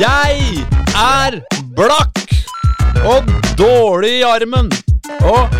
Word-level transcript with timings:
Jeg 0.00 0.64
er 0.96 1.36
blakk 1.76 2.22
og 3.04 3.28
dårlig 3.58 4.14
i 4.20 4.22
armen. 4.24 4.70
Og 5.20 5.52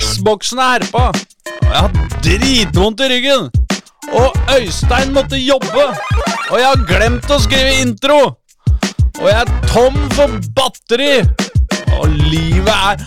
Xboxen 0.00 0.58
er 0.58 0.72
herpa. 0.72 1.04
Og 1.62 1.70
jeg 1.70 1.78
har 1.78 1.92
dritvondt 2.26 3.04
i 3.06 3.10
ryggen. 3.14 3.46
Og 4.10 4.34
Øystein 4.58 5.14
måtte 5.14 5.38
jobbe. 5.38 5.86
Og 6.50 6.58
jeg 6.58 6.66
har 6.66 6.86
glemt 6.90 7.30
å 7.30 7.38
skrive 7.46 7.78
intro. 7.84 8.20
Og 9.20 9.28
jeg 9.30 9.38
er 9.44 9.68
tom 9.70 10.00
for 10.18 10.34
batteri. 10.58 11.22
Og 12.00 12.10
livet 12.26 12.74
er 12.74 13.06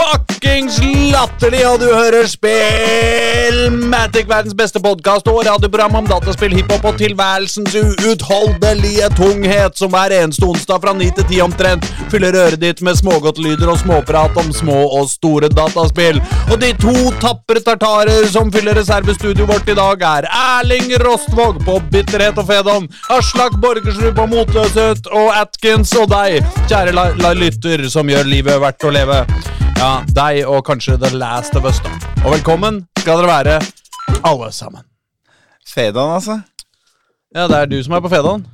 fuckings 0.00 0.78
latterlig, 1.12 1.60
og 1.68 1.80
du 1.82 1.88
hører 1.92 2.26
Spillmatic, 2.30 4.26
verdens 4.30 4.56
beste 4.56 4.80
podkast 4.82 5.28
og 5.28 5.42
radioprogram 5.46 5.98
om 6.00 6.08
dataspill, 6.08 6.54
hiphop 6.56 6.86
og 6.88 6.98
tilværelsens 7.00 7.74
uutholdelige 7.76 9.10
tunghet, 9.18 9.76
som 9.78 9.92
hver 9.92 10.14
eneste 10.22 10.46
onsdag 10.48 10.80
fra 10.84 10.94
9 10.96 11.10
til 11.18 11.28
10 11.34 11.40
omtrent 11.46 11.88
fyller 12.10 12.38
øret 12.38 12.62
ditt 12.62 12.80
med 12.86 12.98
smågodtlyder 12.98 13.70
og 13.70 13.80
småprat 13.82 14.38
om 14.40 14.52
små 14.54 14.78
og 14.98 15.08
store 15.12 15.50
dataspill. 15.52 16.20
Og 16.50 16.56
de 16.62 16.72
to 16.80 16.96
tapre 17.22 17.62
tartarer 17.66 18.26
som 18.32 18.52
fyller 18.52 18.78
reservestudioet 18.80 19.48
vårt 19.50 19.68
i 19.70 19.78
dag, 19.78 20.06
er 20.16 20.30
Erling 20.30 20.94
Rostvåg 21.04 21.60
på 21.66 21.78
bitterhet 21.92 22.40
og 22.40 22.48
fedom, 22.50 22.88
Aslak 23.12 23.58
Borgersrud 23.62 24.14
på 24.16 24.28
motløshet 24.32 25.10
og 25.12 25.34
Atkins 25.36 25.94
og 26.00 26.10
deg, 26.14 26.40
kjære 26.70 26.96
la 26.96 27.10
la 27.20 27.34
lytter, 27.36 27.88
som 27.92 28.08
gjør 28.08 28.30
livet 28.30 28.62
verdt 28.62 28.86
å 28.86 28.94
leve. 28.94 29.24
Ja, 29.80 29.90
deg 30.12 30.42
og 30.48 30.60
kanskje 30.66 30.96
The 31.00 31.10
Last 31.16 31.54
of 31.56 31.64
Us, 31.68 31.78
da. 31.84 31.92
Og 32.24 32.34
velkommen 32.34 32.82
skal 33.00 33.20
dere 33.22 33.30
være, 33.30 33.54
alle 34.28 34.50
sammen. 34.52 34.84
Fedon, 35.70 36.12
altså? 36.18 36.40
Ja, 37.34 37.46
det 37.48 37.56
er 37.62 37.70
du 37.70 37.78
som 37.84 37.94
er 37.96 38.02
på 38.04 38.10
Fedon. 38.12 38.44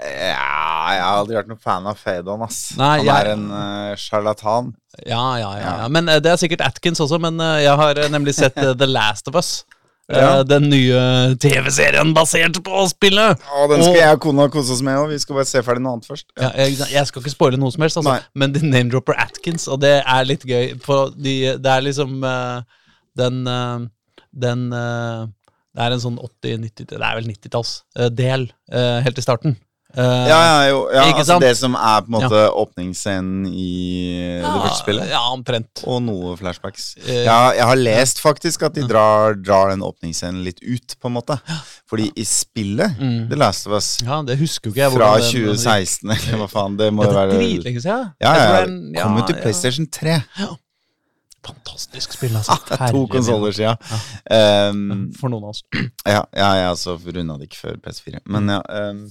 Ja, 0.00 0.92
jeg 0.94 1.02
har 1.04 1.18
aldri 1.20 1.36
vært 1.36 1.50
noen 1.50 1.60
fan 1.60 1.86
av 1.90 1.98
Fedon, 2.00 2.44
ass. 2.46 2.60
Nei, 2.78 3.02
Han 3.02 3.06
jeg- 3.10 3.26
er 3.26 3.32
en 3.34 3.44
uh, 3.52 3.92
sjarlatan. 4.00 4.72
Ja, 5.04 5.22
ja, 5.40 5.50
ja, 5.60 5.74
ja. 5.82 5.88
Men 5.92 6.08
eh, 6.08 6.20
det 6.24 6.32
er 6.32 6.40
sikkert 6.40 6.64
Atkins 6.64 7.00
også, 7.00 7.18
men 7.20 7.40
uh, 7.40 7.58
jeg 7.62 7.76
har 7.82 8.00
nemlig 8.12 8.34
sett 8.36 8.56
The 8.56 8.88
Last 8.88 9.28
of 9.28 9.36
Us. 9.40 9.52
Eh, 10.12 10.20
Ja. 10.20 10.42
Den 10.44 10.68
nye 10.68 11.34
TV-serien 11.40 12.12
basert 12.14 12.58
på 12.62 12.82
spillet. 12.90 13.38
Ja, 13.40 13.66
den 13.70 13.82
skal 13.82 13.90
Og- 13.94 13.96
jeg 13.96 14.12
og 14.12 14.20
kona 14.20 14.48
kose 14.48 14.72
oss 14.72 14.82
med, 14.82 14.94
òg. 14.98 15.08
vi 15.08 15.18
skal 15.18 15.34
bare 15.36 15.46
se 15.48 15.62
ferdig 15.62 15.82
noe 15.82 15.92
annet 15.96 16.06
først. 16.10 16.26
Ja, 16.38 16.50
jeg, 16.56 16.76
jeg 16.92 17.06
skal 17.06 17.22
ikke 17.22 17.30
spoile 17.34 17.58
noe 17.58 17.72
som 17.72 17.82
helst, 17.82 17.96
altså. 17.96 18.20
Men 18.34 18.52
de 18.52 18.60
name-dropper 18.60 19.14
Atkins, 19.18 19.66
og 19.68 19.80
det 19.80 20.02
er 20.04 20.24
litt 20.28 20.44
gøy. 20.44 20.74
De, 21.16 21.56
det 21.56 21.66
er 21.72 21.80
liksom 21.80 22.22
uh, 22.24 22.62
den 23.16 23.46
uh, 23.48 23.86
Den 24.34 24.72
uh, 24.72 25.26
Det 25.74 25.80
er 25.86 25.92
en 25.92 26.00
sånn 26.00 26.18
80-90 26.20 26.86
Det 26.88 26.98
er 27.00 27.14
vel 27.16 27.24
90-tallsdel 27.32 28.50
uh, 28.72 29.00
helt 29.04 29.18
i 29.18 29.22
starten. 29.24 29.56
Eh, 29.94 30.26
Ja, 30.28 30.38
ja, 30.46 30.68
jo, 30.70 30.78
ja 30.94 31.02
altså 31.12 31.36
det 31.42 31.50
som 31.58 31.74
er 31.76 32.00
på 32.00 32.08
en 32.08 32.14
måte 32.16 32.38
åpningsscenen 32.62 33.46
i 33.52 34.38
det 34.40 34.52
første 34.52 34.78
spillet. 34.82 35.10
Ja, 35.12 35.20
omtrent. 35.34 35.82
Og 35.84 36.00
noe 36.06 36.32
flashbacks. 36.40 36.94
Uh, 37.04 37.10
Ja, 37.26 37.38
jeg 37.58 37.66
har 37.68 37.76
lest 37.76 38.22
faktisk 38.24 38.62
at 38.68 38.74
de 38.78 38.86
drar, 38.88 39.34
drar 39.36 39.70
den 39.74 39.84
åpningsscenen 39.84 40.42
litt 40.46 40.62
ut, 40.64 40.96
på 41.00 41.10
en 41.10 41.16
måte. 41.18 41.36
Fordi 41.88 42.10
i 42.16 42.24
spillet, 42.24 42.96
Mm. 43.02 43.28
The 43.28 43.36
Last 43.36 43.66
of 43.66 43.72
Us, 43.76 43.98
Ja, 44.04 44.22
det 44.22 44.38
husker 44.38 44.70
ikke 44.70 44.80
jeg. 44.86 44.92
fra 44.92 45.12
den- 45.18 45.28
2016, 45.30 46.10
eller 46.10 46.38
hva 46.42 46.48
faen, 46.48 46.76
det 46.76 46.92
må 46.92 47.04
Ja, 47.04 47.08
jo 47.08 47.12
det 47.12 47.22
er 47.22 47.26
være 47.26 47.38
dritlenge 47.38 47.80
siden. 47.82 48.12
Ja, 48.20 48.32
ja, 48.34 48.64
ja, 48.64 49.02
kom 49.02 49.16
ut 49.18 49.26
til 49.26 49.36
ja. 49.36 49.42
PlayStation 49.42 49.86
3. 49.86 50.22
Fantastisk 51.42 52.12
spill, 52.14 52.36
altså. 52.38 52.54
Det 52.68 52.76
er 52.80 52.92
to 52.92 53.00
siden 53.02 53.08
konsoller 53.10 53.52
sia. 53.56 53.72
Um, 54.70 55.10
For 55.18 55.28
noen 55.32 55.42
av 55.42 55.50
oss. 55.50 55.62
ja, 56.06 56.20
ja, 56.36 56.50
jeg 56.60 56.68
altså 56.70 56.94
runda 57.02 57.36
det 57.40 57.48
ikke 57.50 57.58
før 57.64 57.80
PS4. 57.82 58.20
Men 58.30 58.48
ja 58.48 58.60
um, 58.90 59.02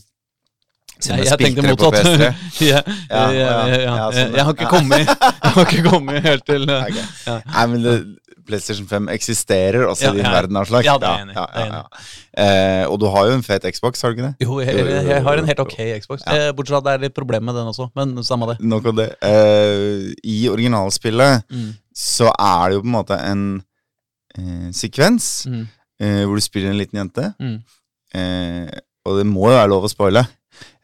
siden 1.04 1.20
Jeg, 1.22 1.28
jeg 1.32 1.40
tenkte 1.42 1.68
motsatt. 1.68 2.08
Jeg, 2.62 2.84
Ja, 3.10 3.26
ja, 3.36 3.52
ja, 3.76 4.08
sånn, 4.16 4.34
jeg 4.38 4.46
har 4.48 4.54
ikke 4.56 4.70
kommet 4.72 5.06
Jeg 5.44 5.54
har 5.56 5.66
ikke 5.68 5.84
kommet 5.90 6.24
helt 6.26 6.46
til 6.48 6.66
uh, 6.70 6.82
Ok. 6.88 7.00
ja. 7.28 7.38
Nei, 7.54 7.66
men 7.74 7.86
det, 7.86 7.96
PlayStation 8.52 8.88
5 8.90 9.06
eksisterer 9.14 9.86
også 9.88 10.10
i 10.12 10.18
din 10.18 10.26
verden, 10.28 10.58
slag. 10.66 10.84
Ja, 10.84 10.96
det 11.00 11.08
er 11.08 11.22
enig 11.24 11.36
Ja, 11.38 11.44
det 11.54 11.62
jeg 11.62 11.70
ja, 11.72 11.78
ja. 11.78 12.06
Eh, 12.42 12.86
og 12.90 12.98
du 13.00 13.06
har 13.14 13.28
jo 13.30 13.36
en 13.38 13.44
fet 13.46 13.68
Xbox, 13.76 14.02
har 14.02 14.12
du 14.12 14.18
ikke 14.18 14.26
det? 14.32 14.46
Jo, 14.48 14.58
jeg, 14.64 14.74
jeg, 14.80 15.04
jeg 15.12 15.24
har 15.28 15.40
en 15.42 15.48
helt 15.52 15.62
ok 15.62 15.76
Xbox. 16.02 16.24
Eh, 16.32 16.48
Bortsett 16.58 16.74
fra 16.74 16.80
at 16.82 16.88
det 16.88 16.94
er 16.98 17.04
litt 17.06 17.16
problem 17.16 17.46
med 17.48 17.56
den 17.60 17.70
også, 17.70 17.90
men 17.96 18.16
samme 18.28 18.50
det. 18.50 18.58
Nok 18.66 18.90
om 18.92 18.98
det. 18.98 19.08
Eh, 19.24 20.10
I 20.26 20.38
originalspillet 20.52 21.46
Mm. 21.52 21.70
så 21.96 22.32
er 22.34 22.70
det 22.72 22.78
jo 22.80 22.84
på 22.86 22.90
en 22.90 22.96
måte 22.98 23.18
en 23.30 23.44
eh, 24.40 24.70
sekvens 24.76 25.30
Mm. 25.48 25.64
eh, 26.02 26.22
hvor 26.26 26.36
du 26.40 26.44
spiller 26.44 26.72
en 26.74 26.80
liten 26.82 26.98
jente. 27.04 27.30
Mm. 27.40 27.58
Eh, 28.16 28.80
og 29.06 29.18
det 29.22 29.26
må 29.30 29.48
jo 29.52 29.56
være 29.60 29.70
lov 29.72 29.86
å 29.88 29.92
spoile. 29.92 30.26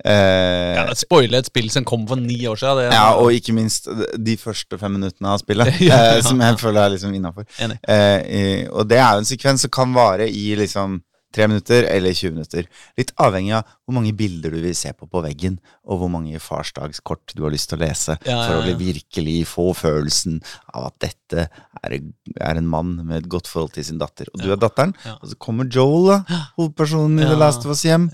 Eh, 0.05 0.75
Ja, 0.77 0.85
Spoile 0.95 1.41
et 1.41 1.49
spill 1.49 1.69
som 1.73 1.85
kom 1.87 2.05
for 2.07 2.19
ni 2.21 2.39
år 2.47 2.59
siden. 2.59 2.77
Det, 2.83 2.93
Ja, 2.95 3.07
og 3.17 3.33
ikke 3.33 3.55
minst 3.57 3.89
de 4.17 4.37
første 4.37 4.77
fem 4.79 4.97
minuttene 4.99 5.33
av 5.33 5.41
spillet, 5.41 5.73
Ja, 5.89 5.97
eh, 5.97 6.15
ja, 6.17 6.21
som 6.25 6.39
ja. 6.41 6.51
jeg 6.51 6.59
føler 6.61 6.83
er 6.85 6.95
liksom 6.95 7.13
innafor. 7.17 7.47
Eh, 7.59 7.75
eh, 7.91 8.63
og 8.71 8.87
det 8.89 8.99
er 9.01 9.13
jo 9.17 9.25
en 9.25 9.29
sekvens 9.33 9.65
som 9.67 9.73
kan 9.73 9.93
vare 9.97 10.29
i 10.29 10.55
liksom 10.59 11.01
tre 11.37 11.47
minutter 11.49 11.85
eller 11.91 12.15
20 12.17 12.33
minutter. 12.35 12.67
Litt 12.99 13.13
avhengig 13.21 13.53
av 13.59 13.67
hvor 13.85 13.95
mange 13.99 14.13
bilder 14.17 14.53
du 14.55 14.59
vil 14.63 14.75
se 14.77 14.91
på 14.97 15.07
på 15.07 15.21
veggen, 15.23 15.59
og 15.87 16.01
hvor 16.01 16.11
mange 16.11 16.41
farsdagskort 16.43 17.35
du 17.37 17.43
har 17.45 17.53
lyst 17.53 17.69
til 17.71 17.79
å 17.79 17.83
lese, 17.85 18.17
Ja, 18.25 18.33
ja, 18.33 18.41
for 18.47 18.57
ja. 18.57 18.73
å 18.73 18.79
virkelig 18.81 19.37
få 19.53 19.69
følelsen 19.77 20.41
av 20.73 20.89
at 20.89 20.97
dette 21.05 21.47
er, 21.83 21.97
er 22.41 22.59
en 22.59 22.69
mann 22.69 22.95
med 23.05 23.21
et 23.21 23.31
godt 23.31 23.49
forhold 23.51 23.75
til 23.77 23.85
sin 23.87 24.01
datter. 24.01 24.29
Og 24.33 24.41
du 24.43 24.51
er 24.51 24.59
datteren, 24.59 24.95
og 25.19 25.25
så 25.31 25.39
kommer 25.39 25.69
Joel, 25.71 26.09
da, 26.11 26.43
hovedpersonen 26.57 27.21
i. 27.21 27.27
The 27.29 27.39
Last 27.39 27.65
of 27.65 27.73
Us, 27.75 27.85
hjem. 27.87 28.09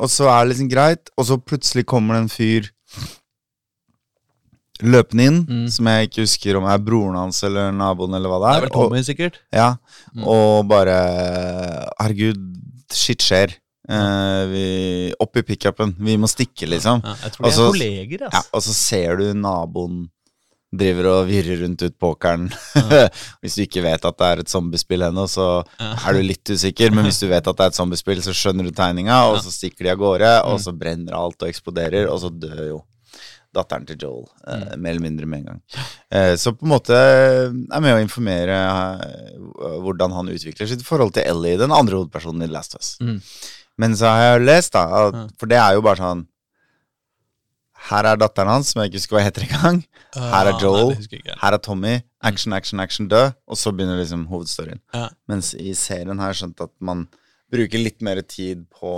Og 0.00 0.10
så 0.12 0.30
er 0.30 0.44
det 0.44 0.54
liksom 0.54 0.70
greit, 0.72 1.10
og 1.18 1.26
så 1.28 1.40
plutselig 1.42 1.86
kommer 1.90 2.16
det 2.16 2.24
en 2.24 2.32
fyr 2.32 2.70
løpende 4.82 5.26
inn, 5.26 5.40
Mm. 5.46 5.68
som 5.70 5.86
jeg 5.86 6.08
ikke 6.08 6.22
husker 6.22 6.56
om 6.56 6.64
er 6.64 6.78
broren 6.78 7.16
hans 7.16 7.42
eller 7.42 7.72
naboen 7.72 8.14
eller 8.14 8.28
hva 8.28 8.38
Det 8.40 8.48
er. 8.48 8.52
det 8.52 8.56
er 8.56 8.60
vel 8.60 8.70
vel 8.70 8.76
og, 8.84 8.90
Tommy, 8.90 9.02
sikkert. 9.02 9.34
ja, 9.52 9.76
Mm. 10.16 10.26
og 10.26 10.68
bare 10.68 11.90
Herregud, 12.00 12.40
shit 12.92 13.22
skjer. 13.22 13.56
Uh, 13.90 14.46
vi, 14.46 14.64
opp 15.18 15.36
i 15.36 15.42
pickupen. 15.42 15.96
Vi 15.98 16.16
må 16.16 16.28
stikke, 16.30 16.68
liksom. 16.68 17.00
Ja, 17.02 17.14
jeg 17.24 17.32
tror 17.32 17.42
de 17.42 17.48
Altså, 17.48 17.62
er 17.66 17.72
kolleger. 17.72 18.20
Ja, 18.32 18.42
og 18.54 18.62
så 18.62 18.72
ser 18.76 19.16
du 19.16 19.32
naboen 19.34 20.08
driver 20.72 21.06
og 21.10 21.26
virrer 21.26 21.64
rundt 21.64 21.82
ut 21.82 21.96
pokeren. 21.98 22.44
hvis 23.42 23.56
du 23.56 23.62
ikke 23.64 23.82
vet 23.82 24.04
at 24.06 24.16
det 24.20 24.26
er 24.28 24.38
et 24.44 24.48
zombiespill 24.52 25.02
ennå, 25.02 25.24
så 25.26 25.64
Ja. 25.80 25.96
er 26.06 26.12
du 26.12 26.22
litt 26.22 26.44
usikker. 26.44 26.92
Men 26.94 27.04
hvis 27.08 27.18
du 27.18 27.26
vet 27.26 27.42
at 27.48 27.56
det 27.56 27.64
er 27.64 27.72
et 27.72 27.74
zombiespill, 27.80 28.22
så 28.22 28.30
skjønner 28.30 28.62
du 28.62 28.70
tegninga, 28.70 29.24
og 29.32 29.40
så 29.42 29.50
stikker 29.50 29.82
de 29.82 29.90
av 29.90 29.98
gårde, 29.98 30.44
og 30.44 30.60
Mm. 30.60 30.62
så 30.62 30.78
brenner 30.78 31.12
alt 31.18 31.42
og 31.42 31.48
eksploderer, 31.50 32.06
og 32.08 32.20
så 32.20 32.30
dør 32.30 32.68
jo 32.68 32.82
datteren 33.54 33.86
til 33.88 33.98
Joel, 33.98 34.26
eh, 34.46 34.76
mer 34.78 34.94
eller 34.94 35.02
mindre 35.02 35.26
med 35.26 35.40
en 35.40 35.46
gang. 35.48 35.60
Eh, 36.14 36.34
så 36.38 36.52
på 36.54 36.66
en 36.66 36.72
måte 36.72 36.94
er 36.96 37.82
med 37.82 37.96
å 37.96 38.02
informere 38.02 38.58
eh, 39.02 39.78
hvordan 39.82 40.14
han 40.14 40.30
utvikler 40.30 40.70
sitt 40.70 40.84
forhold 40.86 41.16
til 41.16 41.26
Ellie, 41.26 41.58
den 41.58 41.74
andre 41.74 41.98
hovedpersonen 41.98 42.46
i 42.46 42.50
Last 42.52 42.76
Us. 42.78 42.92
Mm. 43.02 43.18
Men 43.80 43.96
så 43.98 44.10
har 44.12 44.22
jeg 44.36 44.44
lest, 44.46 44.74
da, 44.76 44.84
at, 45.08 45.32
for 45.40 45.50
det 45.50 45.58
er 45.58 45.74
jo 45.78 45.82
bare 45.86 46.02
sånn 46.02 46.26
Her 47.90 48.04
er 48.10 48.18
datteren 48.20 48.50
hans, 48.52 48.70
som 48.70 48.82
jeg 48.82 48.90
ikke 48.90 49.00
husker 49.00 49.16
hva 49.16 49.22
heter 49.24 49.46
engang. 49.46 49.78
Her 50.12 50.50
er 50.50 50.52
Ah, 50.52 50.60
Joel. 50.60 50.90
Her 51.40 51.56
er 51.56 51.62
Tommy. 51.64 51.94
Action, 52.20 52.52
action, 52.52 52.82
action, 52.82 53.06
død. 53.08 53.32
Og 53.48 53.56
så 53.56 53.72
begynner 53.72 53.96
liksom 53.96 54.26
hovedstoryen. 54.28 54.82
Ja. 54.92 55.06
Mens 55.32 55.54
i 55.56 55.72
serien 55.72 56.20
har 56.20 56.34
jeg 56.34 56.42
skjønt 56.42 56.60
at 56.66 56.74
man 56.84 57.06
bruker 57.50 57.80
litt 57.80 58.04
mer 58.04 58.20
tid 58.20 58.66
på 58.68 58.92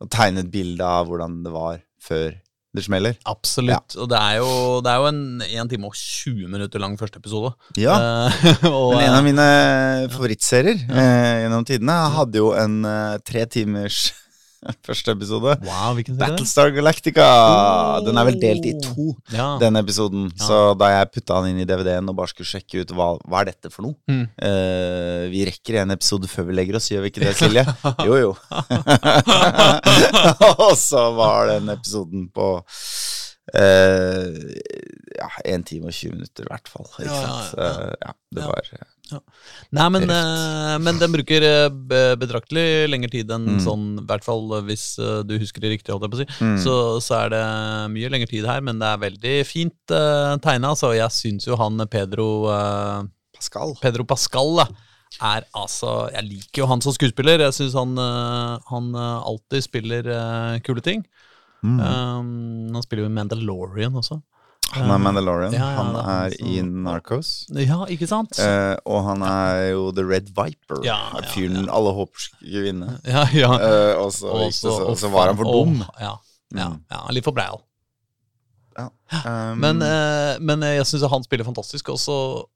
å 0.00 0.08
tegne 0.10 0.40
et 0.40 0.50
bilde 0.50 0.88
av 0.88 1.06
hvordan 1.10 1.42
det 1.44 1.52
var 1.52 1.82
før 2.02 2.32
det 2.72 2.84
smeller. 2.86 3.16
Absolutt. 3.28 3.96
Og 4.00 4.08
det 4.08 4.18
er 4.18 4.38
jo, 4.40 4.52
det 4.84 4.92
er 4.92 5.00
jo 5.02 5.08
en 5.10 5.42
1 5.44 5.72
time 5.72 5.90
og 5.90 5.96
20 5.98 6.48
minutter 6.48 6.80
lang 6.80 6.96
første 7.00 7.20
episode. 7.20 7.52
Ja. 7.76 7.98
Eh, 7.98 8.46
og, 8.70 8.94
Men 8.96 9.10
en 9.10 9.18
av 9.18 9.26
mine 9.26 9.48
favorittserier 10.14 10.80
eh, 10.88 11.42
gjennom 11.44 11.66
tidene 11.68 11.98
hadde 12.16 12.40
jo 12.40 12.52
en 12.56 12.80
eh, 12.88 13.18
tre 13.28 13.44
timers 13.52 14.06
Første 14.86 15.10
episode. 15.16 15.56
Wow. 15.66 15.98
Battlestar 16.20 16.68
Galactica! 16.74 17.24
Den 18.06 18.18
er 18.20 18.24
vel 18.28 18.36
delt 18.42 18.64
i 18.68 18.72
to, 18.82 19.06
Ja. 19.34 19.48
den 19.58 19.74
episoden. 19.80 20.28
Ja. 20.36 20.44
Så 20.46 20.58
da 20.78 20.86
jeg 20.92 21.10
putta 21.16 21.40
den 21.42 21.50
inn 21.56 21.62
i 21.64 21.68
DVD-en 21.68 22.10
og 22.12 22.16
bare 22.20 22.30
skulle 22.30 22.46
sjekke 22.52 22.76
ut 22.84 22.90
hva, 22.94 23.08
hva 23.26 23.36
er 23.42 23.46
dette 23.52 23.68
for 23.74 23.82
noe 23.88 23.96
Mm. 24.10 24.24
uh, 24.42 25.22
Vi 25.32 25.40
rekker 25.48 25.74
en 25.82 25.90
episode 25.96 26.26
før 26.30 26.44
vi 26.50 26.54
legger 26.60 26.74
oss, 26.78 26.90
gjør 26.92 27.02
vi 27.06 27.10
ikke 27.12 27.24
det, 27.26 27.34
Silje? 27.38 27.64
jo, 28.08 28.14
jo. 28.22 28.32
og 30.62 30.74
så 30.78 31.02
var 31.16 31.40
den 31.54 31.66
episoden 31.74 32.22
på 32.34 32.46
uh, 32.62 34.26
ja, 35.18 35.28
1 35.44 35.66
time 35.68 35.86
og 35.90 35.94
20 35.96 36.14
minutter, 36.16 36.42
i 36.46 36.50
hvert 36.52 36.68
fall. 36.70 36.86
Ikke 36.98 37.10
Ja, 37.10 37.14
ja, 37.20 37.26
sant? 37.50 37.58
ja. 37.58 37.66
Eh, 37.66 37.70
ja, 38.06 38.12
det 38.38 38.42
Ja. 39.10 39.18
Nei, 39.74 39.86
men, 39.92 40.04
eh, 40.08 40.76
men 40.80 40.98
den 41.00 41.12
bruker 41.12 41.44
eh, 41.44 41.66
betraktelig 42.16 42.88
lengre 42.88 43.10
tid 43.12 43.32
enn 43.34 43.48
Mm. 43.56 43.58
sånn, 43.64 43.82
i 44.00 44.04
hvert 44.08 44.24
fall 44.24 44.46
hvis 44.64 44.98
eh, 45.02 45.22
du 45.26 45.34
husker 45.42 45.60
det 45.60 45.72
riktig, 45.74 45.92
holdt 45.92 46.06
jeg 46.06 46.12
på 46.14 46.20
å 46.20 46.22
si. 46.22 46.44
mm. 46.44 46.54
Så, 46.62 46.76
så 47.04 47.18
er 47.18 47.34
det 47.34 47.42
mye 47.92 48.12
lengre 48.14 48.30
tid 48.30 48.46
her, 48.48 48.62
men 48.64 48.78
det 48.80 48.88
er 48.88 49.02
veldig 49.02 49.34
fint 49.48 49.92
uh, 49.92 50.36
tegna. 50.40 50.72
Så 50.78 50.94
jeg 50.96 51.10
syns 51.12 51.48
jo 51.50 51.58
han 51.60 51.82
Pedro 51.90 52.28
eh, 52.54 53.02
Pascal. 53.36 53.74
Pedro 53.82 54.04
Pascal 54.08 54.54
da, 54.62 54.68
er 55.20 55.44
altså 55.52 56.08
Jeg 56.14 56.24
liker 56.30 56.62
jo 56.62 56.66
han 56.70 56.80
som 56.80 56.94
skuespiller. 56.94 57.42
Jeg 57.42 57.52
syns 57.58 57.74
han, 57.76 57.92
eh, 57.98 58.54
han 58.70 58.94
eh, 58.94 59.28
alltid 59.28 59.66
spiller 59.66 60.08
eh, 60.08 60.60
kule 60.64 60.80
ting. 60.80 61.02
Mm. 61.62 61.78
Um, 61.78 62.74
han 62.74 62.82
spiller 62.82 63.04
jo 63.04 63.10
i 63.10 63.16
Mandalorian 63.18 63.94
også. 64.00 64.22
Han 64.72 64.90
er 64.90 64.98
Mandalorian. 65.04 65.52
Ja, 65.52 65.58
ja, 65.70 65.82
han 65.82 65.96
er 65.96 66.30
er 66.32 66.36
i 66.48 66.60
Narcos. 66.64 67.32
Ja, 67.52 67.80
ikke 67.92 68.08
sant? 68.08 68.38
Eh, 68.40 68.76
og 68.86 69.04
han 69.04 69.22
er 69.22 69.70
jo 69.72 69.90
The 69.92 70.04
Red 70.08 70.30
Viper. 70.36 70.82
Ja, 70.86 70.98
ja, 71.18 71.26
Fyren 71.34 71.68
alle 71.68 71.92
håper 71.92 72.18
skulle 72.28 72.62
vinne. 72.68 72.94
ja, 73.04 73.26
ja. 73.36 73.52
Eh, 73.58 73.94
og 74.00 74.12
så, 74.16 74.30
Og 74.32 74.52
så- 74.52 74.70
så, 74.72 74.88
og 74.88 74.96
så 74.98 75.10
var 75.12 75.26
han 75.32 75.36
for 75.36 75.44
dum. 75.44 75.82
åh, 75.82 76.00
Ja, 76.00 76.14
ja, 76.56 76.68
Mm. 76.70 76.80
ja, 76.90 77.02
litt 77.10 77.24
for 77.24 77.32
breial. 77.32 77.60
Um, 79.12 79.60
Men, 79.60 79.82
eh, 79.84 80.38
men 80.40 80.62
eh, 80.64 80.78
jeg 80.78 80.86
syns 80.88 81.02
han 81.12 81.22
spiller 81.26 81.44
fantastisk, 81.44 81.90
og 81.92 81.98
så 82.00 82.14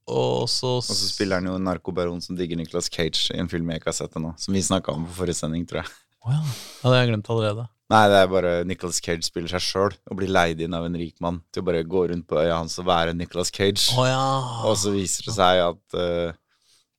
og 0.08 0.48
så- 0.48 0.78
og 0.78 0.82
så 0.82 0.94
spiller 1.12 1.36
han 1.36 1.44
jo 1.44 1.54
en 1.56 1.64
narkobaron 1.64 2.22
som 2.22 2.34
digger 2.34 2.56
Nicolas 2.56 2.88
Cage 2.88 3.30
i 3.34 3.38
en 3.38 3.48
film 3.48 3.68
jeg 3.68 3.80
ikke 3.82 3.90
har 3.92 3.98
sett 3.98 4.14
ennå. 4.16 4.32
Som 4.40 4.54
vi 4.54 4.62
snakka 4.62 4.94
om 4.94 5.04
på 5.04 5.12
forrige 5.18 5.34
sending, 5.36 5.66
tror 5.68 5.82
jeg. 5.82 5.90
Oh, 6.24 6.32
ja. 6.32 6.40
ja, 6.40 6.88
det 6.90 6.96
har 6.96 7.04
jeg 7.04 7.08
glemt 7.12 7.28
allerede. 7.28 7.68
Nei, 7.88 8.08
det 8.10 8.16
er 8.18 8.26
bare 8.26 8.52
Nicolas 8.66 8.98
Cage 9.00 9.22
spiller 9.22 9.48
seg 9.52 9.62
sjøl 9.62 9.92
og 10.10 10.16
blir 10.18 10.28
leid 10.34 10.58
inn 10.60 10.74
av 10.74 10.84
en 10.88 10.96
rik 10.98 11.20
mann 11.22 11.36
til 11.54 11.62
å 11.62 11.66
bare 11.68 11.84
gå 11.86 12.08
rundt 12.10 12.26
på 12.26 12.40
øya 12.40 12.56
hans 12.58 12.74
og 12.82 12.86
være 12.88 13.14
Nicolas 13.14 13.52
Cage. 13.54 13.92
Oh, 13.94 14.02
ja. 14.08 14.22
Og 14.66 14.74
så 14.80 14.90
viser 14.90 15.28
det 15.28 15.34
seg 15.36 15.60
at 15.68 15.94
uh, 15.94 16.32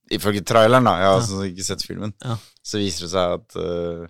Ifølge 0.10 0.40
traileren, 0.48 0.86
da, 0.88 0.94
jeg 1.02 1.08
har 1.10 1.18
altså 1.20 1.42
ikke 1.50 1.66
sett 1.68 1.82
filmen, 1.84 2.14
Ja. 2.24 2.38
så 2.64 2.80
viser 2.80 3.04
det 3.04 3.12
seg 3.12 3.34
at 3.42 3.58
uh, 3.60 4.08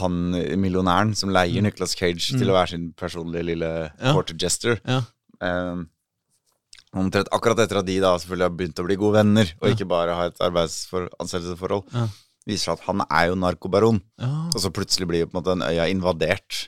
han 0.00 0.14
millionæren 0.56 1.12
som 1.14 1.28
leier 1.34 1.60
Mm. 1.60 1.66
Nicolas 1.68 1.92
Cage 1.98 2.32
Mm. 2.32 2.38
til 2.40 2.48
å 2.48 2.54
være 2.56 2.68
sin 2.72 2.92
personlige 2.96 3.44
lille 3.44 3.68
Ja. 4.00 4.12
porter 4.14 4.36
jester 4.40 4.80
Ja. 4.88 5.02
um, 5.42 5.90
Omtrent 6.96 7.28
akkurat 7.30 7.58
etter 7.60 7.78
at 7.78 7.86
de 7.86 8.00
da 8.00 8.16
selvfølgelig 8.18 8.48
har 8.48 8.56
begynt 8.56 8.80
å 8.80 8.86
bli 8.86 8.96
gode 8.96 9.14
venner, 9.20 9.52
og 9.60 9.68
Ja. 9.68 9.74
ikke 9.76 9.86
bare 9.88 10.14
ha 10.16 10.24
et 10.26 10.38
arbeidsansettelsesforhold, 10.40 11.84
Ja. 11.92 12.06
Viser 12.48 12.70
seg 12.70 12.78
at 12.78 12.86
han 12.88 13.04
er 13.06 13.30
jo 13.30 13.38
narkobaron. 13.38 14.02
ja. 14.20 14.34
Og 14.50 14.60
så 14.62 14.72
plutselig 14.74 15.08
blir 15.10 15.24
jo 15.24 15.30
på 15.30 15.36
en 15.36 15.42
måte 15.42 15.54
den 15.56 15.66
øya 15.66 15.88
invadert 15.92 16.66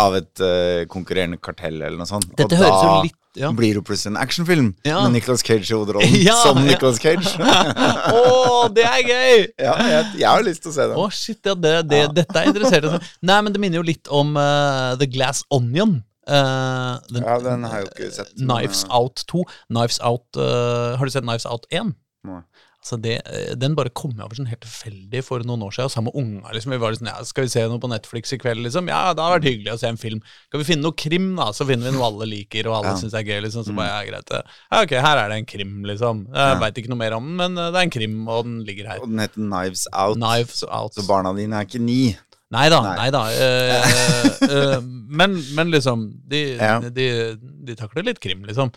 av 0.00 0.14
et 0.16 0.40
uh, 0.40 0.86
konkurrerende 0.88 1.36
kartell 1.42 1.82
eller 1.82 1.98
noe 2.00 2.08
sånt. 2.08 2.30
Dette 2.38 2.56
og 2.56 2.62
høres 2.62 2.76
da 2.80 2.86
jo 2.86 3.08
litt 3.10 3.18
ja. 3.36 3.50
blir 3.52 3.76
det 3.76 3.82
plutselig 3.84 4.14
en 4.14 4.20
actionfilm 4.22 4.70
Ja. 4.86 5.02
med 5.04 5.18
Nicolas 5.18 5.42
Cage 5.44 5.68
i 5.68 5.74
hovedrollen 5.76 6.14
som 6.44 6.60
ja. 6.62 6.64
Nicolas 6.70 7.00
Cage. 7.02 7.34
Å, 8.16 8.68
det 8.72 8.86
er 8.88 9.02
gøy! 9.04 9.46
ja, 9.66 9.74
jeg, 9.90 10.06
jeg 10.22 10.28
har 10.30 10.46
lyst 10.46 10.64
til 10.64 10.72
å 10.72 10.76
se 10.78 10.86
den. 10.88 10.96
Å, 11.02 11.06
shit, 11.12 11.40
ja, 11.44 11.54
det, 11.54 11.74
det, 11.90 12.02
dette 12.16 12.40
er 12.40 12.48
interessert. 12.52 13.10
Nei, 13.20 13.38
men 13.44 13.52
det 13.52 13.60
minner 13.62 13.82
jo 13.82 13.86
litt 13.86 14.08
om 14.08 14.32
uh, 14.40 14.94
The 15.00 15.10
Glass 15.12 15.44
Onion. 15.52 15.98
Uh, 16.26 16.96
den, 17.12 17.22
Ja, 17.22 17.36
den 17.44 17.68
har 17.68 17.82
jeg 17.82 17.86
jo 17.86 17.92
ikke 17.92 18.14
sett. 18.16 18.32
Knives 18.40 18.86
Out 18.88 19.26
2. 19.30 19.44
Knives 19.68 20.00
Out 20.02 20.40
Har 20.40 21.04
du 21.04 21.12
sett 21.12 21.26
Knives 21.26 21.46
Out 21.46 21.68
1? 21.70 21.92
Nei. 22.26 22.40
Altså 22.86 23.00
det, 23.02 23.14
eh, 23.26 23.54
den 23.58 23.72
bare 23.74 23.90
kom 23.98 24.12
jeg 24.14 24.22
over 24.22 24.36
sånn 24.38 24.46
helt 24.46 24.60
tilfeldig 24.62 25.20
for 25.26 25.42
noen 25.42 25.64
år 25.66 25.72
siden, 25.74 25.90
sammen 25.90 26.12
med 26.14 26.18
unga. 26.22 26.52
Liksom. 26.54 26.70
Vi 26.70 26.76
var 26.78 26.94
sånn, 26.94 27.08
ja, 27.10 27.24
skal 27.26 27.42
vi 27.42 27.50
se 27.50 27.64
noe 27.66 27.80
på 27.82 27.88
Netflix 27.90 28.30
i 28.30 28.38
kveld? 28.38 28.62
Liksom? 28.62 28.86
Ja, 28.92 29.00
det 29.12 29.24
har 29.24 29.32
vært 29.40 29.48
hyggelig 29.48 29.72
å 29.72 29.78
se 29.80 29.88
en 29.90 29.98
film. 29.98 30.20
Skal 30.46 30.60
vi 30.62 30.66
finne 30.68 30.84
noe 30.86 30.94
krim, 30.94 31.32
da? 31.34 31.48
Så 31.56 31.66
finner 31.66 31.90
vi 31.90 31.96
noe 31.96 32.06
alle 32.06 32.28
liker, 32.30 32.68
og 32.70 32.76
alle 32.78 32.92
Ja. 32.92 33.00
syns 33.00 33.16
er 33.18 33.24
gøy. 33.26 33.40
Liksom. 33.42 33.64
Så 33.66 33.72
Mm. 33.74 33.80
bare, 33.80 33.88
ja, 33.90 34.12
greit. 34.12 34.30
Ja, 34.30 34.82
ok, 34.84 34.90
her 35.02 35.18
er 35.24 35.28
det 35.30 35.38
en 35.40 35.46
krim, 35.50 35.82
liksom. 35.82 36.26
Jeg 36.28 36.34
Ja. 36.36 36.54
vet 36.54 36.62
veit 36.62 36.78
ikke 36.84 36.88
noe 36.94 36.98
mer 37.02 37.12
om 37.14 37.26
den, 37.26 37.36
men 37.36 37.58
eh, 37.58 37.70
det 37.72 37.76
er 37.76 37.82
en 37.82 37.90
krim, 37.90 38.28
og 38.28 38.44
den 38.44 38.64
ligger 38.64 38.86
her. 38.86 39.00
Og 39.02 39.08
den 39.10 39.18
heter 39.18 39.34
Knives 39.42 39.88
Out. 39.92 40.16
Knives 40.16 40.62
Out. 40.70 40.94
Så 40.94 41.06
barna 41.08 41.34
dine 41.34 41.54
er 41.58 41.64
ikke 41.66 41.80
ni. 41.80 42.16
Nei 42.52 42.68
da, 42.68 42.94
Nei. 42.94 43.10
da. 43.10 43.26
eh, 43.26 43.82
eh, 44.46 44.80
men, 44.80 45.34
men 45.56 45.70
liksom, 45.72 46.20
de, 46.28 46.54
Ja. 46.54 46.78
de, 46.78 47.34
de 47.36 47.74
takler 47.74 48.04
litt 48.04 48.20
krim, 48.20 48.44
liksom. 48.44 48.70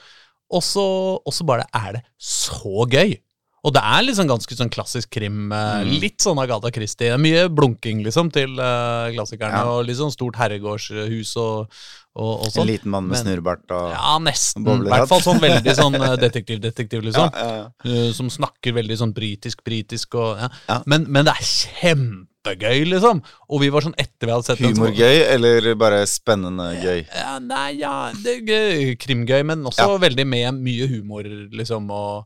Og 0.50 0.64
så 0.64 1.46
bare 1.46 1.66
er 1.76 1.92
det 1.94 2.04
så 2.20 2.90
gøy. 2.90 3.20
Og 3.68 3.74
det 3.76 3.82
er 3.84 4.04
liksom 4.08 4.28
ganske 4.30 4.56
sånn 4.56 4.70
klassisk 4.72 5.10
krim. 5.12 5.52
eh, 5.52 5.84
Mm. 5.84 6.00
Litt 6.00 6.20
sånn 6.24 6.40
Agatha 6.40 6.70
Christie. 6.72 7.18
Mye 7.20 7.50
blunking, 7.52 8.04
liksom, 8.06 8.30
til 8.32 8.54
uh, 8.60 9.10
klassikerne. 9.12 9.52
Ja. 9.52 9.66
Og 9.74 9.86
litt 9.88 9.98
sånn 10.00 10.14
stort 10.14 10.38
herregårdshus 10.40 11.34
og, 11.38 11.68
og, 12.16 12.32
og 12.40 12.46
En 12.48 12.52
sånn. 12.56 12.68
liten 12.72 12.92
mann 12.94 13.08
med 13.10 13.20
snurrebart 13.20 13.68
og 13.76 13.92
Ja, 13.92 14.16
nesten. 14.24 14.64
I 14.64 14.88
hvert 14.88 15.08
fall 15.12 15.22
sånn 15.26 15.42
veldig 15.44 15.76
sånn 15.76 15.96
eh, 16.00 16.16
detektiv-detektiv, 16.24 17.04
liksom. 17.10 17.30
ja, 17.36 17.50
ja. 17.60 17.68
uh, 17.84 18.12
som 18.16 18.32
snakker 18.32 18.74
veldig 18.80 18.98
sånn 19.04 19.14
britisk-britisk 19.18 20.16
og. 20.16 20.40
Men, 20.88 21.06
men 21.12 21.28
det 21.28 21.36
er 21.36 21.52
kjempegøy, 22.00 22.86
liksom. 22.96 23.22
Og 23.52 23.62
vi 23.64 23.70
var 23.76 23.84
sånn 23.86 23.98
etter 24.00 24.28
vi 24.30 24.34
hadde 24.36 24.48
sett 24.48 24.64
Humorgøy 24.64 25.22
eller 25.36 25.74
bare 25.80 26.02
spennende 26.10 26.72
gøy? 26.80 27.04
Ja, 27.12 27.38
nei, 27.44 27.70
ja, 27.84 27.96
det 28.24 28.38
er 28.40 28.44
gøy, 28.48 28.96
krimgøy, 29.04 29.44
men 29.52 29.68
også 29.68 29.98
veldig 30.02 30.26
med 30.28 30.60
mye 30.64 30.88
humor, 30.96 31.28
liksom, 31.52 31.90
og, 31.92 32.24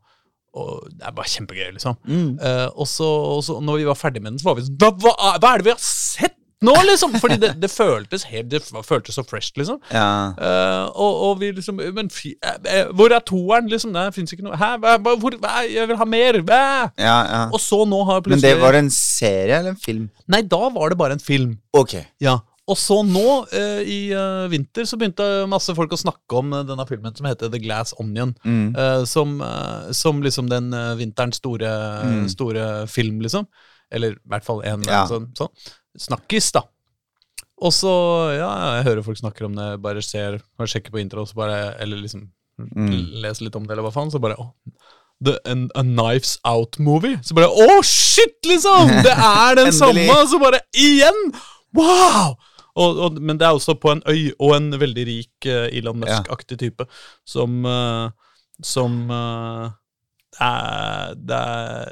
og 0.54 0.86
det 0.92 1.08
er 1.10 1.18
bare 1.18 1.32
kjempegøy, 1.34 1.68
liksom. 1.80 1.98
Mm. 2.06 2.38
Uh, 2.38 2.70
og, 2.78 2.88
så, 2.88 3.10
og 3.38 3.44
så, 3.46 3.58
når 3.64 3.82
vi 3.82 3.90
var 3.90 4.00
ferdig 4.00 4.22
med 4.22 4.36
den, 4.36 4.40
så 4.42 4.52
var 4.52 4.60
vi 4.60 4.68
sånn 4.68 4.80
Hva, 4.82 4.94
hva, 5.02 5.36
hva 5.42 5.52
er 5.54 5.62
det 5.62 5.70
vi 5.70 5.74
har 5.74 5.84
sett 5.84 6.38
nå, 6.64 6.74
liksom? 6.88 7.18
Fordi 7.20 7.38
det, 7.42 7.50
det 7.60 7.70
føltes 7.72 8.24
helt 8.32 8.52
Det 8.52 8.62
føltes 8.88 9.18
så 9.20 9.24
fresh, 9.28 9.52
liksom. 9.60 9.82
Ja. 9.92 10.32
Uh, 10.38 10.86
og, 10.96 11.18
og 11.28 11.42
vi 11.42 11.52
liksom 11.58 11.82
Men 11.96 12.12
fy, 12.14 12.36
eh, 12.40 12.86
hvor 12.96 13.12
er 13.12 13.24
toeren, 13.28 13.68
liksom? 13.72 13.92
Det 13.96 14.06
fins 14.16 14.32
ikke 14.36 14.48
noe 14.48 14.60
Hæ? 14.60 14.78
Hvor, 14.80 15.36
hva, 15.44 15.66
jeg 15.68 15.90
vil 15.92 16.00
ha 16.00 16.08
mer! 16.08 16.40
Ja, 16.48 17.18
ja. 17.20 17.44
Og 17.52 17.60
så 17.62 17.84
nå 17.90 18.00
har 18.08 18.22
Men 18.22 18.30
plutselig 18.30 18.56
det 18.56 18.64
var 18.64 18.80
en 18.80 18.92
serie 18.94 19.60
eller 19.60 19.76
en 19.76 19.84
film? 19.84 20.08
Nei, 20.32 20.44
da 20.48 20.62
var 20.72 20.94
det 20.94 21.00
bare 21.00 21.18
en 21.18 21.24
film. 21.24 21.58
Ok. 21.76 21.98
Ja. 22.24 22.40
Og 22.72 22.78
så 22.80 22.96
nå, 23.04 23.24
eh, 23.52 23.82
i 23.92 23.98
eh, 24.16 24.46
vinter, 24.48 24.86
så 24.88 24.96
begynte 24.96 25.26
masse 25.52 25.74
folk 25.76 25.92
å 25.92 26.00
snakke 26.00 26.38
om 26.40 26.54
eh, 26.56 26.62
denne 26.64 26.86
filmen 26.88 27.12
som 27.18 27.28
heter 27.28 27.50
The 27.52 27.60
Glass 27.60 27.92
Onion. 28.00 28.32
Mm. 28.48 28.70
eh, 28.80 29.04
som, 29.10 29.34
som 29.92 30.22
liksom 30.24 30.48
den 30.52 30.70
vinterens 31.00 31.42
store, 31.42 31.74
Mm. 32.04 32.30
store 32.32 32.68
film, 32.88 33.20
liksom. 33.26 33.48
Eller 33.92 34.16
i 34.16 34.30
hvert 34.32 34.46
fall 34.48 34.62
en 34.64 34.82
Ja. 34.88 35.04
sånn, 35.08 35.28
sånn. 35.36 35.52
Snakkis, 36.00 36.52
da. 36.56 36.62
Og 37.62 37.72
så, 37.76 37.92
ja, 38.38 38.50
jeg 38.80 38.86
hører 38.88 39.04
folk 39.04 39.18
snakker 39.20 39.46
om 39.46 39.54
det, 39.56 39.68
bare 39.84 40.02
ser, 40.02 40.40
bare 40.58 40.68
sjekker 40.72 40.92
på 40.96 41.00
intro, 41.04 41.26
så 41.28 41.36
bare, 41.36 41.76
eller 41.84 41.98
liksom 41.98 42.30
Mm. 42.60 43.22
leser 43.24 43.46
litt 43.48 43.56
om 43.58 43.64
det, 43.66 43.72
eller 43.74 43.84
hva 43.84 43.92
faen, 43.92 44.12
så 44.14 44.20
bare, 44.22 44.36
å, 44.38 44.54
the, 45.24 45.36
an, 45.50 45.70
a 45.76 45.82
Knives 45.84 46.38
Out-movie. 46.46 47.18
Så 47.26 47.34
bare, 47.34 47.48
å 47.50 47.82
shit, 47.84 48.40
liksom! 48.46 48.88
Det 49.04 49.12
er 49.16 49.56
den 49.60 49.72
samme! 49.84 50.08
Så 50.30 50.40
bare, 50.40 50.60
igjen! 50.74 51.34
Wow! 51.74 52.36
Og, 52.76 53.00
og, 53.06 53.22
men 53.22 53.38
det 53.38 53.46
er 53.46 53.54
også 53.54 53.76
på 53.78 53.92
en 53.92 54.02
øy, 54.10 54.32
og 54.40 54.56
en 54.56 54.72
veldig 54.82 55.06
rik 55.06 55.46
uh, 55.46 55.68
Elon 55.70 56.00
Musk-aktig 56.02 56.58
type, 56.58 56.86
som, 57.26 57.60
uh, 57.66 58.10
som 58.66 58.96
uh, 59.14 59.70
er, 60.42 61.14
er, 61.30 61.92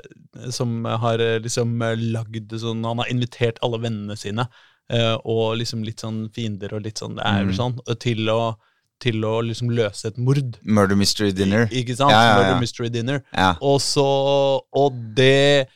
Som 0.51 0.85
har 0.85 1.19
eh, 1.21 1.38
liksom 1.43 1.75
eh, 1.85 1.95
lagd 2.15 2.53
sånn 2.57 2.83
Han 2.88 3.01
har 3.03 3.11
invitert 3.11 3.59
alle 3.61 3.77
vennene 3.83 4.15
sine, 4.17 4.47
eh, 4.91 5.13
og 5.21 5.57
liksom 5.59 5.83
litt 5.85 6.01
sånn 6.01 6.23
fiender 6.33 6.73
og 6.73 6.85
litt 6.88 6.97
sånn 7.01 7.17
Det 7.19 7.25
er 7.27 7.45
Mm. 7.45 7.53
sånn, 7.59 7.77
til 8.00 8.29
å, 8.33 8.55
til 9.01 9.21
å 9.25 9.41
liksom 9.45 9.69
løse 9.73 10.07
et 10.07 10.17
mord. 10.17 10.57
Murder 10.63 10.95
Mystery 10.97 11.31
Dinner. 11.31 11.67
Ikke 11.69 11.95
sant? 11.95 12.11
Ja, 12.13 12.21
ja, 12.21 12.31
ja. 12.31 12.39
Murder 12.39 12.59
Mystery 12.61 12.89
Dinner. 12.89 13.21
Ja. 13.33 13.55
Og 13.61 13.79
så 13.81 14.07
Og 14.73 14.93
det 15.15 15.67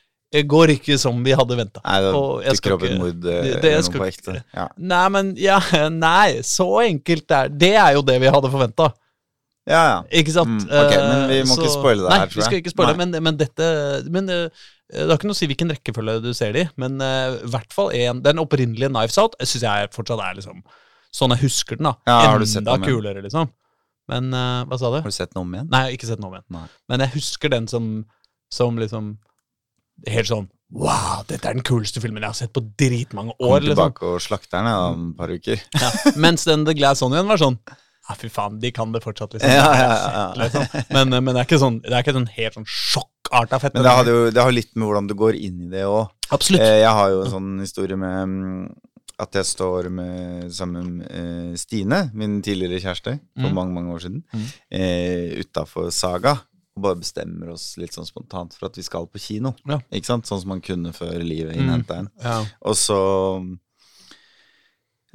går 0.43 0.73
ikke 0.75 0.97
som 0.99 1.23
vi 1.23 1.31
hadde 1.31 1.55
venta. 1.55 1.79
Nei, 1.85 2.01
jeg 2.43 2.57
skal 2.57 2.75
ikke- 2.77 2.97
mord 2.99 3.25
eh, 3.25 3.41
det- 3.43 3.61
det 3.61 3.85
skal 3.85 3.99
på 4.01 4.07
ekte. 4.07 4.43
Ja. 4.53 4.67
Nei, 4.77 5.09
men 5.09 5.35
ja, 5.37 5.59
nei, 5.89 6.41
så 6.41 6.67
enkelt 6.83 7.31
er 7.31 7.47
det. 7.49 7.73
Er 7.75 7.93
jo 7.93 8.01
det 8.01 8.19
vi 8.21 8.27
hadde 8.27 8.51
forventa. 8.51 8.91
ja, 9.67 9.81
ja. 9.89 10.03
Ikke 10.11 10.31
sant? 10.31 10.65
Mm, 10.65 10.69
okay, 10.69 10.97
men 11.01 11.27
vi 11.29 11.41
må 11.43 11.55
må 11.55 11.63
ikke 11.63 11.73
spoile 11.73 12.01
det 12.03 12.09
nei, 12.09 12.19
her, 12.19 12.27
tror 12.27 12.41
vi 12.41 12.47
skal 12.49 12.59
ikke 12.61 12.73
spoile, 12.75 12.95
Nei. 12.97 13.05
men, 13.05 13.23
men 13.23 13.37
dette 13.37 13.69
men, 14.11 14.29
eh, 14.29 14.49
Det 14.93 15.07
har 15.09 15.17
ikke 15.17 15.25
noe 15.25 15.33
å 15.33 15.39
si 15.39 15.47
hvilken 15.49 15.71
rekkefølge 15.73 16.21
du 16.21 16.33
ser 16.37 16.51
det 16.53 16.67
i, 16.67 16.69
men 16.77 16.99
eh, 17.01 17.39
i 17.41 17.49
hvert 17.49 17.73
fall 17.73 17.89
en, 17.91 18.21
den 18.21 18.37
opprinnelige 18.37 18.91
Knives 18.91 19.17
Out 19.17 19.33
syns 19.41 19.63
jeg 19.65 19.89
fortsatt 19.95 20.21
er 20.21 20.35
liksom 20.37 20.61
sånn 21.15 21.31
jeg 21.33 21.41
husker 21.47 21.77
den. 21.79 21.87
da 21.89 21.95
Ja, 22.05 22.19
har 22.29 22.39
du 22.39 22.45
sett 22.45 22.61
Enda 22.61 22.77
kulere, 22.83 23.23
liksom. 23.23 23.49
Men 24.07 24.27
uh, 24.35 24.61
hva 24.69 24.77
sa 24.77 24.91
du? 24.93 24.99
Har 25.01 25.09
du 25.09 25.15
sett 25.15 25.31
den 25.33 25.41
om 25.41 25.53
igjen? 25.55 25.67
Nei, 25.71 25.79
jeg 25.79 25.87
har 25.87 25.97
ikke 25.97 26.07
sett 26.11 26.19
den 26.19 26.27
om 26.27 26.33
igjen. 26.35 26.45
Nei. 26.53 26.65
Men 26.91 26.99
jeg 27.01 27.09
husker 27.15 27.49
den 27.49 27.65
som, 27.71 27.85
som 28.53 28.77
liksom 28.77 29.15
Helt 30.07 30.27
sånn 30.27 30.49
Wow, 30.75 31.21
dette 31.29 31.45
er 31.47 31.53
den 31.53 31.63
kuleste 31.63 32.01
filmen 32.01 32.23
jeg 32.25 32.27
har 32.31 32.35
sett 32.35 32.51
på 32.51 32.59
dritmange 32.75 33.35
Kom 33.37 33.47
år. 33.53 33.61
Liksom. 33.61 33.75
tilbake 33.77 34.07
og 34.09 34.21
slakter 34.25 34.57
den 34.57 34.67
om 34.73 35.03
et 35.11 35.17
par 35.19 35.29
uker. 35.31 35.61
Ja. 35.83 35.91
Mens 36.19 36.43
den 36.49 36.65
The 36.65 36.73
Glass 36.75 37.03
Onion 37.05 37.27
var 37.29 37.37
sånn 37.39 37.59
Ja, 38.09 38.15
fy 38.17 38.27
faen, 38.33 38.57
de 38.59 38.71
kan 38.75 38.91
det 38.91 39.03
fortsatt, 39.05 39.33
liksom. 39.37 39.49
Ja, 39.53 39.69
ja, 39.77 39.93
ja. 40.17 40.25
liksom. 40.41 40.65
Men, 40.91 41.13
men 41.23 41.31
det 41.33 41.43
er 41.43 41.47
ikke 41.47 41.61
sånn 41.61 41.77
Det 41.85 41.93
er 41.93 42.01
ikke 42.03 42.15
sånn 42.17 42.27
helt 42.33 42.57
sånn 42.57 42.67
sjokkarta 42.67 43.59
fett. 43.61 43.77
Men 43.77 43.85
det, 43.87 43.93
hadde 43.99 44.15
jo, 44.17 44.25
det 44.35 44.43
har 44.45 44.51
litt 44.57 44.73
med 44.75 44.89
hvordan 44.89 45.07
du 45.09 45.15
går 45.21 45.37
inn 45.37 45.61
i 45.67 45.69
det 45.71 45.85
òg. 45.87 46.09
Absolutt. 46.35 46.61
Eh, 46.65 46.79
jeg 46.81 46.91
har 46.97 47.13
jo 47.13 47.21
en 47.23 47.31
sånn 47.37 47.53
historie 47.61 47.97
med 48.01 48.17
mm, 48.33 48.67
at 49.23 49.37
jeg 49.39 49.47
står 49.47 49.87
med, 49.95 50.49
sammen 50.51 50.89
med 50.97 51.07
eh, 51.13 51.53
Stine, 51.61 52.01
min 52.17 52.41
tidligere 52.43 52.81
kjæreste, 52.83 53.15
for 53.37 53.47
Mm. 53.53 53.55
mange 53.61 53.73
mange 53.77 53.93
år 53.95 54.03
siden, 54.03 54.23
Mm. 54.33 54.45
eh, 54.81 55.39
utafor 55.45 55.87
Saga. 55.93 56.35
Og 56.75 56.83
bare 56.83 56.99
bestemmer 56.99 57.53
oss 57.53 57.77
litt 57.79 57.93
sånn 57.95 58.05
spontant 58.07 58.53
for 58.57 58.67
at 58.67 58.75
vi 58.75 58.83
skal 58.83 59.05
på 59.07 59.19
kino. 59.23 59.53
Ja. 59.69 59.77
Ikke 59.95 60.09
sant? 60.09 60.27
Sånn 60.27 60.41
som 60.41 60.49
man 60.49 60.61
kunne 60.61 60.91
før 60.93 61.21
livet 61.23 61.55
Mm. 61.55 61.61
innhenta 61.63 61.99
en. 62.01 62.09
Ja. 62.23 62.41
Og 62.67 62.75
så 62.75 62.97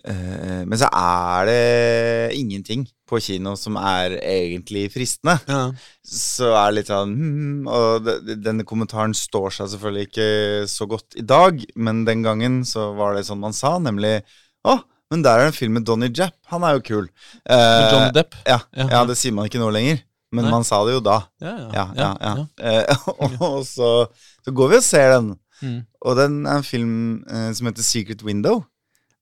eh, 0.05 0.65
Men 0.65 0.79
så 0.81 0.89
er 0.93 1.47
det 1.51 2.37
ingenting 2.39 2.87
på 3.11 3.19
kino 3.21 3.57
som 3.59 3.77
er 3.77 4.15
egentlig 4.23 4.87
fristende. 4.95 5.37
Ja. 5.51 5.63
Så 6.07 6.49
er 6.55 6.71
det 6.71 6.77
litt 6.79 6.91
sånn 6.93 7.15
hmm, 7.17 7.69
Og 7.69 8.09
denne 8.41 8.65
kommentaren 8.69 9.13
står 9.17 9.51
seg 9.59 9.73
selvfølgelig 9.75 10.09
ikke 10.09 10.29
så 10.71 10.87
godt 10.91 11.19
i 11.21 11.27
dag, 11.27 11.61
men 11.77 12.05
den 12.09 12.23
gangen 12.27 12.63
så 12.65 12.93
var 12.97 13.15
det 13.19 13.27
sånn 13.29 13.43
man 13.43 13.53
sa, 13.57 13.77
nemlig 13.83 14.21
Å, 14.65 14.79
men 15.11 15.23
der 15.25 15.41
er 15.41 15.49
det 15.49 15.53
en 15.55 15.59
film 15.61 15.73
med 15.79 15.85
Donny 15.89 16.09
Japp. 16.15 16.37
Han 16.53 16.63
er 16.63 16.77
jo 16.77 16.83
kul. 16.87 17.07
Eh, 17.49 17.91
John 17.91 18.13
Depp. 18.15 18.35
ja, 18.47 18.61
Ja. 18.77 18.87
ja, 18.93 19.05
det 19.09 19.17
sier 19.19 19.33
man 19.35 19.49
ikke 19.49 19.59
nå 19.59 19.71
lenger. 19.75 20.03
Men 20.33 20.47
Nei. 20.47 20.51
man 20.55 20.65
sa 20.67 20.79
det 20.87 20.95
jo 20.95 21.01
da. 21.03 21.19
Ja, 21.43 21.55
Ja, 21.75 21.87
ja, 21.99 22.11
ja. 22.23 22.35
Eh, 22.63 23.07
og 23.47 23.65
så, 23.67 23.91
så 24.45 24.53
går 24.55 24.69
vi 24.75 24.79
og 24.79 24.85
ser 24.87 25.15
den. 25.17 25.33
Mm. 25.61 25.81
Og 26.07 26.17
den 26.17 26.37
er 26.47 26.61
en 26.61 26.67
film 26.67 26.95
eh, 27.29 27.51
som 27.57 27.67
heter 27.69 27.85
Secret 27.85 28.23
Window. 28.27 28.63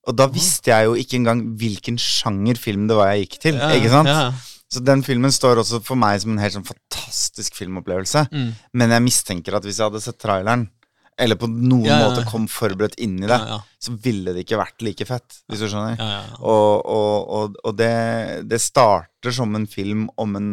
Og 0.09 0.17
da 0.17 0.29
visste 0.33 0.71
jeg 0.73 0.87
jo 0.89 0.95
ikke 0.97 1.19
engang 1.19 1.43
hvilken 1.61 1.99
sjanger 2.01 2.57
film 2.61 2.87
det 2.89 2.97
var 2.97 3.11
jeg 3.13 3.27
gikk 3.27 3.39
til. 3.43 3.59
Ja, 3.61 3.73
ikke 3.77 3.91
sant? 3.93 4.09
Ja. 4.09 4.31
Så 4.69 4.81
den 4.85 5.01
filmen 5.05 5.33
står 5.33 5.63
også 5.63 5.81
for 5.85 5.97
meg 6.01 6.21
som 6.21 6.35
en 6.35 6.41
helt 6.43 6.55
sånn 6.55 6.67
fantastisk 6.69 7.57
filmopplevelse. 7.57 8.27
Mm. 8.33 8.51
Men 8.77 8.93
jeg 8.97 9.05
mistenker 9.09 9.57
at 9.57 9.65
hvis 9.65 9.81
jeg 9.81 9.89
hadde 9.89 10.03
sett 10.05 10.21
traileren, 10.21 10.67
eller 11.19 11.35
på 11.41 11.49
noen 11.51 11.89
Ja, 11.89 11.97
ja, 11.97 12.01
ja. 12.05 12.09
måte 12.13 12.27
kom 12.31 12.45
forberedt 12.53 12.95
inn 13.03 13.17
i 13.19 13.27
det, 13.27 13.35
Ja, 13.35 13.57
ja. 13.57 13.61
så 13.83 13.97
ville 14.05 14.37
det 14.37 14.45
ikke 14.45 14.61
vært 14.61 14.85
like 14.87 15.07
fett, 15.09 15.41
hvis 15.51 15.65
du 15.65 15.67
skjønner. 15.73 15.97
Ja, 15.99 16.05
ja, 16.13 16.21
ja. 16.29 16.37
Og, 16.47 16.85
og, 16.87 17.33
og, 17.41 17.57
og 17.67 17.75
det, 17.81 17.91
det 18.49 18.61
starter 18.63 19.35
som 19.35 19.57
en 19.59 19.67
film 19.67 20.07
om 20.21 20.37
en 20.39 20.51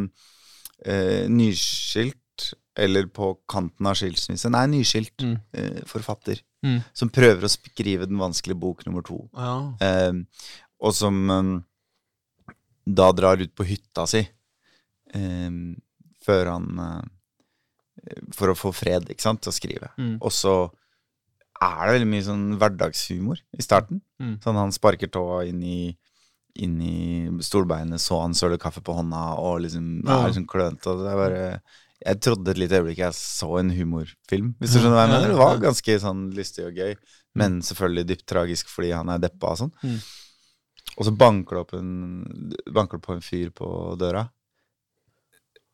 eh, 0.83 1.27
nyskilt, 1.29 2.51
eller 2.77 3.05
på 3.07 3.29
kanten 3.47 3.87
av 3.87 3.95
skilsmisse, 3.95 4.49
nei, 4.51 4.65
nyskilt 4.67 5.21
Mm. 5.23 5.37
eh, 5.53 5.81
forfatter, 5.87 6.41
Mm. 6.63 6.83
som 6.93 7.09
prøver 7.09 7.43
å 7.45 7.49
skrive 7.49 8.07
den 8.07 8.17
vanskelige 8.17 8.59
bok 8.59 8.85
nummer 8.85 9.01
to. 9.05 9.29
Ja. 9.33 9.75
Eh, 9.79 10.13
og 10.81 10.93
som 10.93 11.29
eh, 11.29 12.53
da 12.87 13.11
drar 13.11 13.37
ut 13.41 13.53
på 13.55 13.65
hytta 13.65 14.05
si 14.07 14.27
eh, 15.13 15.49
før 16.25 16.45
han 16.51 16.79
eh, 16.79 17.03
For 18.35 18.51
å 18.51 18.55
få 18.55 18.71
fred, 18.75 19.07
ikke 19.09 19.21
sant, 19.23 19.41
til 19.41 19.49
å 19.49 19.55
skrive. 19.55 19.87
Mm. 19.97 20.17
Og 20.21 20.29
så 20.31 20.69
er 21.63 21.87
det 21.87 21.93
veldig 21.95 22.09
mye 22.11 22.25
sånn 22.27 22.43
hverdagshumor 22.59 23.39
i 23.57 23.61
starten. 23.63 24.01
Mm. 24.21 24.35
Sånn 24.43 24.55
han 24.59 24.71
sparker 24.75 25.07
tåa 25.09 25.45
inn 25.47 25.63
i 25.63 25.97
inn 26.55 26.75
i 26.81 27.29
stolbeinet, 27.43 27.99
så 27.99 28.21
han 28.21 28.33
søle 28.37 28.57
kaffe 28.61 28.81
på 28.85 28.93
hånda, 28.95 29.37
og 29.39 29.61
liksom 29.65 30.03
Ja. 30.05 30.21
er 30.23 30.29
liksom 30.31 30.47
klønete. 30.47 30.93
Er 31.05 31.15
bare 31.19 31.61
Jeg 32.05 32.19
trodde 32.21 32.49
et 32.51 32.57
lite 32.59 32.75
øyeblikk 32.81 32.97
jeg 32.99 33.13
så 33.13 33.57
en 33.59 33.69
humorfilm, 33.71 34.53
hvis 34.59 34.73
du 34.75 34.79
skjønner 34.79 34.97
hva 34.99 35.05
jeg 35.07 35.13
mener. 35.15 35.27
Det 35.31 35.37
var 35.39 35.57
ganske 35.63 35.99
sånn 36.03 36.31
lystig 36.35 36.65
og 36.67 36.75
gøy, 36.75 36.95
men 37.35 37.61
selvfølgelig 37.61 38.05
dypt 38.07 38.25
tragisk 38.27 38.67
fordi 38.67 38.91
han 38.93 39.09
er 39.09 39.17
deppa 39.23 39.51
og 39.53 39.57
sånn. 39.57 39.71
Mm. 39.81 39.99
Og 40.97 41.05
så 41.05 41.11
banker 41.17 41.55
det 41.63 41.79
en 41.79 42.51
Banker 42.73 42.97
det 42.99 43.05
på 43.07 43.13
en 43.15 43.21
fyr 43.21 43.49
på 43.49 43.97
døra. 43.97 44.29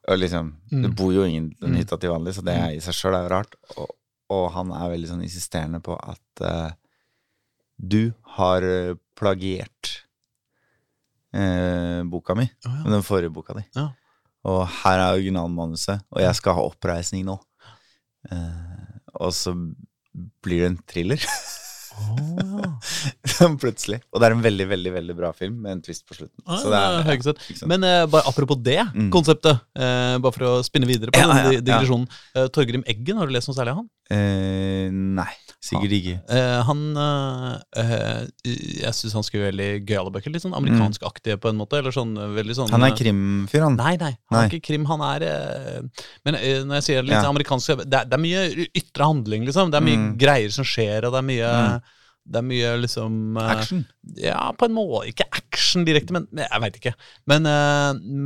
Og 0.07 0.17
liksom 0.17 0.53
Mm. 0.71 0.81
Det 0.83 0.95
bor 0.95 1.11
jo 1.13 1.23
ingen 1.25 1.51
i 1.51 1.55
den 1.59 1.71
Mm. 1.73 1.77
hytta 1.83 1.99
til 1.99 2.09
vanlig, 2.11 2.33
så 2.35 2.43
det 2.43 2.55
er 2.55 2.69
i 2.75 2.79
seg 2.79 2.93
sjøl 2.93 3.15
er 3.15 3.23
jo 3.27 3.35
rart. 3.35 3.55
Og, 3.77 3.89
og 4.29 4.51
han 4.53 4.71
er 4.71 4.89
veldig 4.95 5.09
sånn 5.09 5.23
insisterende 5.23 5.81
på 5.81 5.97
at 5.99 6.41
uh, 6.41 6.71
du 7.79 8.13
har 8.37 8.61
eh, 8.63 8.93
plagiert 9.15 10.03
eh, 11.33 12.01
boka 12.11 12.35
mi, 12.35 12.49
Oh, 12.67 12.75
ja. 12.75 12.83
den 12.91 13.03
forrige 13.07 13.33
boka 13.33 13.53
di. 13.57 13.63
Ja. 13.75 13.89
Og 14.43 14.63
her 14.83 14.97
er 14.99 15.13
originalmanuset, 15.19 16.01
og 16.11 16.21
jeg 16.23 16.35
skal 16.35 16.55
ha 16.57 16.61
oppreisning 16.65 17.25
nå. 17.27 17.37
Eh, 18.31 18.99
og 19.21 19.33
så 19.33 19.53
blir 20.43 20.63
det 20.63 20.69
en 20.71 20.79
thriller. 20.89 21.21
Oh, 22.01 22.17
ja. 22.39 23.47
Plutselig. 23.61 23.99
Og 24.13 24.21
det 24.21 24.27
er 24.29 24.33
en 24.35 24.41
veldig, 24.43 24.65
veldig 24.71 24.91
veldig 24.95 25.15
bra 25.17 25.29
film 25.35 25.57
med 25.61 25.75
en 25.75 25.81
twist 25.85 26.05
på 26.07 26.15
slutten. 26.17 26.39
Ah, 26.47 26.57
Så 26.61 26.71
det 26.71 26.79
er, 26.79 27.21
ja? 27.27 27.67
Men 27.69 27.83
eh, 27.85 28.05
bare 28.09 28.25
apropos 28.29 28.57
det 28.63 28.79
Mm. 28.95 29.09
konseptet, 29.13 29.59
eh, 29.75 30.17
bare 30.23 30.31
for 30.35 30.47
å 30.47 30.53
spinne 30.65 30.87
videre 30.89 31.11
på 31.13 31.19
Ja, 31.21 31.27
den 31.51 31.63
digresjonen. 31.67 32.07
Eh, 32.35 32.47
Torgrim 32.47 32.83
Eggen, 32.89 33.17
har 33.19 33.27
du 33.27 33.33
lest 33.35 33.49
noe 33.51 33.55
særlig 33.57 33.75
av 33.75 33.81
han? 33.83 33.89
eh, 34.09 34.89
nei, 34.91 35.29
sikkert 35.61 35.93
ikke. 35.93 36.15
Uh, 36.25 36.61
han 36.65 36.79
uh, 36.97 38.25
Jeg 38.43 38.93
syns 38.97 39.13
han 39.13 39.25
skriver 39.27 39.51
veldig 39.51 39.67
gøyale 39.85 40.11
bøker. 40.15 40.33
Litt 40.33 40.41
sånn 40.45 40.55
amerikanskaktige 40.57 41.37
på 41.41 41.51
en 41.51 41.59
måte. 41.59 41.77
Eller 41.77 41.93
sånn 41.95 42.15
eh, 42.17 42.31
veldig 42.39 42.55
sånn 42.57 42.69
Mm. 42.71 42.75
Han 42.77 42.87
er 42.87 42.95
krimfyr, 42.97 43.63
han. 43.67 43.75
Nei, 43.77 43.93
nei, 44.01 44.11
han 44.15 44.37
Nei. 44.37 44.43
er 44.45 44.49
ikke 44.51 44.67
krim. 44.71 44.85
Han 44.89 45.01
er 45.05 45.25
Men 46.25 46.37
når 46.67 46.75
jeg 46.79 46.87
sier 46.89 47.03
litt 47.05 47.17
Ja. 47.17 47.29
amerikansk 47.29 47.75
det 47.85 47.93
er, 47.93 48.05
det 48.09 48.13
er 48.17 48.23
mye 48.25 48.67
ytre 48.73 49.03
handling, 49.05 49.45
liksom. 49.45 49.71
Det 49.71 49.77
er 49.81 49.85
mye 49.85 49.97
Mm. 50.01 50.17
greier 50.17 50.51
som 50.51 50.65
skjer, 50.65 51.05
og 51.05 51.13
det 51.13 51.19
er 51.21 51.29
mye 51.29 51.81
Det 52.31 52.37
er 52.37 52.45
mye 52.45 52.71
liksom 52.81 53.37
Action. 53.41 53.85
Ja, 54.15 54.51
på 54.53 54.65
en 54.65 54.73
måte. 54.75 55.07
Ikke 55.09 55.25
action 55.33 55.83
direkte, 55.85 56.11
men 56.13 56.27
jeg 56.37 56.61
veit 56.61 56.75
ikke. 56.77 56.93
Men, 57.27 57.43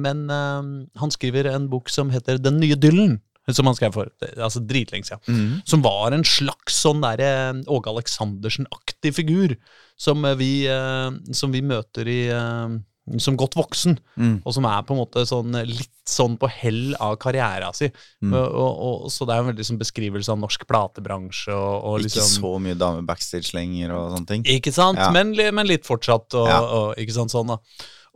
men 0.03 0.27
han 0.29 1.11
skriver 1.11 1.47
en 1.53 1.69
bok 1.71 1.89
som 1.89 2.09
heter 2.11 2.37
Den 2.37 2.59
nye 2.59 2.75
Dyllen. 2.75 3.21
Som 3.53 3.67
han 3.69 3.75
skrev 3.77 3.93
for 3.93 4.09
altså 4.41 4.63
dritlenge 4.65 5.05
siden. 5.05 5.21
mm. 5.27 5.61
Som 5.69 5.83
var 5.85 6.15
en 6.15 6.25
slags 6.25 6.79
sånn 6.81 7.03
derre 7.03 7.29
Åge 7.69 7.91
Aleksandersen-aktig 7.91 9.13
figur. 9.13 9.55
Som 9.97 10.25
eh, 10.25 10.35
vi, 10.39 10.51
eh, 10.65 11.11
som 11.31 11.53
vi 11.53 11.61
møter 11.61 12.09
i 12.09 12.21
eh, 12.33 12.77
som 13.21 13.37
godt 13.37 13.53
voksen. 13.55 13.99
Mm. 14.17 14.39
Og 14.41 14.53
som 14.55 14.65
er 14.65 14.81
på 14.85 14.95
en 14.95 15.01
måte 15.03 15.25
sånn 15.29 15.53
litt 15.69 15.91
sånn 16.09 16.35
på 16.41 16.49
hell 16.49 16.95
av 17.01 17.15
karriera 17.21 17.71
si. 17.73 17.89
Mm. 18.21 18.33
Og, 18.33 18.45
og, 18.45 18.79
og, 19.05 19.11
så 19.13 19.25
det 19.25 19.35
er 19.35 19.43
en 19.43 19.49
veldig 19.51 19.65
sånn 19.69 19.81
beskrivelse 19.81 20.33
av 20.33 20.41
norsk 20.41 20.65
platebransje 20.69 21.53
og, 21.53 21.75
og 21.85 21.99
Ikke 21.99 22.07
liksom 22.09 22.31
så 22.33 22.51
mye 22.61 22.77
damer 22.77 23.05
backstage 23.05 23.53
lenger 23.57 23.93
og 23.93 24.15
sånne 24.15 24.31
ting. 24.31 24.47
Ikke 24.57 24.73
sant? 24.73 25.01
Ja. 25.01 25.11
Men, 25.13 25.33
men 25.37 25.69
litt 25.69 25.85
fortsatt. 25.85 26.33
Og, 26.33 26.49
Ja. 26.49 26.63
ikke 27.01 27.15
sant, 27.17 27.33
sånn 27.33 27.53
da. 27.53 27.59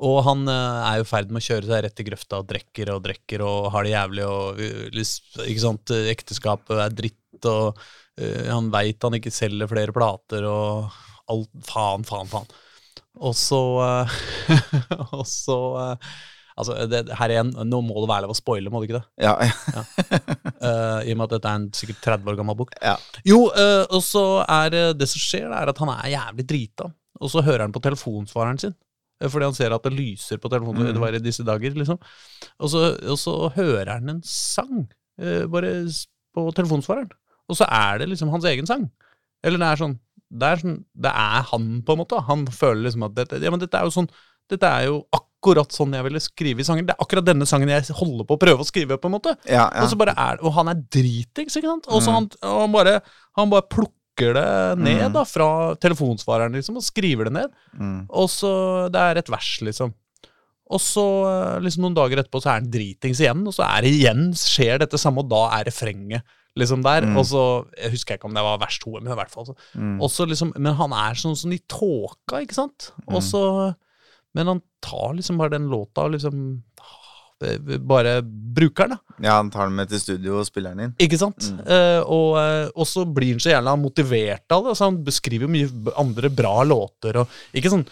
Og 0.07 0.21
han 0.23 0.45
eh, 0.47 0.79
er 0.87 0.99
jo 0.99 1.07
i 1.07 1.09
ferd 1.09 1.33
med 1.33 1.41
å 1.41 1.47
kjøre 1.49 1.67
seg 1.67 1.83
rett 1.85 1.99
i 1.99 2.07
grøfta 2.07 2.39
og 2.39 2.49
drikker 2.49 2.93
og 2.95 3.03
drikker 3.03 3.43
og 3.43 3.69
har 3.73 3.85
det 3.85 3.95
jævlig 3.95 4.27
og 4.29 4.61
uh, 4.63 5.03
ikke 5.43 5.63
sant, 5.65 5.95
ekteskapet 6.13 6.83
er 6.85 6.95
dritt 6.95 7.49
og 7.49 7.75
uh, 7.75 8.45
han 8.47 8.71
veit 8.71 9.03
han 9.03 9.17
ikke 9.19 9.33
selger 9.33 9.71
flere 9.71 9.95
plater 9.95 10.47
og 10.47 10.89
alt 11.29 11.51
Faen, 11.67 12.05
faen, 12.07 12.29
faen. 12.29 12.49
Og 13.19 13.35
så 13.37 13.61
eh, 13.83 14.19
Og 15.19 15.25
så 15.27 15.59
eh, 15.83 16.11
Altså, 16.59 16.75
det, 16.91 17.05
her 17.15 17.31
igjen, 17.31 17.53
nå 17.71 17.77
må 17.87 18.01
det 18.03 18.09
være 18.09 18.25
lov 18.25 18.33
å 18.33 18.35
spoile, 18.35 18.67
må 18.67 18.81
det 18.81 18.89
ikke 18.89 18.97
det? 18.97 19.23
Ja, 19.23 19.31
ja. 19.77 19.83
Uh, 20.59 20.97
I 21.07 21.13
og 21.13 21.21
med 21.21 21.23
at 21.23 21.35
dette 21.37 21.53
er 21.53 21.55
en 21.61 21.67
sikkert 21.71 22.01
30 22.03 22.33
år 22.33 22.35
gammel 22.35 22.57
bok. 22.59 22.73
Ja. 22.83 22.97
Jo, 23.23 23.45
uh, 23.47 23.85
og 23.85 24.03
så 24.03 24.23
er 24.43 24.75
eh, 24.75 24.89
det 24.91 25.07
som 25.07 25.23
skjer, 25.23 25.45
det 25.47 25.55
er 25.55 25.71
at 25.71 25.79
han 25.79 25.93
er 25.93 26.09
jævlig 26.11 26.45
drita. 26.49 26.89
Og 27.23 27.31
så 27.31 27.45
hører 27.47 27.63
han 27.63 27.71
på 27.71 27.79
telefonsvareren 27.85 28.59
sin. 28.59 28.75
Eh, 29.21 29.29
Fordi 29.29 29.45
han 29.49 29.53
ser 29.57 29.75
at 29.75 29.83
det 29.83 29.93
lyser 29.95 30.37
på 30.41 30.49
telefonen. 30.51 30.87
Mm. 30.87 30.93
Det 30.95 31.01
var 31.03 31.13
i 31.17 31.19
disse 31.23 31.43
dager, 31.47 31.75
liksom. 31.77 31.99
Og 32.59 32.69
så, 32.71 32.83
og 33.09 33.17
så 33.19 33.35
hører 33.55 33.93
han 33.97 34.09
en 34.15 34.21
sang, 34.23 34.87
eh, 35.19 35.45
bare 35.47 35.73
på 36.35 36.47
telefonsvareren. 36.55 37.11
Og 37.49 37.57
så 37.57 37.65
er 37.65 37.99
det 37.99 38.09
liksom 38.11 38.29
hans 38.29 38.45
egen 38.45 38.67
sang. 38.69 38.89
Eller 39.43 39.57
det 39.61 39.67
er 39.71 39.79
sånn 39.85 39.99
Det 40.29 40.45
er, 40.45 40.59
sånn, 40.61 40.83
det 40.93 41.09
er 41.09 41.41
han, 41.49 41.81
på 41.81 41.93
en 41.95 41.97
måte. 42.03 42.19
Han 42.27 42.43
føler 42.53 42.83
liksom 42.85 43.03
at 43.07 43.15
dette, 43.17 43.39
ja, 43.41 43.49
men 43.49 43.59
dette 43.63 43.79
er 43.79 43.87
jo 43.87 43.93
sånn 43.95 44.09
Dette 44.49 44.65
er 44.65 44.83
jo 44.89 44.99
akkurat 45.13 45.71
sånn 45.73 45.91
jeg 45.93 46.03
ville 46.07 46.19
skrive 46.21 46.61
i 46.61 46.65
sangen. 46.65 46.85
Det 46.87 46.93
er 46.95 47.01
akkurat 47.03 47.25
denne 47.25 47.45
sangen 47.45 47.69
jeg 47.69 47.93
holder 47.93 48.25
på 48.25 48.33
å 48.33 48.39
prøve 48.41 48.63
å 48.63 48.67
skrive, 48.67 48.97
på 48.97 49.05
en 49.09 49.13
måte. 49.13 49.35
ja, 49.45 49.67
ja. 49.69 49.83
Og, 49.83 49.89
så 49.91 49.97
bare 49.97 50.15
er, 50.17 50.39
og 50.41 50.53
han 50.55 50.71
er 50.71 50.79
dritings, 50.89 51.53
ikke 51.57 51.69
sant? 51.69 51.85
Og 51.89 52.01
så 52.01 52.09
Mm. 52.09 52.15
han, 52.15 52.29
han, 52.41 52.71
bare, 52.73 52.95
han 53.37 53.49
bare 53.51 53.67
plukker 53.69 53.93
det 54.19 54.77
ned 54.79 55.03
Mm. 55.09 55.13
da, 55.13 55.23
fra 55.25 55.75
telefonsvareren 55.75 56.53
liksom, 56.53 56.75
og 56.77 56.83
skriver 56.83 57.25
det 57.29 57.33
ned. 57.33 57.49
Mm. 57.79 58.05
Og 58.09 58.27
så 58.29 58.51
Det 58.91 58.99
er 58.99 59.17
et 59.17 59.29
vers, 59.29 59.59
liksom. 59.61 59.93
Og 60.69 60.79
så 60.79 61.05
eh, 61.29 61.59
liksom 61.65 61.81
noen 61.81 61.95
dager 61.97 62.17
etterpå 62.21 62.41
så 62.43 62.51
er 62.51 62.59
han 62.61 62.69
dritings 62.69 63.19
igjen, 63.23 63.41
og 63.47 63.53
så 63.55 63.63
er 63.65 63.81
det 63.81 63.93
igjen 63.95 64.33
skjer 64.37 64.77
dette 64.79 64.99
samme, 65.01 65.23
og 65.23 65.29
da 65.29 65.49
er 65.59 65.65
refrenget 65.65 66.21
liksom 66.57 66.83
der. 66.83 67.01
Mm. 67.07 67.17
Og 67.17 67.25
så 67.25 67.65
Jeg 67.81 67.91
husker 67.91 68.17
ikke 68.17 68.25
om 68.29 68.33
det 68.35 68.43
var 68.43 68.57
vers 68.59 68.77
to, 68.79 68.91
men 68.99 69.11
i 69.13 69.15
hvert 69.15 69.31
fall 69.31 69.45
så. 69.45 69.55
Mm. 69.75 69.99
Også, 70.01 70.27
liksom, 70.27 70.53
men 70.57 70.73
han 70.75 70.91
er 70.93 71.13
sånn 71.17 71.35
sånn 71.39 71.53
i 71.55 71.61
tåka, 71.67 72.41
ikke 72.45 72.53
sant? 72.53 72.91
Og 73.07 73.21
Mm. 73.21 73.29
så 73.31 73.75
Men 74.35 74.45
han 74.45 74.61
tar 74.79 75.15
liksom 75.17 75.37
bare 75.39 75.49
den 75.49 75.69
låta 75.69 76.03
og 76.05 76.11
liksom 76.13 76.61
bare 77.87 78.21
bruker 78.23 78.87
den. 78.89 78.97
da. 78.97 79.15
Ja, 79.23 79.35
han 79.37 79.49
tar 79.51 79.69
den 79.69 79.75
med 79.79 79.89
til 79.89 79.99
studio 80.01 80.39
og 80.39 80.45
spiller 80.49 80.75
den 80.75 80.89
inn. 80.89 80.95
Ikke 80.99 81.17
sant? 81.21 81.49
Mm. 81.53 81.59
Eh, 81.67 82.01
og, 82.03 82.37
eh, 82.41 82.67
og 82.75 82.87
så 82.89 83.05
blir 83.07 83.31
han 83.35 83.39
så 83.43 83.53
jævla 83.53 83.77
motivert 83.79 84.45
av 84.51 84.63
det. 84.65 84.73
Altså, 84.75 84.89
han 84.89 85.03
beskriver 85.07 85.47
jo 85.47 85.53
mye 85.55 85.93
andre 85.99 86.29
bra 86.29 86.57
låter. 86.67 87.21
Og, 87.23 87.27
ikke 87.55 87.71
sånn 87.71 87.87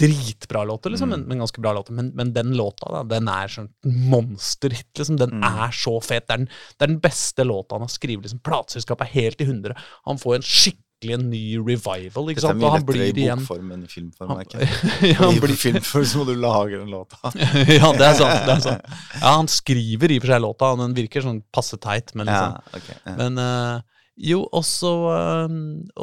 dritbra 0.00 0.64
låter, 0.66 0.90
liksom, 0.90 1.08
Mm. 1.12 1.20
men, 1.20 1.28
men 1.28 1.38
ganske 1.44 1.60
bra 1.60 1.72
låter. 1.76 1.92
Men, 1.92 2.08
men 2.16 2.32
den 2.32 2.54
låta, 2.56 2.88
da, 2.90 3.02
den 3.04 3.28
er 3.28 3.46
sånn 3.52 3.68
monsterhit. 3.84 4.88
Liksom. 4.98 5.18
Den 5.20 5.30
Mm. 5.30 5.44
er 5.66 5.70
så 5.70 5.98
fet. 6.02 6.26
Det 6.26 6.32
er, 6.34 6.38
den, 6.38 6.48
det 6.78 6.82
er 6.82 6.86
den 6.94 7.00
beste 7.00 7.44
låta 7.44 7.74
han 7.76 7.82
har 7.84 7.92
skrevet. 7.92 8.22
Liksom. 8.24 8.40
Plateselskapet 8.42 9.06
er 9.06 9.12
helt 9.20 9.40
i 9.40 9.44
hundre. 9.44 9.76
Han 10.06 10.16
får 10.18 10.36
en 10.36 10.42
skikkelig 10.42 10.78
en 11.10 11.24
ny 11.30 11.42
revival, 11.58 12.30
ikke 12.30 12.38
Dette 12.38 12.46
er 12.46 12.52
sant? 12.52 12.60
mye 12.62 12.72
lettere 12.78 13.08
i 13.08 13.14
igjen 13.24 13.40
bokform 13.42 13.72
enn 13.74 13.82
i 13.82 13.90
filmform. 13.90 14.30
han, 14.30 14.44
ja, 15.10 15.16
han 15.18 15.38
I 15.38 15.42
blir, 15.42 15.56
filmform 15.58 16.06
så 16.06 16.20
må 16.20 16.26
du 16.28 16.34
lage 16.38 16.78
den 16.78 16.92
låta. 16.92 17.18
ja, 17.80 17.90
det 17.98 18.06
er 18.06 18.18
sant. 18.20 18.36
Det 18.46 18.54
er 18.54 18.62
sant. 18.68 18.92
Ja, 19.18 19.32
han 19.40 19.50
skriver 19.50 20.14
i 20.14 20.20
og 20.20 20.26
for 20.26 20.34
seg 20.34 20.44
låta, 20.46 20.70
og 20.74 20.84
den 20.84 20.94
virker 21.00 21.26
sånn 21.26 21.42
passe 21.54 21.80
teit, 21.82 22.14
men 22.14 22.30
liksom 22.30 22.54
Ja, 22.54 22.78
okay, 22.78 23.00
Ja. 23.02 23.16
Men 23.18 23.42
uh, 23.42 23.82
jo, 24.22 24.42
og 24.52 24.64
så 24.68 24.90
eh, 25.08 25.52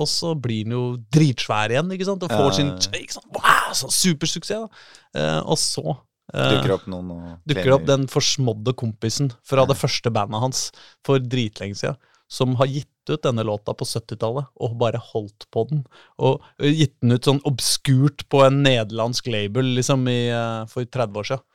Og 0.01 0.07
så 0.09 0.31
blir 0.33 0.65
han 0.65 0.73
jo 0.73 0.83
dritsvær 1.13 1.75
igjen, 1.75 1.91
ikke 1.93 2.07
sant? 2.07 2.25
Og 2.25 2.33
får 2.33 2.55
sin 2.57 2.71
ikke 2.97 3.19
sant? 3.19 3.29
Wow, 3.37 3.73
sånn 3.77 3.93
supersuksess. 3.93 4.87
Eh, 5.13 5.39
og 5.45 5.59
så 5.61 5.99
Dukker 6.29 6.75
opp 6.75 6.85
noen 6.89 7.07
og 7.09 7.29
dukker 7.49 7.71
opp 7.73 7.85
den 7.89 8.03
forsmådde 8.11 8.75
kompisen 8.77 9.31
fra 9.47 9.63
det 9.65 9.77
første 9.79 10.11
bandet 10.13 10.43
hans 10.43 10.59
for 11.05 11.17
dritlenge 11.17 11.79
siden, 11.79 11.97
som 12.29 12.55
har 12.59 12.69
gitt 12.69 13.09
ut 13.09 13.23
denne 13.25 13.43
låta 13.43 13.73
på 13.73 13.87
70-tallet, 13.89 14.49
og 14.61 14.77
bare 14.81 15.01
holdt 15.01 15.47
på 15.53 15.65
den. 15.71 15.83
Og 16.21 16.43
eh, 16.61 16.71
gitt 16.83 16.95
den 17.01 17.17
ut 17.17 17.25
sånn 17.25 17.41
obskurt 17.49 18.27
på 18.29 18.43
en 18.45 18.61
nederlandsk 18.65 19.31
label 19.33 19.73
liksom 19.79 20.05
i, 20.11 20.19
eh, 20.29 20.63
for 20.69 20.85
30 20.85 21.21
år 21.21 21.29
siden. 21.31 21.45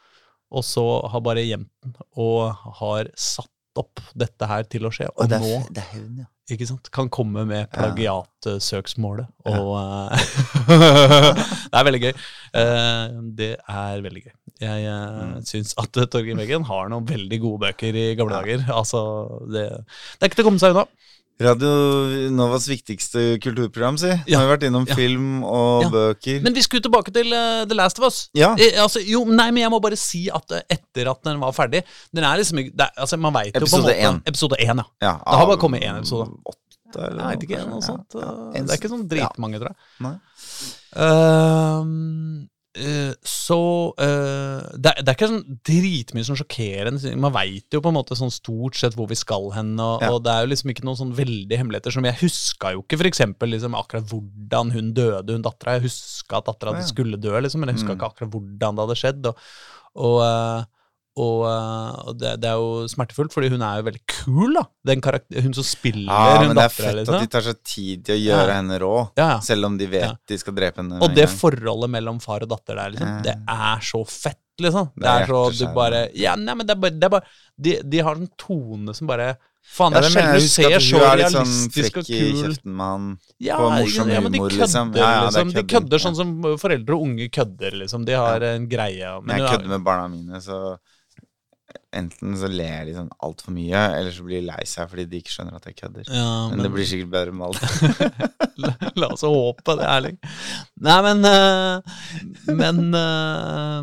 Og 0.55 0.67
så 0.67 0.85
har 1.11 1.23
bare 1.25 1.47
gjemt 1.47 1.71
den, 1.83 1.95
og 2.21 2.67
har 2.81 3.11
satt 3.19 3.51
opp 3.79 4.03
dette 4.15 4.47
her 4.47 4.67
til 4.71 4.87
å 4.87 4.93
skje. 4.95 5.09
Og 5.15 5.25
Og 5.25 5.31
det 5.31 5.39
er, 5.39 5.47
nå 5.47 5.75
det 5.75 5.83
er 5.83 5.91
hun, 5.97 6.21
ja. 6.23 6.29
ikke 6.55 6.69
sant? 6.69 6.91
Kan 6.95 7.11
komme 7.11 7.47
med 7.49 7.71
plagiatsøksmålet. 7.75 9.31
Ja. 9.47 9.59
Og 9.63 9.73
ja. 9.79 11.43
Det 11.75 11.81
er 11.81 11.87
veldig 11.89 12.03
gøy. 12.05 12.13
Eh, 12.61 13.17
det 13.41 13.53
er 13.59 14.05
veldig 14.05 14.27
gøy. 14.29 14.35
Jeg 14.63 14.85
uh, 14.87 15.23
Mm. 15.35 15.41
syns 15.49 15.75
at 15.81 15.97
uh, 15.99 16.05
Torgeir 16.07 16.37
Weggen 16.39 16.63
har 16.69 16.89
noen 16.93 17.05
veldig 17.09 17.41
gode 17.43 17.61
bøker 17.67 17.97
i 17.99 18.15
gamle 18.15 18.37
dager. 18.39 18.63
Altså, 18.71 19.01
det, 19.51 19.65
det 19.71 20.23
er 20.23 20.31
ikke 20.31 20.39
til 20.41 20.45
å 20.47 20.49
komme 20.53 20.63
seg 20.63 20.77
unna. 20.77 20.87
Radio 21.43 22.31
Novas 22.31 22.69
viktigste 22.71 23.41
kulturprogram, 23.43 23.97
si. 23.99 24.13
Ja. 24.31 24.39
Har 24.39 24.47
vi 24.47 24.53
vært 24.53 24.67
innom 24.69 24.85
Ja. 24.87 24.95
film 24.95 25.43
og 25.43 25.83
Ja. 25.83 25.89
bøker. 25.91 26.39
Men 26.47 26.55
vi 26.55 26.63
skulle 26.63 26.85
tilbake 26.87 27.11
til 27.13 27.35
uh, 27.35 27.65
The 27.67 27.75
Last 27.75 27.99
of 27.99 28.07
Us. 28.07 28.21
ja. 28.39 28.53
I, 28.55 28.69
altså, 28.79 29.03
jo, 29.03 29.25
nei, 29.27 29.49
men 29.51 29.65
jeg 29.65 29.73
må 29.75 29.81
bare 29.83 29.99
si 29.99 30.29
at 30.31 30.47
uh, 30.55 30.61
etter 30.71 31.11
at 31.11 31.25
den 31.27 31.41
var 31.43 31.51
ferdig 31.53 31.83
Den 32.15 32.23
er 32.23 32.39
liksom 32.39 32.63
det 32.63 32.87
altså, 32.97 33.19
Man 33.19 33.35
veit 33.35 33.51
jo 33.59 33.67
på 33.67 33.81
en 33.83 33.89
måte. 33.89 34.23
Episode 34.31 34.61
én, 34.63 34.79
ja. 34.79 34.87
ja. 35.03 35.17
Det 35.19 35.41
har 35.43 35.47
bare 35.51 35.59
kommet 35.59 35.83
én 35.83 35.99
episode. 35.99 36.31
Åtte, 36.47 37.03
eller 37.11 37.19
Jeg 37.35 37.41
vet 37.41 37.49
ikke, 37.51 37.65
noe? 37.67 37.83
Ja, 37.83 37.87
sånt. 37.91 38.15
ja. 38.15 38.31
uh, 38.31 38.53
Det 38.55 38.71
er 38.71 38.79
ikke 38.79 38.95
sånn 38.95 39.07
dritmange, 39.11 39.59
tror 39.59 39.75
jeg. 39.75 39.79
Nei. 40.07 40.15
Eh, 41.03 41.83
så 43.23 43.59
eh, 44.03 44.65
det, 44.83 44.91
er- 44.91 45.03
det 45.07 45.13
ikke 45.15 45.29
sånn 45.31 45.59
dritmye 45.69 46.25
som 46.27 46.35
sjokkerende. 46.39 47.13
Man 47.23 47.33
veit 47.37 47.71
jo 47.73 47.81
på 47.85 47.93
en 47.93 47.95
måte 47.99 48.17
sånn 48.19 48.33
stort 48.35 48.75
sett 48.81 48.97
hvor 48.99 49.07
vi 49.11 49.15
skal 49.19 49.51
hen, 49.55 49.75
og, 49.79 50.03
Ja. 50.03 50.11
og 50.11 50.25
det 50.25 50.33
er 50.35 50.43
jo 50.45 50.51
liksom 50.51 50.73
ikke 50.75 50.85
noen 50.89 50.99
sånn 50.99 51.15
veldig 51.15 51.57
hemmeligheter 51.61 51.95
som 51.95 52.05
Jeg 52.05 52.19
huska 52.25 52.73
jo 52.75 52.83
ikke 52.83 52.99
for 52.99 53.07
eksempel 53.11 53.55
liksom 53.55 53.75
akkurat 53.79 54.11
hvordan 54.11 54.73
hun 54.75 54.93
døde, 54.93 55.33
hun 55.39 55.43
dattera. 55.47 55.79
Jeg 55.79 55.87
huska 55.89 56.39
at 56.43 56.47
dattera 56.51 56.73
Ja, 56.75 56.81
ja. 56.83 56.87
skulle 56.91 57.17
dø, 57.21 57.35
liksom, 57.41 57.61
men 57.61 57.69
jeg 57.71 57.79
huska 57.79 57.95
Mm. 57.95 57.99
ikke 58.01 58.11
akkurat 58.11 58.31
hvordan 58.35 58.75
det 58.77 58.83
hadde 58.89 59.01
skjedd. 59.03 59.27
Og, 59.27 59.37
og, 59.95 60.23
eh, 60.27 60.65
og, 61.17 61.45
eh, 61.47 61.91
og 62.09 62.17
det, 62.19 62.33
det 62.43 62.49
er 62.51 62.59
jo 62.59 62.89
smertefullt, 62.91 63.31
fordi 63.33 63.49
hun 63.53 63.63
er 63.63 63.79
jo 63.79 63.85
veldig 63.87 64.01
kul, 64.11 64.57
da. 64.59 64.65
Hun 65.45 65.55
som 65.55 65.63
spiller 65.67 66.11
Ja, 66.11 66.39
hun 66.41 66.49
men 66.49 66.57
det 66.59 66.65
er 66.65 66.73
fett 66.75 66.97
liksom. 66.99 67.15
at 67.15 67.21
de 67.23 67.31
tar 67.37 67.45
seg 67.47 67.61
tid 67.63 68.05
til 68.09 68.17
å 68.17 68.23
gjøre 68.25 68.49
Ja. 68.51 68.57
henne 68.59 68.79
rå. 68.83 68.95
Ja, 69.17 69.29
ja. 69.37 69.39
Selv 69.47 69.67
om 69.71 69.79
de 69.79 69.87
vet 69.87 70.17
de 70.27 70.39
skal 70.39 70.55
drepe 70.59 70.83
henne. 70.83 70.99
Og 71.01 71.15
det 71.15 71.29
gang. 71.29 71.37
forholdet 71.39 71.91
mellom 71.91 72.19
far 72.21 72.43
og 72.43 72.49
datter 72.51 72.75
der, 72.83 72.91
liksom, 72.97 73.23
det 73.23 73.37
er 73.47 73.79
så 73.81 74.03
fett, 74.11 74.41
liksom. 74.61 74.91
Det, 74.97 75.03
Det 75.07 75.11
er 75.15 75.23
er 75.23 75.27
så 75.27 75.59
du 75.59 75.67
bare 75.75 76.09
Ja, 76.19 76.35
nei, 76.37 76.55
men 76.55 76.67
det 76.67 76.75
er 76.77 76.81
bare, 76.83 76.91
det 76.99 77.05
er 77.05 77.11
bare 77.11 77.27
de, 77.59 77.83
de 77.83 77.99
har 77.99 78.15
en 78.17 78.29
tone 78.39 78.95
som 78.95 79.07
bare 79.07 79.37
Faen, 79.65 79.95
det 79.95 80.03
er 80.05 80.11
sjelden 80.13 80.35
du 80.35 80.49
ser 80.53 80.73
hun 80.75 80.83
så 80.85 80.99
er 81.01 81.17
litt 81.17 81.33
sånn 81.33 81.47
realistisk 81.49 81.95
og 81.97 82.05
frekk 82.05 82.11
i 82.13 82.19
kul 82.21 82.43
kjeften 82.43 82.75
med 82.77 82.85
han. 82.85 83.05
på 83.41 83.69
morsom 83.73 84.11
ja, 84.13 84.21
men 84.21 84.33
de 84.35 84.39
humor, 84.43 84.51
kødder, 84.51 84.61
liksom. 84.61 84.91
liksom. 84.93 85.01
Ja, 85.01 85.13
ja, 85.25 85.31
det 85.31 85.55
De 85.55 85.63
kødder 85.73 86.03
sånn 86.05 86.17
som 86.19 86.35
foreldre 86.61 86.93
og 86.99 87.07
unge 87.07 87.29
kødder, 87.33 87.79
liksom. 87.81 88.05
De 88.05 88.13
har 88.13 88.45
en 88.45 88.67
greie. 88.69 89.09
Men 89.25 89.39
jeg 89.39 89.47
er- 89.47 89.55
kødder 89.57 89.69
med 89.73 89.83
barna 89.87 90.09
mine, 90.13 90.37
så 90.45 90.77
enten 91.97 92.35
så 92.39 92.49
ler 92.51 92.89
de 92.89 92.95
sånn 92.97 93.11
altfor 93.25 93.55
mye, 93.55 93.81
eller 93.99 94.13
så 94.15 94.25
blir 94.27 94.41
de 94.41 94.49
lei 94.49 94.63
seg 94.69 94.91
fordi 94.91 95.07
de 95.11 95.21
ikke 95.23 95.35
skjønner 95.35 95.59
at 95.59 95.69
jeg 95.69 95.79
kødder. 95.79 96.09
ja, 96.09 96.29
Men, 96.51 96.59
men 96.59 96.67
det 96.67 96.73
blir 96.75 96.89
sikkert 96.91 97.13
bedre 97.15 97.35
med 97.37 97.49
alt. 97.49 97.63
la, 99.01 99.09
oss 99.11 99.25
håpe 99.27 99.77
det, 99.79 99.89
Erling. 99.89 100.19
Nei, 100.85 100.99
men 101.07 101.27
uh, 101.27 101.99
Men 102.51 102.81
uh, 102.95 103.83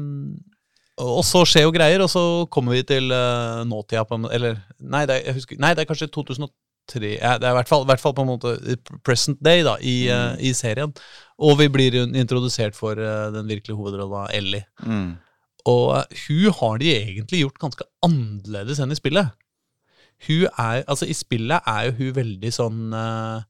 Og 1.02 1.24
så 1.28 1.44
skjer 1.48 1.66
jo 1.68 1.74
greier, 1.76 2.04
og 2.04 2.12
så 2.12 2.24
kommer 2.52 2.78
vi 2.78 2.84
til 2.88 3.12
uh, 3.14 3.64
nåtida 3.68 4.06
på 4.08 4.20
Eller 4.32 4.60
nei 4.80 5.06
det, 5.10 5.22
er, 5.22 5.38
husker, 5.38 5.60
nei, 5.62 5.74
det 5.76 5.84
er 5.84 5.90
kanskje 5.90 6.12
2003 6.14 7.16
ja, 7.16 7.38
Det 7.40 7.48
er 7.48 7.56
i 7.56 7.60
hvert 7.60 7.72
fall, 7.72 7.86
i 7.86 7.92
hvert 7.92 8.04
fall 8.04 8.16
på 8.18 8.26
en 8.26 8.32
måte 8.34 8.78
present 9.08 9.42
day 9.44 9.66
da, 9.66 9.78
i, 9.80 10.10
eh, 10.12 10.34
i 10.50 10.54
serien. 10.58 10.94
Og 11.42 11.60
vi 11.62 11.70
blir 11.72 12.00
introdusert 12.04 12.76
for 12.78 13.00
uh, 13.00 13.30
den 13.34 13.48
virkelige 13.50 13.78
hovedrolla, 13.78 14.28
Ellie. 14.36 14.66
Mm. 14.84 15.14
Og 15.70 16.18
hun 16.28 16.52
har 16.60 16.78
de 16.82 16.90
egentlig 16.96 17.44
gjort 17.44 17.60
ganske 17.62 17.86
annerledes 18.06 18.80
enn 18.82 18.92
i 18.92 18.98
spillet. 18.98 19.32
Hun 20.28 20.44
er, 20.58 20.84
altså 20.88 21.08
I 21.10 21.14
spillet 21.18 21.66
er 21.68 21.88
jo 21.88 21.96
hun 21.98 22.12
veldig 22.16 22.52
sånn 22.54 22.82
uh, 22.94 23.42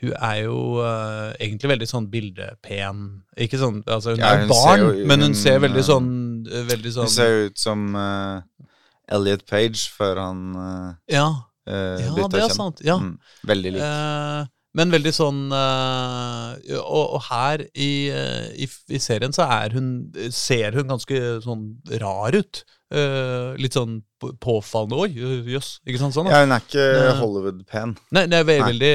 Hun 0.00 0.14
er 0.16 0.36
jo 0.46 0.54
uh, 0.80 1.34
egentlig 1.36 1.68
veldig 1.74 1.88
sånn 1.90 2.06
bildepen. 2.12 3.02
Ikke 3.36 3.60
sånn, 3.60 3.82
altså 3.84 4.14
Hun 4.14 4.22
Ja, 4.22 4.30
er 4.32 4.46
hun 4.46 4.52
barn, 4.52 4.80
jo- 4.80 5.06
men 5.10 5.20
hun 5.20 5.34
hun, 5.34 5.36
ser 5.42 5.60
veldig 5.60 5.82
eh, 5.82 5.88
sånn 5.90 6.08
uh, 6.48 6.62
Veldig 6.70 6.94
Hun 6.94 6.96
sånn 7.02 7.12
ser 7.12 7.50
ut 7.50 7.60
som 7.60 7.84
Elliot 9.10 9.44
Page 9.44 9.90
før 9.92 10.22
han 10.24 10.40
Ja, 11.10 11.26
uh, 11.68 12.00
ja 12.00 12.28
det 12.32 12.44
er 12.46 12.54
sant. 12.54 12.80
Ja. 12.86 12.96
Mm. 12.96 13.18
Veldig 13.52 13.76
lik. 13.76 13.84
Men 14.78 14.92
veldig 14.94 15.10
sånn 15.16 15.38
eh, 15.50 16.76
og, 16.78 17.16
og 17.16 17.22
her 17.26 17.64
i, 17.74 17.88
eh, 18.14 18.50
i, 18.54 18.68
i 18.94 19.00
serien 19.02 19.32
så 19.34 19.48
er 19.50 19.74
hun 19.74 19.88
ser 20.30 20.76
hun 20.78 20.92
ganske 20.92 21.22
sånn 21.42 21.64
rar 22.02 22.36
ut. 22.38 22.60
Eh, 22.90 23.54
litt 23.62 23.74
sånn 23.78 24.00
påfallende 24.42 24.98
Oi, 24.98 25.08
jøss. 25.54 25.76
Ikke 25.86 26.00
sant? 26.02 26.14
Sånn. 26.16 26.30
Ja, 26.30 26.42
hun 26.44 26.54
er 26.54 26.62
ikke 26.64 26.86
Hollywood-pen. 27.20 27.96
Nei, 28.14 28.24
det 28.30 28.40
er 28.40 28.46
veldig, 28.48 28.92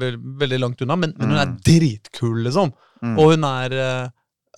veldig, 0.00 0.22
veldig 0.44 0.60
langt 0.60 0.84
unna, 0.84 0.96
men, 1.04 1.14
men 1.18 1.34
hun 1.34 1.40
er 1.42 1.50
Mm. 1.50 1.58
dritkul, 1.68 2.40
liksom. 2.46 2.72
Mm. 3.02 3.14
Og 3.18 3.32
hun 3.34 3.44
er 3.48 3.76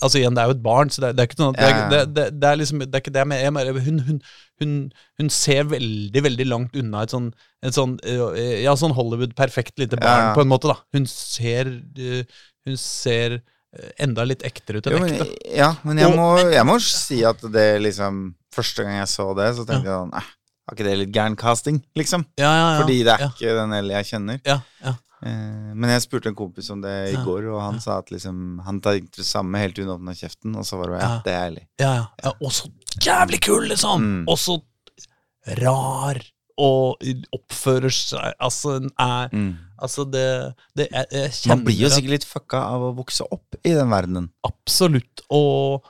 Altså 0.01 0.19
igjen, 0.19 0.35
det 0.35 0.43
er 0.43 0.49
jo 0.51 0.55
et 0.57 0.63
barn, 0.65 0.89
så 0.91 1.03
det 1.03 1.09
er, 1.11 1.13
det 1.19 1.23
er 1.23 1.29
ikke 1.29 1.49
at 1.53 1.59
det, 1.61 1.69
det, 1.93 2.01
det, 2.17 2.25
det 2.41 2.49
er 2.49 2.57
liksom 2.59 2.79
Det 2.81 2.95
er 2.97 3.03
ikke 3.05 3.13
det 3.15 3.21
jeg 3.23 3.29
mener. 3.29 3.43
Jeg 3.45 3.53
mener, 3.53 3.81
Hun, 3.85 3.99
hun, 4.09 4.21
hun, 4.63 4.73
hun 5.21 5.29
ser 5.31 5.65
veldig, 5.71 6.23
veldig 6.25 6.47
langt 6.49 6.77
unna 6.81 7.03
et 7.05 7.13
sånn, 7.13 7.29
et 7.63 7.77
sånn 7.77 7.99
eh, 8.09 8.63
Ja, 8.65 8.73
sånn 8.79 8.95
Hollywood-perfekt 8.97 9.79
lite 9.83 10.01
barn, 10.01 10.31
Ja. 10.31 10.35
på 10.35 10.43
en 10.43 10.51
måte, 10.51 10.73
da. 10.73 10.79
Hun 10.97 11.07
ser 11.11 11.71
eh, 11.99 12.25
Hun 12.67 12.77
ser 12.81 13.37
eh, 13.43 13.91
enda 14.03 14.25
litt 14.27 14.43
ektere 14.49 14.81
ut 14.81 14.87
enn 14.91 15.07
ekte. 15.11 15.29
ja, 15.55 15.75
men 15.85 15.99
jeg 16.01 16.11
Og- 16.11 16.17
må, 16.19 16.29
jeg 16.51 16.67
må 16.67 16.79
si 16.83 17.21
at 17.29 17.41
det 17.53 17.69
liksom 17.85 18.35
Første 18.53 18.85
gang 18.85 18.99
jeg 18.99 19.09
så 19.09 19.31
det, 19.37 19.47
så 19.57 19.63
tenkte 19.65 19.87
jeg 19.89 19.97
sånn 20.01 20.13
eh, 20.19 20.27
Var 20.69 20.77
ikke 20.77 20.85
det 20.89 20.99
litt 20.99 21.15
gæren 21.15 21.37
casting, 21.37 21.79
liksom? 21.99 22.27
Ja, 22.41 22.51
ja, 22.51 22.67
ja. 22.75 22.81
Fordi 22.83 22.99
det 23.05 23.13
er 23.15 23.23
ja, 23.27 23.31
ikke 23.37 23.55
den 23.61 23.73
Ellie 23.79 23.97
jeg 24.01 24.11
kjenner. 24.15 24.41
ja, 24.47 24.59
ja. 24.85 24.93
Eh, 25.23 25.73
men 25.79 25.91
jeg 25.95 26.03
spurte 26.03 26.29
en 26.33 26.35
kompis 26.39 26.69
om 26.75 26.81
det 26.83 26.93
i 27.11 27.15
Ja. 27.15 27.23
går, 27.25 27.47
og 27.55 27.61
han 27.63 27.81
sa 27.81 27.99
at 27.99 28.11
liksom 28.11 28.61
Han 28.65 28.81
tenkte 28.81 29.23
det 29.23 29.27
samme 29.29 29.59
helt 29.59 29.75
til 29.77 29.87
hun 29.87 29.95
åpna 30.01 30.15
kjeften, 30.19 30.57
og 30.59 30.65
så 30.67 30.79
var 30.81 30.91
det 30.91 31.01
ja, 31.01 31.09
Ja. 31.09 31.21
det 31.25 31.33
er 31.33 31.43
ærlig. 31.51 31.65
Ja, 31.81 31.93
ja. 31.95 32.07
ja 32.25 32.33
og 32.41 32.51
så 32.53 32.69
jævlig 33.01 33.41
kul, 33.41 33.69
liksom! 33.69 34.03
Mm. 34.03 34.25
Og 34.29 34.39
så 34.39 34.61
rar 35.63 36.21
og 36.59 37.03
oppfører 37.35 37.91
seg 37.95 38.35
Altså, 38.41 38.77
er 39.01 39.29
Mm. 39.33 39.57
Altså, 39.83 40.05
det, 40.05 40.55
det 40.77 40.87
er, 40.93 41.07
Man 41.49 41.65
blir 41.65 41.75
jo 41.81 41.89
sikkert 41.91 42.11
litt 42.11 42.25
fucka 42.29 42.59
av 42.71 42.83
å 42.83 42.93
vokse 42.95 43.25
opp 43.33 43.57
i 43.65 43.73
den 43.75 43.91
verdenen. 43.91 44.29
Absolutt. 44.47 45.25
Og 45.29 45.83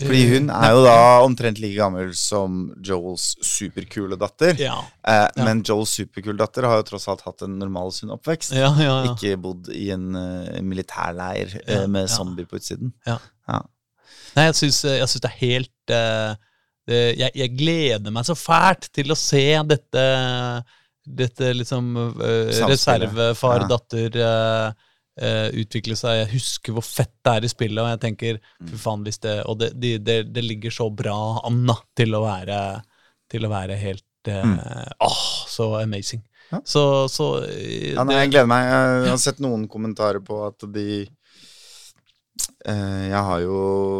Fordi 0.00 0.22
hun 0.32 0.48
eh, 0.50 0.62
er 0.66 0.72
jo 0.74 0.80
da 0.82 0.94
omtrent 1.22 1.60
like 1.62 1.76
gammel 1.78 2.08
som 2.18 2.72
Joels 2.82 3.36
superkule 3.46 4.16
datter. 4.18 4.56
Ja, 4.58 4.80
Eh, 5.06 5.28
Ja. 5.36 5.44
Men 5.46 5.62
Joels 5.62 5.92
superkule 5.94 6.36
datter 6.40 6.66
har 6.66 6.80
jo 6.80 6.86
tross 6.88 7.06
alt 7.08 7.22
hatt 7.22 7.42
en 7.46 7.58
normal, 7.60 7.92
sunn 7.94 8.10
oppvekst. 8.10 8.52
ja. 8.82 8.96
Ikke 9.12 9.36
bodd 9.38 9.68
i 9.70 9.90
en 9.94 10.08
uh, 10.16 10.60
militærleir 10.66 11.54
uh, 11.68 11.86
med 11.86 12.08
zombier 12.10 12.48
på 12.50 12.58
utsiden. 12.58 12.90
Nei, 14.34 14.48
jeg 14.48 14.56
syns 14.58 14.80
det 14.82 15.28
er 15.30 15.36
helt 15.38 15.92
uh, 15.94 16.34
det, 16.90 17.02
jeg, 17.20 17.30
jeg 17.38 17.52
gleder 17.56 18.10
meg 18.12 18.26
så 18.26 18.34
fælt 18.34 18.90
til 18.92 19.12
å 19.14 19.16
se 19.16 19.44
dette 19.70 20.02
Dette 21.04 21.52
liksom 21.54 21.92
uh, 21.96 22.50
reservefar-datter 22.66 24.18
eh, 25.20 25.48
utvikle 25.62 25.96
seg. 25.98 26.20
Jeg 26.22 26.32
husker 26.34 26.76
hvor 26.76 26.86
fett 26.86 27.12
det 27.24 27.36
er 27.38 27.46
i 27.46 27.52
spillet, 27.52 27.80
og 27.82 27.90
jeg 27.92 28.02
tenker 28.02 28.40
fy 28.58 28.80
faen 28.80 29.04
hvis 29.06 29.20
det 29.24 29.36
Og 29.50 29.58
det, 29.60 29.72
det, 29.80 29.96
det, 30.06 30.18
det 30.34 30.44
ligger 30.44 30.74
så 30.74 30.88
bra 30.90 31.16
an 31.46 31.64
da, 31.68 31.78
til 31.96 32.16
å 32.16 32.24
være, 32.24 32.60
til 33.30 33.46
å 33.46 33.52
være 33.52 33.78
helt 33.80 34.30
eh, 34.30 34.54
Åh, 35.08 35.24
så 35.50 35.74
amazing. 35.80 36.24
Ja. 36.50 36.60
Så, 36.64 36.84
så 37.12 37.28
eh, 37.48 37.94
Ja, 37.94 38.04
nei, 38.06 38.20
jeg 38.22 38.34
gleder 38.34 38.50
meg. 38.50 38.68
Jeg 38.68 39.12
har 39.12 39.20
sett 39.22 39.42
noen 39.44 39.68
kommentarer 39.70 40.22
på 40.24 40.44
at 40.48 40.66
de 40.74 41.04
Jeg 42.64 43.20
har 43.28 43.40
jo 43.44 43.56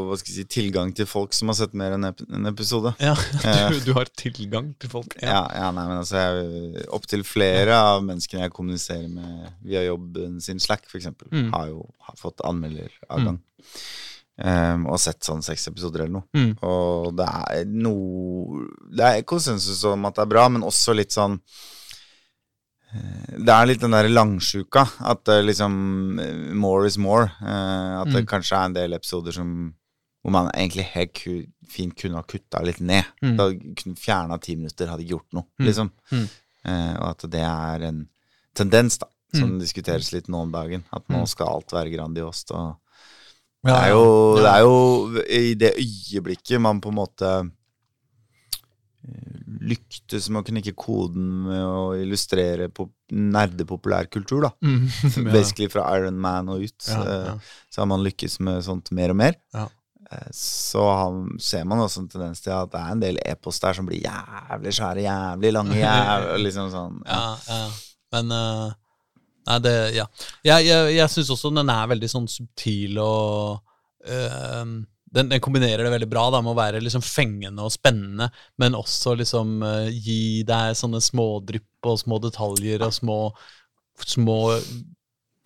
hva 0.09 0.17
skal 0.19 0.33
jeg 0.33 0.39
si, 0.41 0.45
tilgang 0.57 0.89
til 0.97 1.07
folk 1.07 1.35
som 1.37 1.51
har 1.53 1.57
sett 1.59 1.75
mer 1.77 1.93
enn 1.99 2.07
en 2.09 2.49
episode. 2.49 2.95
ja, 2.99 3.13
Eh. 3.45 3.67
du, 3.71 3.77
du 3.85 3.93
har 3.99 4.09
tilgang 4.17 4.73
til 4.81 4.91
folk. 4.91 5.15
Ja, 5.23 5.43
ja, 5.55 5.69
nei, 5.77 5.85
men 5.91 6.01
altså 6.01 6.17
jeg, 6.23 6.87
Opptil 6.97 7.23
flere 7.29 7.77
av 7.77 8.01
menneskene 8.07 8.47
jeg 8.47 8.55
kommuniserer 8.57 9.07
med 9.13 9.53
via 9.69 9.85
jobben 9.85 10.41
sin 10.45 10.59
Slack, 10.65 10.89
f.eks., 10.89 11.13
Mm. 11.31 11.53
har 11.53 11.69
jo 11.71 11.85
har 12.09 12.17
fått 12.21 12.41
anmelderadgang. 12.45 13.39
Um, 14.35 14.89
og 14.91 14.99
sett 14.99 15.23
sånn 15.23 15.45
seks 15.47 15.69
episoder 15.71 16.03
eller 16.09 16.17
noe. 16.17 16.27
Mm. 16.35 16.57
Og 16.67 17.13
det 17.15 17.27
er 17.31 17.69
noe 17.71 18.65
Det 18.91 19.05
er 19.07 19.23
konsensus 19.31 19.85
om 19.87 20.09
at 20.09 20.17
det 20.17 20.25
er 20.25 20.33
bra, 20.33 20.49
men 20.51 20.65
også 20.67 20.97
litt 20.97 21.15
sånn 21.15 21.37
eh, 21.39 21.84
det 23.45 23.49
er 23.55 23.67
litt 23.67 23.81
den 23.81 23.91
der 23.97 24.09
langsjuka. 24.09 24.85
At 25.11 25.25
det 25.25 25.41
liksom 25.47 26.19
eh, 26.21 26.53
More 26.55 26.87
is 26.87 26.97
more. 26.99 27.31
eh, 27.43 28.01
at 28.03 28.07
det 28.13 28.25
Mm. 28.25 28.27
kanskje 28.27 28.57
er 28.57 28.65
en 28.67 28.73
del 28.75 28.93
episoder 28.95 29.33
som 29.33 29.75
hvor 30.25 30.31
man 30.33 30.51
egentlig 30.55 30.85
helt 30.95 31.19
fint 31.69 31.95
kunne 32.01 32.15
ha 32.17 32.23
kutta 32.23 32.63
litt 32.65 32.81
ned. 32.81 33.05
Mm. 33.23 33.37
Da 33.37 33.51
kunne 33.77 33.97
fjerna 33.97 34.39
ti 34.41 34.55
minutter, 34.57 34.87
hadde 34.89 35.05
gjort 35.07 35.27
noe, 35.35 35.45
Mm. 35.61 35.67
liksom. 35.67 35.91
Mm. 36.13 36.29
Eh, 36.65 36.95
og 36.97 37.09
at 37.11 37.31
det 37.31 37.41
er 37.45 37.83
en 37.89 38.09
tendens, 38.55 38.97
da, 38.99 39.07
som 39.35 39.51
Mm. 39.51 39.61
diskuteres 39.61 40.13
litt 40.13 40.29
nå 40.29 40.41
om 40.43 40.51
dagen. 40.53 40.85
At 40.93 41.07
nå 41.09 41.21
Mm. 41.21 41.27
skal 41.29 41.49
alt 41.49 41.69
være 41.73 41.93
grandiost. 41.95 42.51
Og 42.53 42.77
Ja, 43.67 43.81
det 43.81 43.83
er 43.85 43.91
jo, 43.93 44.37
det 44.37 44.45
er 44.47 44.61
jo 44.61 45.23
i 45.29 45.55
det 45.55 45.75
øyeblikket 45.77 46.61
man 46.61 46.81
på 46.81 46.89
en 46.89 46.95
måte 46.95 47.23
eh, 47.41 47.51
lyktes 49.65 50.27
med 50.33 50.43
å 50.43 50.47
knekke 50.49 50.73
koden 50.79 51.29
med 51.49 51.63
å 51.65 51.85
illustrere 51.99 52.69
pop 52.75 52.93
nerdepopulærkultur, 53.15 54.45
da. 54.47 54.51
Mm. 54.65 54.85
Ja. 55.25 55.31
Basically 55.33 55.69
fra 55.73 55.87
Iron 55.99 56.19
Man 56.21 56.49
og 56.53 56.65
ut, 56.67 56.89
Ja, 56.89 57.01
eh, 57.05 57.25
ja. 57.31 57.39
så 57.73 57.83
har 57.85 57.89
man 57.91 58.05
lykkes 58.05 58.39
med 58.45 58.63
sånt 58.67 58.91
mer 58.97 59.15
og 59.15 59.19
mer. 59.21 59.37
Ja. 59.55 59.67
Eh, 60.11 60.31
Så 60.37 60.85
har, 60.85 61.19
ser 61.41 61.65
man 61.69 61.81
også 61.85 62.05
en 62.05 62.09
tendens 62.13 62.41
til 62.45 62.53
at 62.57 62.73
det 62.73 62.81
er 62.81 62.93
en 62.95 63.03
del 63.03 63.19
e-post 63.25 63.63
der 63.65 63.77
som 63.77 63.87
blir 63.89 64.03
jævlig 64.05 64.73
svære, 64.77 65.05
jævlig 65.07 65.53
lange, 65.57 65.77
jævlig, 65.85 66.41
liksom 66.49 66.71
sånn. 66.75 66.99
Ja, 67.09 67.23
ja. 67.49 67.61
Men 68.15 68.33
uh, 68.33 68.73
Nei, 69.45 69.59
det 69.61 69.75
Ja. 69.99 70.05
Jeg, 70.47 70.67
jeg, 70.71 70.95
jeg 70.97 71.11
syns 71.13 71.31
også 71.35 71.51
den 71.53 71.69
er 71.73 71.89
veldig 71.91 72.09
sånn 72.09 72.29
subtil 72.33 72.97
og 73.03 73.59
eh, 74.09 74.65
den, 75.15 75.31
den 75.31 75.43
kombinerer 75.43 75.87
det 75.87 75.93
veldig 75.93 76.11
bra 76.11 76.27
da 76.35 76.41
med 76.43 76.55
å 76.55 76.59
være 76.59 76.83
liksom 76.83 77.05
fengende 77.05 77.65
og 77.65 77.73
spennende, 77.75 78.31
men 78.61 78.79
også 78.79 79.15
liksom 79.21 79.61
uh, 79.65 79.91
gi 79.91 80.43
deg 80.47 80.79
sånne 80.79 81.03
smådrypp 81.05 81.91
og 81.91 82.01
små 82.03 82.21
detaljer 82.25 82.85
og 82.87 82.95
små 82.97 83.19
små 84.05 84.39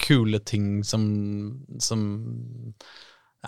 kule 0.00 0.40
ting 0.40 0.80
som 0.86 1.04
som 1.84 2.08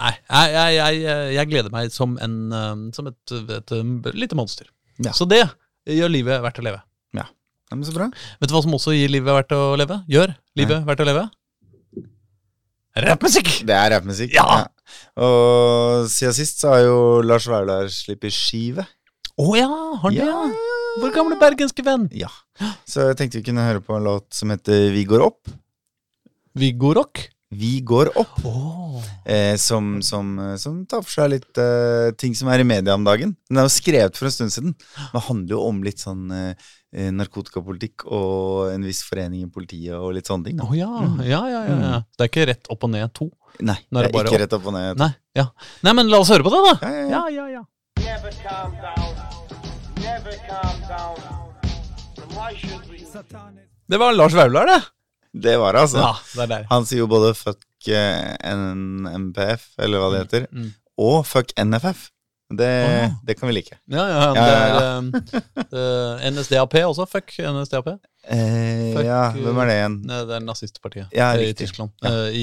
Nei, 0.00 0.12
jeg, 0.14 0.50
jeg, 0.54 1.00
jeg, 1.02 1.30
jeg 1.34 1.48
gleder 1.50 1.72
meg 1.74 1.88
som, 1.90 2.12
en, 2.22 2.34
eh, 2.54 2.82
som 2.94 3.08
et, 3.10 3.32
et, 3.34 3.72
et 3.74 4.14
lite 4.14 4.36
monster. 4.38 4.68
Ja. 5.02 5.10
Så 5.18 5.26
det 5.28 5.40
gjør 5.90 6.12
livet 6.14 6.38
verdt 6.44 6.60
å 6.62 6.64
leve. 6.64 6.78
Ja, 7.70 7.76
men 7.76 7.86
så 7.86 7.92
bra. 7.94 8.08
Vet 8.40 8.50
du 8.50 8.54
hva 8.56 8.62
som 8.64 8.72
også 8.74 8.94
gir 8.96 9.12
livet 9.12 9.30
verdt 9.30 9.52
å 9.54 9.76
leve? 9.78 10.00
Gjør 10.10 10.32
livet 10.58 10.86
verdt 10.88 11.02
å 11.04 11.06
leve? 11.06 11.20
Rappmusikk! 13.06 13.50
Det 13.68 13.76
er 13.76 13.92
rappmusikk. 13.94 14.34
Ja. 14.36 14.64
Og 15.20 16.08
siden 16.10 16.34
sist 16.36 16.62
så 16.62 16.74
har 16.74 16.84
jo 16.86 16.98
Lars 17.24 17.46
Vaular 17.50 17.88
sluppet 17.92 18.34
skive. 18.34 18.86
Å 19.40 19.48
ja, 19.56 19.70
har 20.02 20.12
det? 20.14 20.26
Ja. 20.26 20.44
Ja. 20.50 20.76
Vår 21.00 21.12
gamle 21.14 21.38
bergenske 21.40 21.84
venn. 21.86 22.08
Ja. 22.16 22.30
Så 22.88 23.10
jeg 23.10 23.18
tenkte 23.20 23.40
vi 23.40 23.46
kunne 23.46 23.64
høre 23.64 23.82
på 23.84 23.94
en 23.96 24.06
låt 24.08 24.26
som 24.36 24.50
heter 24.52 24.90
Vi 24.92 25.04
går 25.08 25.22
opp. 25.24 25.52
Vi 26.58 26.72
går 26.76 26.98
Rock. 26.98 27.28
Vi 27.50 27.80
går 27.80 28.12
opp. 28.18 28.44
Oh. 28.44 29.02
Eh, 29.24 29.56
som, 29.56 30.02
som, 30.02 30.38
eh, 30.38 30.56
som 30.56 30.84
tar 30.86 31.02
for 31.02 31.10
seg 31.10 31.32
litt 31.32 31.58
eh, 31.58 32.12
ting 32.14 32.34
som 32.38 32.46
er 32.52 32.62
i 32.62 32.66
media 32.66 32.94
om 32.94 33.02
dagen. 33.06 33.32
Den 33.50 33.58
er 33.58 33.66
jo 33.66 33.72
skrevet 33.74 34.14
for 34.14 34.28
en 34.28 34.34
stund 34.34 34.54
siden. 34.54 34.76
Det 35.10 35.22
handler 35.26 35.56
jo 35.56 35.64
om 35.66 35.80
litt 35.82 35.98
sånn 35.98 36.30
eh, 36.30 36.68
eh, 36.94 37.08
narkotikapolitikk 37.10 38.06
og 38.06 38.70
en 38.70 38.86
viss 38.86 39.02
forening 39.02 39.48
i 39.48 39.50
politiet 39.50 39.96
og 39.98 40.14
litt 40.14 40.30
sånne 40.30 40.46
ting. 40.46 40.60
Da. 40.62 40.68
ja. 40.78 40.92
ja, 41.26 41.42
ja, 41.50 41.64
ja, 41.66 41.80
ja. 41.88 41.98
Det 42.14 42.28
er 42.28 42.30
ikke 42.30 42.46
rett 42.52 42.70
opp 42.70 42.86
og 42.86 42.94
ned 42.94 43.10
to. 43.18 43.26
Nei, 43.58 43.80
det 43.82 43.98
er 43.98 44.06
det 44.06 44.12
er 44.12 44.14
ikke 44.14 44.36
opp. 44.36 44.42
rett 44.44 44.56
opp 44.60 44.70
og 44.70 44.76
ned. 44.78 45.02
Nei, 45.02 45.10
ja. 45.40 45.48
Nei, 45.88 45.96
men 45.98 46.14
la 46.14 46.22
oss 46.22 46.30
høre 46.30 46.46
på 46.46 46.54
det, 46.54 46.62
da. 46.68 46.76
Ja, 46.86 46.94
ja, 46.94 47.02
ja. 47.10 47.26
ja, 47.34 47.48
ja. 47.58 47.66
never 48.06 48.30
calm 48.46 48.78
down, 48.78 49.12
never 49.98 50.38
calm 50.46 50.78
down. 50.86 51.18
Why 52.38 52.54
should 52.54 52.86
we? 52.86 53.00
Det 53.90 53.98
var 53.98 54.12
Lars 54.14 54.38
Vaular, 54.38 54.66
det. 54.70 54.82
Det 55.32 55.56
var 55.60 55.72
det, 55.76 55.80
altså. 55.86 55.98
Ja, 56.02 56.12
det 56.34 56.42
er 56.42 56.52
der. 56.56 56.64
Han 56.70 56.86
sier 56.88 57.04
jo 57.04 57.10
både 57.10 57.34
fuck 57.38 57.60
NPF, 57.86 58.36
NMPF, 59.16 59.68
eller 59.78 60.02
hva 60.02 60.08
det 60.14 60.24
heter, 60.26 60.48
Mm. 60.52 60.72
og 60.98 61.20
fuck 61.26 61.52
NFF. 61.56 62.08
Det, 62.50 62.66
Åh. 62.66 63.12
det 63.24 63.36
kan 63.38 63.46
vi 63.46 63.54
like. 63.54 63.76
Ja, 63.86 64.08
ja, 64.10 64.22
Ja, 64.34 64.44
ja, 64.44 64.54
ja, 64.66 64.78
er 64.80 64.98
um, 64.98 65.12
eh, 65.14 66.30
NSDAP 66.34 66.74
også. 66.82 67.06
Fuck 67.06 67.36
NSDAP. 67.38 67.92
Eh, 68.26 68.90
Fuck, 68.96 69.04
ja, 69.06 69.20
hvem 69.30 69.60
er 69.62 69.66
det 69.70 69.76
igjen? 69.78 69.94
Det 70.02 70.34
er 70.34 70.40
nazistpartiet 70.42 71.14
Ja, 71.14 71.28
eh, 71.38 71.50
i. 71.50 71.54
Tyskland. 71.54 71.92
Eh, 72.02 72.34
i, 72.34 72.42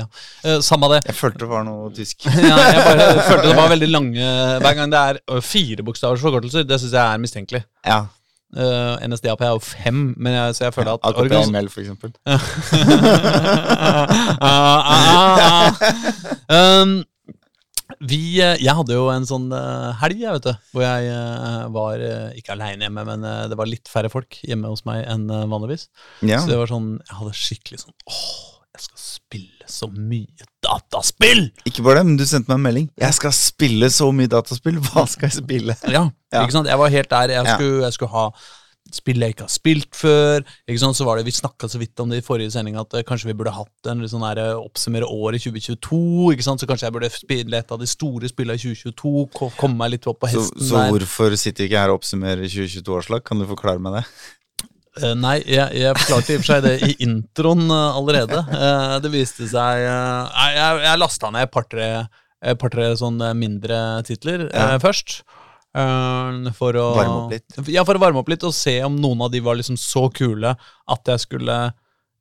ja. 0.00 0.04
Eh, 0.42 0.58
samme 0.66 0.90
det. 0.96 1.04
Jeg 1.06 1.14
følte 1.14 1.44
det 1.44 1.48
var 1.48 1.62
noe 1.62 1.92
tysk. 1.94 2.26
ja, 2.26 2.58
jeg 2.58 2.82
bare 2.88 3.22
følte 3.30 3.46
det 3.46 3.56
var 3.56 3.70
veldig 3.70 3.88
lange 3.94 4.26
Hver 4.66 4.74
gang 4.80 4.90
det 4.90 5.04
er 5.12 5.40
fire 5.46 5.86
bokstavers 5.86 6.20
forkortelser, 6.26 6.66
det 6.66 6.80
syns 6.82 6.98
jeg 6.98 7.06
er 7.14 7.22
mistenkelig. 7.22 7.62
Ja. 7.86 8.00
Uh, 8.54 8.94
NSDAP 9.02 9.40
er 9.42 9.50
jo 9.56 9.58
fem, 9.64 10.14
men 10.16 10.32
jeg, 10.36 10.54
så 10.56 10.64
jeg 10.68 10.74
føler 10.76 10.92
at 10.94 11.02
AKP 11.08 11.18
organis- 11.24 11.50
ML, 11.50 11.68
for 11.72 11.82
eksempel. 11.82 12.12
Ah, 14.46 14.80
ah, 14.86 15.72
ah. 16.50 16.82
um, 16.82 16.98
vi, 18.02 18.18
eh, 18.42 18.56
jeg 18.60 18.74
hadde 18.76 18.96
jo 18.96 19.06
en 19.12 19.24
sånn 19.28 19.46
eh, 19.54 19.90
helg, 20.02 20.18
jeg, 20.20 20.32
vet 20.36 20.46
du, 20.48 20.64
hvor 20.74 20.84
jeg 20.84 21.06
eh, 21.12 21.62
var 21.72 22.02
eh, 22.02 22.34
ikke 22.38 22.52
aleine 22.56 22.86
hjemme, 22.86 23.04
men 23.08 23.24
eh, 23.24 23.44
det 23.50 23.56
var 23.58 23.70
litt 23.70 23.88
færre 23.90 24.10
folk 24.12 24.38
hjemme 24.46 24.68
hos 24.72 24.82
meg 24.88 25.04
enn 25.08 25.24
eh, 25.30 25.44
vanligvis. 25.50 25.86
Ja. 26.26 26.42
Så 26.42 26.50
det 26.50 26.58
var 26.60 26.70
sånn, 26.70 26.90
jeg 27.06 27.18
hadde 27.20 27.34
skikkelig 27.38 27.80
sånn 27.84 27.94
Åh, 28.10 28.55
jeg 28.76 28.84
skal 28.86 29.00
spille 29.00 29.70
så 29.72 29.88
mye 29.88 30.46
dataspill! 30.64 31.46
Ikke 31.68 31.84
bare 31.86 32.02
det, 32.02 32.06
men 32.10 32.20
du 32.20 32.26
sendte 32.28 32.52
meg 32.52 32.60
en 32.60 32.66
melding. 32.68 32.86
Jeg 33.00 33.16
skal 33.16 33.32
spille 33.36 33.88
så 33.92 34.10
mye 34.12 34.30
dataspill. 34.30 34.78
Hva 34.90 35.06
skal 35.08 35.30
jeg 35.30 35.40
spille? 35.40 35.76
Ja, 35.88 36.06
ikke 36.42 36.58
sant? 36.58 36.68
Jeg 36.70 36.80
var 36.80 36.92
helt 36.92 37.10
der. 37.12 37.34
Jeg 37.38 37.56
skulle, 37.56 37.82
jeg 37.86 37.96
skulle 37.96 38.12
ha 38.14 38.28
spill 38.94 39.22
jeg 39.22 39.34
ikke 39.34 39.46
har 39.46 39.52
spilt 39.52 39.96
før. 39.98 40.44
Ikke 40.68 40.82
sant? 40.82 40.96
Så 40.98 41.06
var 41.06 41.18
det, 41.18 41.26
Vi 41.26 41.34
snakka 41.34 41.68
så 41.70 41.80
vidt 41.80 41.98
om 42.02 42.12
det 42.12 42.20
i 42.20 42.24
forrige 42.26 42.52
sending, 42.54 42.76
at 42.78 42.94
eh, 42.94 43.04
kanskje 43.06 43.30
vi 43.30 43.36
burde 43.38 43.54
hatt 43.56 43.90
en 43.90 44.02
litt 44.04 44.12
sånn 44.12 44.24
her, 44.26 44.38
eh, 44.42 44.60
oppsummere 44.60 45.08
året 45.10 45.42
2022. 45.42 46.32
ikke 46.36 46.46
sant? 46.46 46.62
Så 46.62 46.68
kanskje 46.70 46.88
jeg 46.88 46.96
burde 46.96 47.10
spille 47.14 47.58
et 47.58 47.72
av 47.74 47.82
de 47.82 47.88
store 47.90 48.30
spillene 48.30 48.58
i 48.60 48.62
2022. 48.62 49.26
Komme 49.58 49.80
meg 49.80 49.96
litt 49.96 50.06
opp 50.10 50.20
på 50.22 50.30
Så, 50.30 50.44
hesten 50.44 50.68
så 50.70 50.80
der. 50.82 50.94
hvorfor 50.94 51.36
sitter 51.40 51.64
vi 51.64 51.70
ikke 51.72 51.82
her 51.82 51.94
og 51.94 52.00
oppsummerer 52.02 52.46
2022-årslag? 52.46 53.24
Kan 53.26 53.42
du 53.42 53.48
forklare 53.50 53.82
meg 53.82 54.00
det? 54.00 54.04
Eh, 54.96 55.14
nei, 55.20 55.36
jeg, 55.44 55.74
jeg 55.76 55.96
forklarte 55.98 56.32
i 56.32 56.36
og 56.38 56.44
for 56.44 56.48
seg 56.54 56.62
det 56.64 56.74
i 56.86 56.94
introen 57.04 57.66
eh, 57.68 57.98
allerede. 58.00 58.38
Eh, 58.48 58.94
det 59.04 59.10
viste 59.12 59.48
seg 59.50 59.82
Jeg, 59.84 60.78
jeg 60.86 61.00
lasta 61.02 61.30
ned 61.34 61.46
et 61.48 61.52
par-tre 61.52 61.88
par-tre 62.60 62.90
sånne 63.00 63.32
mindre 63.34 63.76
titler 64.06 64.46
Ja. 64.52 64.76
først. 64.78 65.22
for 66.56 66.76
å 66.80 66.84
Varme 66.96 67.16
opp 67.24 67.32
litt. 67.34 67.56
Ja, 67.72 67.82
for 67.84 67.98
å 67.98 68.00
varme 68.00 68.20
opp 68.22 68.28
litt 68.32 68.44
og 68.48 68.54
se 68.56 68.78
om 68.86 68.96
noen 69.00 69.24
av 69.26 69.32
de 69.32 69.40
var 69.44 69.56
liksom 69.58 69.76
så 69.80 70.06
kule 70.14 70.54
at 70.56 71.10
jeg 71.12 71.20
skulle 71.24 71.56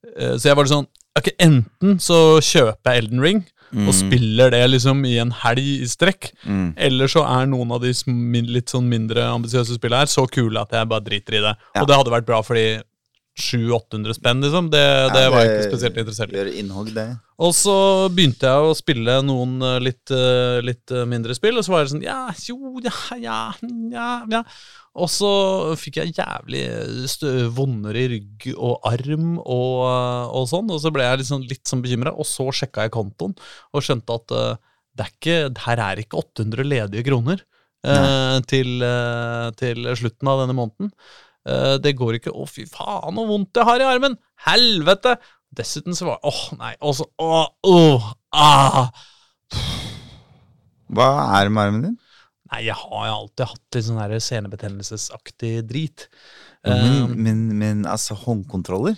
Så 0.04 0.50
jeg 0.50 0.56
var 0.56 0.66
litt 0.66 0.74
sånn 0.74 0.88
Ok, 1.20 1.30
enten 1.40 2.00
så 2.04 2.40
kjøper 2.44 2.92
jeg 2.96 3.04
Elden 3.06 3.22
Ring 3.24 3.44
og 3.76 3.94
spiller 3.94 4.52
det 4.52 4.64
liksom 4.72 5.04
i 5.06 5.18
en 5.20 5.32
helg 5.44 5.60
i 5.82 5.88
strekk, 5.90 6.32
Mm. 6.46 6.74
eller 6.78 7.08
så 7.12 7.24
er 7.28 7.46
noen 7.48 7.72
av 7.76 7.82
de 7.82 7.92
litt 8.48 8.70
sånn 8.72 8.88
mindre 8.88 9.24
ambisiøse 9.28 9.76
spillene 9.78 10.00
her 10.06 10.12
så 10.12 10.26
kule 10.32 10.62
at 10.62 10.72
jeg 10.72 10.88
bare 10.88 11.04
driter 11.04 11.34
i 11.40 11.42
det. 11.44 11.56
Ja. 11.76 11.82
Og 11.82 11.88
det 11.88 11.96
hadde 11.98 12.12
vært 12.14 12.26
bra 12.26 12.42
fordi 12.42 12.82
700-800 13.36 14.16
spenn, 14.16 14.40
liksom, 14.46 14.70
det, 14.72 14.82
det 15.12 15.24
Ja, 15.26 15.32
var 15.34 15.44
jeg 15.44 15.56
ikke 15.58 15.72
spesielt 15.74 15.98
interessert 16.00 16.32
i. 16.32 16.44
Innhogg, 16.62 16.94
det. 16.96 17.08
Og 17.44 17.52
så 17.56 17.76
begynte 18.16 18.48
jeg 18.48 18.68
å 18.70 18.76
spille 18.78 19.18
noen 19.28 19.58
eh, 19.60 19.80
litt, 19.84 20.14
eh, 20.16 20.62
litt 20.64 20.94
eh, 20.96 21.04
mindre 21.10 21.36
spill, 21.36 21.60
og 21.60 21.66
så 21.68 21.74
var 21.74 21.84
det 21.84 21.92
sånn 21.92 22.06
Ja, 22.06 22.30
jo, 22.48 22.78
ja, 22.86 22.94
ja, 23.20 23.40
ja, 23.92 24.10
ja. 24.32 24.42
Og 24.96 25.12
så 25.12 25.32
fikk 25.76 26.00
jeg 26.00 26.14
jævlig 26.16 26.62
stø 27.12 27.34
vondere 27.52 28.06
i 28.06 28.12
rygg 28.14 28.48
og 28.56 28.88
arm 28.88 29.34
og, 29.44 29.82
og 30.32 30.48
sånn, 30.48 30.72
og 30.72 30.80
så 30.80 30.94
ble 30.96 31.04
jeg 31.04 31.20
litt 31.20 31.32
sånn, 31.34 31.44
litt 31.50 31.68
sånn 31.68 31.84
bekymra, 31.84 32.16
og 32.16 32.24
så 32.30 32.48
sjekka 32.56 32.88
jeg 32.88 32.96
kontoen 32.96 33.36
og 33.76 33.84
skjønte 33.84 34.16
at 34.16 34.32
det 34.96 35.04
er 35.04 35.12
ikke, 35.12 35.38
her 35.66 35.84
er 35.90 36.00
ikke 36.00 36.22
800 36.24 36.70
ledige 36.72 37.04
kroner 37.10 37.44
eh, 37.84 38.40
til, 38.48 38.88
til 39.60 39.92
slutten 40.00 40.32
av 40.32 40.46
denne 40.46 40.56
måneden. 40.56 40.96
Eh, 41.46 41.76
det 41.82 41.94
går 41.98 42.20
ikke 42.20 42.34
Å, 42.34 42.46
fy 42.50 42.66
faen, 42.70 43.18
så 43.18 43.26
vondt 43.30 43.60
jeg 43.60 43.68
har 43.68 43.84
i 43.84 43.90
armen! 43.90 44.18
Helvete! 44.48 45.18
Dessuten 45.56 45.96
så 45.96 46.10
var 46.10 46.26
Åh, 46.28 46.42
nei. 46.60 46.74
Også, 46.84 47.08
åh, 47.22 47.46
åh, 47.70 48.10
ah. 48.36 48.90
Hva 50.96 51.12
er 51.40 51.52
med 51.54 51.64
armen 51.64 51.86
din? 51.90 51.96
Nei, 52.52 52.66
jeg 52.68 52.78
har 52.78 53.06
jo 53.10 53.14
alltid 53.14 53.48
hatt 53.52 53.78
litt 53.78 53.86
sånn 53.88 54.02
her 54.02 54.18
senebetennelsesaktig 54.22 55.54
drit. 55.70 56.10
Men, 56.10 56.34
Um, 56.66 57.12
men, 57.22 57.42
men 57.60 57.82
altså, 57.86 58.16
håndkontroller? 58.18 58.96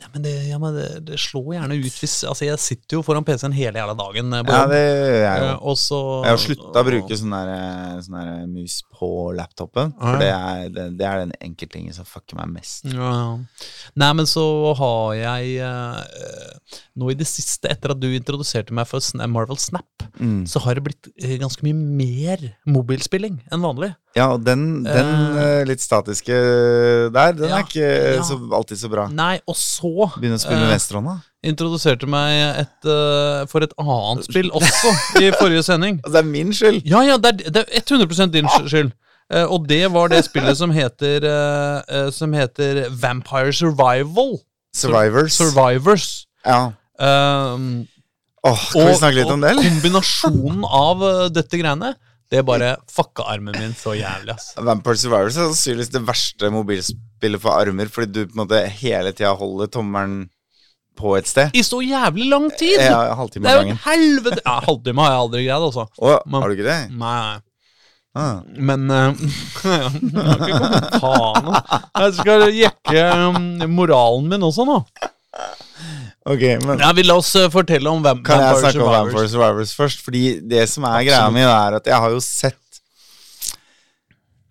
Ja, 0.00 0.06
men, 0.14 0.22
det, 0.24 0.30
ja, 0.48 0.58
men 0.58 0.74
det, 0.74 0.86
det 1.04 1.18
slår 1.20 1.50
gjerne 1.58 1.76
ut 1.76 1.96
hvis 2.00 2.14
Altså, 2.30 2.46
jeg 2.46 2.58
sitter 2.62 2.96
jo 2.96 3.02
foran 3.04 3.24
PC-en 3.26 3.52
hele 3.52 3.78
jævla 3.82 3.94
dagen. 3.98 4.32
eh, 4.32 4.42
på 4.48 4.54
Ja, 4.56 4.62
det 4.70 4.80
gjør 4.80 5.18
jeg 5.20 5.42
jo. 5.42 5.48
eh, 5.50 5.58
og 5.70 5.76
så 5.76 5.98
Jeg 6.24 6.30
har 6.32 6.40
slutta 6.46 6.80
å 6.82 6.86
bruke 6.88 7.18
sånn 7.20 7.34
der, 7.36 7.50
eh, 7.56 8.00
sånn 8.06 8.52
mus 8.54 8.78
på 8.96 9.10
laptopen. 9.36 9.92
For 10.00 10.18
det 10.22 10.30
er, 10.32 10.68
det, 10.72 10.86
det 10.98 11.06
er 11.10 11.22
den 11.26 11.34
enkelttingen 11.50 11.92
som 11.96 12.08
fucker 12.08 12.36
meg 12.40 12.48
mest. 12.56 12.88
Ja. 12.90 13.36
Nei, 14.00 14.10
men 14.16 14.26
så 14.30 14.46
har 14.80 15.14
jeg 15.20 15.56
eh, 15.60 16.80
Nå 17.00 17.10
i 17.12 17.16
det 17.16 17.26
siste, 17.28 17.68
etter 17.72 17.92
at 17.94 18.00
du 18.02 18.08
introduserte 18.12 18.74
meg 18.76 18.88
for 18.90 19.00
Marvel 19.28 19.56
Snap, 19.60 19.84
Mm. 20.20 20.42
så 20.48 20.58
har 20.64 20.74
det 20.74 20.82
blitt 20.84 21.06
ganske 21.40 21.62
mye 21.64 21.72
mer 21.76 22.40
mobilspilling 22.68 23.38
enn 23.52 23.62
vanlig. 23.62 23.92
Ja, 24.16 24.32
og 24.34 24.42
den, 24.44 24.82
den 24.82 25.10
Eh. 25.38 25.62
litt 25.68 25.80
statiske 25.80 26.34
der, 27.14 27.32
den 27.38 27.48
Ja, 27.48 27.60
er 27.60 27.64
ikke 27.64 27.86
ja. 28.16 28.22
så, 28.26 28.36
alltid 28.52 28.80
så 28.82 28.90
bra. 28.90 29.06
Nei, 29.08 29.38
og 29.48 29.54
så 29.56 29.89
Begynne 30.16 30.38
å 30.38 30.42
spille 30.42 30.58
med 30.60 30.68
eh, 30.68 30.72
venstrehånda. 30.74 31.14
introduserte 31.50 32.08
meg 32.10 32.32
et, 32.62 32.88
eh, 32.88 33.44
for 33.50 33.64
et 33.66 33.72
annet 33.80 34.26
spill 34.28 34.50
også 34.56 34.92
i 35.20 35.30
forrige 35.40 35.62
sending. 35.66 36.00
Altså, 36.04 36.14
det 36.16 36.22
er 36.22 36.28
min 36.30 36.52
skyld! 36.56 36.82
Ja, 36.88 37.04
ja, 37.06 37.16
det 37.20 37.32
er, 37.32 37.54
det 37.58 37.64
er 37.66 37.84
100 37.84 38.32
din 38.34 38.50
skyld. 38.66 38.92
Eh, 39.30 39.46
og 39.46 39.68
det 39.70 39.84
var 39.94 40.10
det 40.10 40.24
spillet 40.26 40.58
som 40.58 40.72
heter 40.74 41.22
Som 42.10 42.32
heter 42.34 42.88
Vampire 42.90 43.52
Survival. 43.54 44.38
Survivors. 44.74 45.38
Survivors. 45.38 46.10
ja. 46.46 46.70
Um, 47.00 47.86
Åh, 48.44 48.60
kan 48.72 48.86
vi 48.88 48.92
snakke 48.96 49.16
litt 49.16 49.30
om 49.32 49.40
det, 49.40 49.50
og 49.50 49.58
eller? 49.58 49.68
kombinasjonen 49.68 50.62
av 50.64 51.02
dette 51.32 51.58
greiene, 51.60 51.90
det 52.30 52.44
bare 52.46 52.76
fucka 52.90 53.24
armen 53.32 53.56
min 53.58 53.72
så 53.74 53.94
jævlig, 53.98 54.34
ass. 54.36 54.52
Vampire 54.56 54.96
Survivors 55.00 55.34
er 55.36 55.48
sannsynligvis 55.48 55.90
det 55.96 56.02
verste 56.06 56.50
mobilspillet 56.54 57.42
for 57.42 57.56
armer, 57.58 57.90
fordi 57.90 58.12
du 58.12 58.20
på 58.30 58.36
en 58.36 58.42
måte 58.44 58.60
hele 58.80 59.10
tida 59.12 59.32
holder 59.34 59.70
tommelen 59.74 60.28
på 61.00 61.14
et 61.18 61.26
sted. 61.30 61.50
I 61.56 61.62
så 61.66 61.80
jævlig 61.82 62.26
lang 62.30 62.48
tid! 62.60 62.76
Ja, 62.78 63.14
halvtime 63.18 63.46
det 63.46 63.50
er 63.52 63.56
jo 63.56 63.62
en 63.62 63.70
gangen. 63.72 63.84
helvete 63.86 64.42
Ja, 64.44 64.56
halvtime 64.66 65.02
har 65.06 65.14
jeg 65.14 65.20
aldri 65.24 65.44
greid, 65.46 65.68
altså. 65.70 65.86
Å, 65.98 66.18
Men- 66.26 66.42
har 66.44 66.48
du 66.52 66.58
ikke 66.58 66.68
det? 66.70 66.80
Nei. 67.00 67.38
Ah. 68.10 68.40
Men 68.58 68.90
uh, 68.90 69.14
Jeg 69.64 70.24
har 70.26 70.40
ikke 70.42 70.58
kommet 70.58 70.96
faen. 71.02 71.50
ass. 71.54 71.84
Jeg 72.02 72.14
skal 72.18 72.46
jekke 72.56 73.04
um, 73.30 73.44
moralen 73.70 74.26
min 74.32 74.46
også 74.48 74.66
nå. 74.66 74.80
Ok, 76.30 76.42
men 76.66 76.78
Ja, 76.82 76.92
vi 76.94 77.02
La 77.06 77.16
oss 77.18 77.32
eh, 77.40 77.48
fortelle 77.50 77.90
om 77.90 78.02
Vamp 78.04 78.20
Kan 78.26 78.42
jeg 78.44 78.58
snakke 78.62 78.82
om 78.84 78.92
Vampire 78.92 79.28
Survivors 79.32 79.72
først? 79.74 80.02
Fordi 80.06 80.24
det 80.46 80.66
som 80.70 80.84
er 80.86 81.04
greia 81.08 81.30
mi, 81.34 81.42
er 81.42 81.78
at 81.80 81.88
jeg 81.90 81.96
har 82.04 82.12
jo 82.14 82.20
sett 82.24 82.58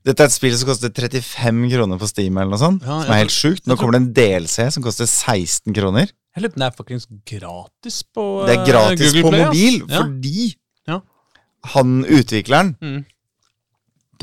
Dette 0.07 0.23
er 0.23 0.29
et 0.29 0.33
spill 0.33 0.55
som 0.57 0.69
koster 0.69 0.89
35 0.95 1.65
kroner 1.73 1.99
på 2.01 2.07
Steam, 2.09 2.37
eller 2.39 2.53
noe 2.55 2.59
sånt. 2.61 2.85
Ja, 2.87 3.01
som 3.03 3.11
er 3.13 3.19
helt 3.19 3.33
sjukt. 3.35 3.65
Nå 3.67 3.75
kommer 3.77 3.97
det 3.97 3.99
en 3.99 4.13
DLC 4.15 4.69
som 4.73 4.81
koster 4.85 5.05
16 5.09 5.75
kroner. 5.75 6.07
Jeg 6.33 6.45
lurer 6.45 6.53
på 6.53 6.57
om 6.57 6.63
det 6.63 6.69
er 6.69 6.77
fuckings 6.77 7.07
gratis 7.27 7.97
på 8.07 8.23
Google 8.23 8.45
Play. 8.45 8.47
Det 8.47 8.55
er 8.55 8.63
eh, 8.63 8.69
gratis 8.71 9.11
Google 9.13 9.23
på 9.25 9.33
Play, 9.35 9.45
mobil, 9.45 9.79
Ja. 9.91 9.99
fordi 9.99 10.45
Ja. 10.87 10.99
han 11.75 11.93
utvikleren 12.05 12.71
Mm. 12.81 13.05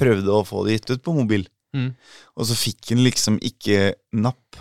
prøvde 0.00 0.32
å 0.32 0.46
få 0.48 0.64
det 0.66 0.78
gitt 0.80 0.90
ut 0.96 1.02
på 1.04 1.14
mobil. 1.20 1.46
Mm. 1.76 1.94
Og 2.36 2.46
så 2.48 2.56
fikk 2.56 2.88
han 2.94 3.04
liksom 3.04 3.38
ikke 3.44 3.92
napp 4.14 4.56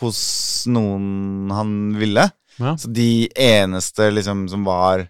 hos 0.00 0.66
noen 0.70 1.50
han 1.50 1.74
ville. 1.98 2.30
Ja. 2.60 2.76
Så 2.78 2.90
de 2.92 3.28
eneste 3.34 4.10
liksom 4.12 4.46
som 4.52 4.66
var 4.68 5.08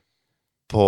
på 0.70 0.86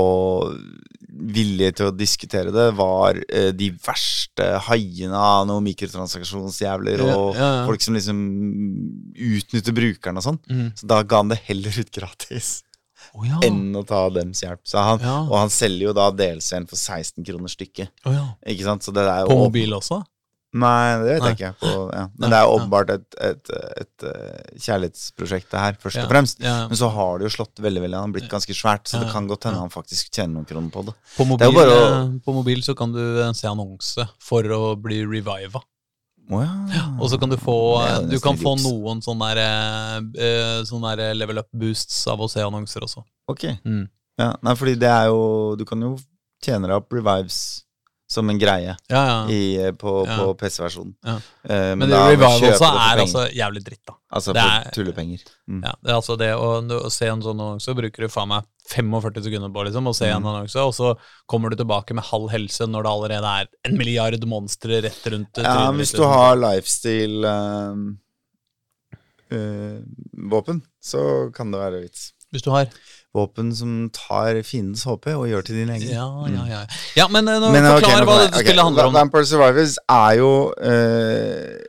villige 1.13 1.77
til 1.79 1.91
å 1.91 1.95
diskutere 1.95 2.53
det, 2.55 2.69
var 2.79 3.19
eh, 3.29 3.51
de 3.55 3.69
verste 3.85 4.47
haiene 4.69 5.19
av 5.19 5.47
noen 5.49 5.67
mikrotransaksjonsjævler 5.67 7.03
Ja, 7.03 7.15
og 7.19 7.37
ja, 7.37 7.49
ja. 7.59 7.65
folk 7.69 7.85
som 7.85 7.99
liksom 7.99 8.21
utnytter 9.13 9.77
brukeren 9.77 10.19
og 10.19 10.27
sånn. 10.27 10.41
Mm. 10.51 10.69
Så 10.79 10.89
da 10.89 11.03
ga 11.05 11.23
han 11.23 11.33
det 11.35 11.43
heller 11.49 11.83
ut 11.83 11.93
gratis 11.95 12.61
Oh, 13.13 13.27
enn 13.45 13.75
å 13.77 13.83
ta 13.85 14.05
dems 14.15 14.41
hjelp. 14.45 14.61
Så 14.69 14.81
han. 14.81 15.03
Og 15.27 15.35
han 15.35 15.51
selger 15.53 15.89
jo 15.89 15.95
da 15.97 16.07
DLC-en 16.15 16.69
for 16.71 16.79
16 16.79 17.25
kroner 17.27 17.51
stykket. 17.51 17.91
Oh, 18.07 18.15
ja. 18.15 18.25
Ikke 18.49 18.65
sant? 18.65 18.87
Så 18.87 18.95
det 18.95 19.05
er 19.05 19.25
jo 19.25 19.33
På 19.33 19.41
mobil 19.43 19.75
også? 19.77 19.99
Nei, 20.53 20.99
det 21.01 21.07
vet 21.15 21.23
Nei. 21.23 21.29
jeg 21.33 21.37
ikke. 21.39 21.51
På, 21.63 21.69
ja. 21.97 22.03
Nei, 22.13 22.19
Men 22.21 22.31
det 22.35 22.37
er 22.39 22.43
ja. 22.45 22.51
åpenbart 22.53 22.91
et, 22.93 23.07
et, 23.25 23.51
et, 23.81 24.05
eh, 24.05 24.59
kjærlighetsprosjekt, 24.61 25.49
det 25.51 25.61
her, 25.63 25.79
først 25.81 25.97
Ja, 25.97 26.05
og 26.05 26.11
fremst. 26.13 26.43
ja. 26.45 26.57
Men 26.69 26.77
så 26.77 26.91
har 26.93 27.19
det 27.19 27.25
jo 27.31 27.33
slått 27.39 27.63
veldig, 27.65 27.81
veldig 27.87 27.97
Han 27.97 28.11
har 28.11 28.15
blitt 28.19 28.29
ganske 28.31 28.53
svært, 28.59 28.85
så 28.91 29.01
det 29.01 29.09
kan 29.15 29.27
godt 29.31 29.45
hende 29.49 29.63
han 29.63 29.73
faktisk 29.73 30.11
tjener 30.13 30.35
noen 30.37 30.45
kroner 30.51 30.69
på 30.75 30.85
det. 30.91 30.95
På 31.17 31.25
mobil, 31.25 31.57
det 31.57 31.65
å- 31.73 31.87
eh, 32.05 32.19
på 32.27 32.35
mobil 32.37 32.61
så 32.63 32.75
kan 32.77 32.93
du 32.93 33.01
eh, 33.23 33.33
se 33.33 33.49
annonse 33.49 34.07
for 34.21 34.43
å 34.45 34.77
bli 34.77 35.01
reviva. 35.09 35.63
Oh. 36.31 36.45
Og 37.01 37.09
så 37.11 37.19
kan 37.19 37.29
du 37.33 37.37
få 37.37 37.57
jo 37.83 38.07
Du 38.13 38.19
kan 38.23 38.37
få 38.39 38.53
noen 38.61 39.01
sånne, 39.03 39.33
der, 39.35 40.63
sånne 40.65 40.93
der 40.97 41.15
level 41.19 41.39
up 41.43 41.49
boosts 41.53 42.07
av 42.09 42.21
å 42.21 42.29
se 42.31 42.41
annonser 42.45 42.85
også. 42.87 43.03
Ok. 43.29 43.49
Mm. 43.67 43.89
Ja, 44.21 44.29
nei, 44.45 44.55
fordi 44.55 44.77
det 44.79 44.89
er 44.89 45.07
jo 45.09 45.57
Du 45.57 45.65
kan 45.65 45.81
jo 45.81 45.97
tjene 46.45 46.69
deg 46.69 46.77
opp 46.77 46.93
revives 46.93 47.65
som 48.13 48.29
en 48.31 48.39
greie 48.39 48.75
Ja, 48.93 49.03
ja. 49.09 49.17
i, 49.33 49.41
eh, 49.57 49.73
på, 49.73 49.95
Ja. 50.07 50.19
på 50.21 50.35
PC-versjonen. 50.37 50.93
Ja. 51.09 51.15
Eh, 51.49 51.75
Men, 51.75 51.89
du 51.89 51.95
revival 51.97 52.37
også 52.43 52.59
for 52.61 52.77
er 52.77 53.01
altså 53.07 53.23
jævlig 53.33 53.63
dritt, 53.65 53.81
da. 53.89 53.95
Altså 54.13 54.35
det 54.37 54.43
for 54.45 54.51
er- 54.61 54.71
tullepenger. 54.77 55.23
Mm. 55.49 55.63
Ja, 55.65 55.73
det 55.83 55.91
er 55.91 55.97
altså 55.97 56.17
det 56.21 56.29
å, 56.37 56.49
å 56.61 56.91
se 56.93 57.07
en 57.09 57.23
sånn 57.25 57.41
annonse 57.41 57.75
bruker 57.75 58.05
du 58.05 58.09
faen 58.13 58.29
meg 58.29 58.45
45 58.69 59.25
sekunder 59.25 59.51
på 59.53 59.65
liksom, 59.67 59.89
å 59.91 59.95
se 59.97 60.07
en 60.13 60.23
Mm. 60.23 60.29
annonse, 60.29 60.57
og 60.61 60.73
så 60.77 60.93
kommer 61.29 61.51
du 61.51 61.57
tilbake 61.57 61.95
med 61.97 62.05
halv 62.05 62.29
helse 62.31 62.69
når 62.69 62.83
det 62.85 62.93
allerede 62.93 63.33
er 63.41 63.49
en 63.65 63.77
milliard 63.81 64.23
monstre 64.29 64.83
rett 64.85 65.05
rundt 65.11 65.39
Ja, 65.43 65.43
trynet 65.73 65.81
hvis 65.81 65.93
du 65.97 66.03
liksom. 66.03 66.13
har 66.13 66.37
lifestyle-våpen, 66.37 67.97
eh, 69.31 69.81
våpen, 70.31 70.63
så 70.83 71.33
kan 71.35 71.51
det 71.51 71.59
være 71.61 71.81
vits. 71.87 72.13
Hvis 72.33 72.43
du 72.45 72.51
har 72.51 72.67
Våpen 73.13 73.51
som 73.53 73.91
tar 73.93 74.39
fiendens 74.47 74.87
HP 74.89 75.11
og 75.13 75.27
gjør 75.29 75.45
til 75.45 75.59
din 75.61 75.73
egen. 75.75 75.91
Ja, 75.93 76.07
ja, 76.33 76.45
ja. 76.49 76.61
Ja, 76.97 77.07
men, 77.13 77.29
eh, 77.29 77.37
nå, 77.43 77.51
Men, 77.53 77.67
ok, 77.69 77.83
okay, 77.83 77.99
nå 78.01 78.07
hva 78.09 78.15
det 78.23 78.31
skulle 78.33 78.55
jeg. 78.57 78.65
handle 78.65 78.87
om. 78.89 78.95
Vampire 78.97 79.29
Survivors 79.29 79.75
er 79.93 80.15
jo 80.17 80.31
eh, 80.65 81.61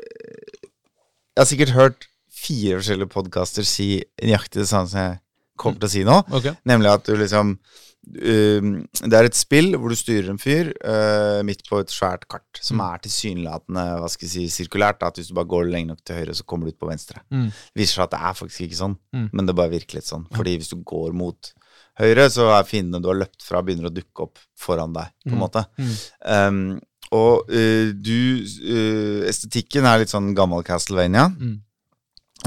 Jeg 1.34 1.42
har 1.42 1.50
sikkert 1.50 1.74
hørt 1.76 2.08
fire 2.44 2.80
forskjellige 2.80 3.12
podkaster 3.12 3.68
si 3.68 3.90
nøyaktig 4.24 4.64
det 4.64 4.70
samme 4.72 4.88
som 4.92 5.00
jeg 5.04 5.20
kommer 5.60 5.80
til 5.84 5.90
å 5.90 5.94
si 5.94 6.04
nå. 6.08 6.18
okay. 6.32 6.56
Nemlig 6.68 6.92
at 6.94 7.06
du 7.08 7.16
liksom 7.20 7.58
Det 8.04 9.14
er 9.16 9.24
et 9.30 9.38
spill 9.38 9.74
hvor 9.80 9.90
du 9.94 9.96
styrer 9.96 10.30
en 10.34 10.40
fyr 10.42 10.74
uh, 10.84 11.40
midt 11.48 11.64
på 11.70 11.80
et 11.80 11.92
svært 11.94 12.26
kart, 12.28 12.60
som 12.60 12.78
Mm. 12.78 12.84
er 12.94 13.00
tilsynelatende 13.06 13.84
hva 14.02 14.10
skal 14.12 14.28
jeg 14.28 14.34
si, 14.52 14.64
sirkulært. 14.66 15.00
da, 15.00 15.08
At 15.08 15.16
hvis 15.16 15.30
du 15.32 15.34
bare 15.38 15.48
går 15.48 15.70
lenge 15.72 15.88
nok 15.94 16.04
til 16.04 16.16
høyre, 16.20 16.36
så 16.36 16.44
kommer 16.46 16.66
du 16.68 16.74
ut 16.74 16.80
på 16.80 16.90
venstre. 16.90 17.22
Mm. 17.32 17.48
Det 17.52 17.80
viser 17.80 17.96
seg 17.96 18.04
at 18.04 18.12
det 18.12 18.20
er 18.20 18.34
faktisk 18.34 18.62
ikke 18.68 18.82
sånn, 18.82 18.98
Mm. 19.14 19.30
men 19.32 19.46
det 19.46 19.56
bare 19.56 19.72
virker 19.72 19.96
litt 19.96 20.10
sånn. 20.10 20.28
Fordi 20.36 20.58
hvis 20.58 20.70
du 20.70 20.78
går 20.84 21.14
mot 21.14 21.54
høyre, 22.00 22.28
så 22.30 22.50
er 22.60 22.64
fiendene 22.68 23.02
du 23.02 23.08
har 23.08 23.16
løpt 23.24 23.42
fra, 23.42 23.62
begynner 23.64 23.90
å 23.90 23.94
dukke 23.94 24.24
opp 24.28 24.38
foran 24.60 24.94
deg, 24.94 25.08
på 25.26 25.32
en 25.32 25.38
Mm. 25.38 25.40
måte. 25.40 25.66
Mm. 25.80 25.96
Um, 26.26 26.82
og 27.12 27.50
uh, 27.50 27.92
du 27.94 28.44
uh, 28.44 29.30
Estetikken 29.30 29.86
er 29.86 30.00
litt 30.00 30.10
sånn 30.10 30.34
gammel 30.36 30.64
Castlevania. 30.64 31.30
Mm. 31.30 31.62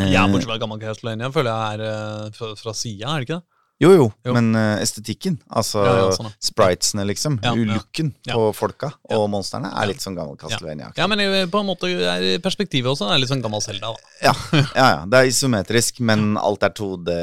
Eh, 0.00 0.10
Ja, 0.12 0.26
bortsett 0.28 0.44
fra 0.50 0.58
gammel 0.58 0.80
Castlevania, 0.80 1.30
føler 1.32 1.50
jeg 1.50 1.80
er 1.80 2.30
fra, 2.32 2.54
fra 2.56 2.72
sida, 2.74 3.08
er 3.08 3.20
det 3.24 3.28
ikke 3.28 3.40
det? 3.40 3.44
Jo, 3.76 3.90
jo, 3.92 4.04
Jo. 4.24 4.32
men 4.32 4.54
uh, 4.56 4.78
estetikken, 4.80 5.34
altså 5.52 5.82
Ja, 5.84 5.90
ja, 5.98 6.04
sånn, 6.16 6.30
spritesene, 6.40 7.04
liksom, 7.10 7.34
Ja, 7.44 7.50
looken 7.52 8.14
på 8.24 8.44
folka 8.56 8.88
og 9.12 9.26
monstrene, 9.28 9.68
er 9.68 9.90
litt 9.90 10.00
sånn 10.00 10.16
gammel 10.16 10.38
Castlevania. 10.40 10.88
Ja, 10.96 11.04
men 11.12 11.20
på 11.52 11.60
en 11.60 11.68
måte 11.68 11.90
er 11.92 12.24
perspektivet 12.40 12.88
også 12.94 13.10
er 13.12 13.20
litt 13.20 13.28
sånn 13.28 13.42
gammel 13.44 13.60
Zelda. 13.60 13.90
Ja, 14.24 14.32
ja, 14.80 14.86
ja. 14.94 15.02
Det 15.12 15.20
er 15.20 15.28
isometrisk, 15.28 16.00
men 16.00 16.38
alt 16.40 16.64
er 16.64 16.72
2D, 16.72 17.18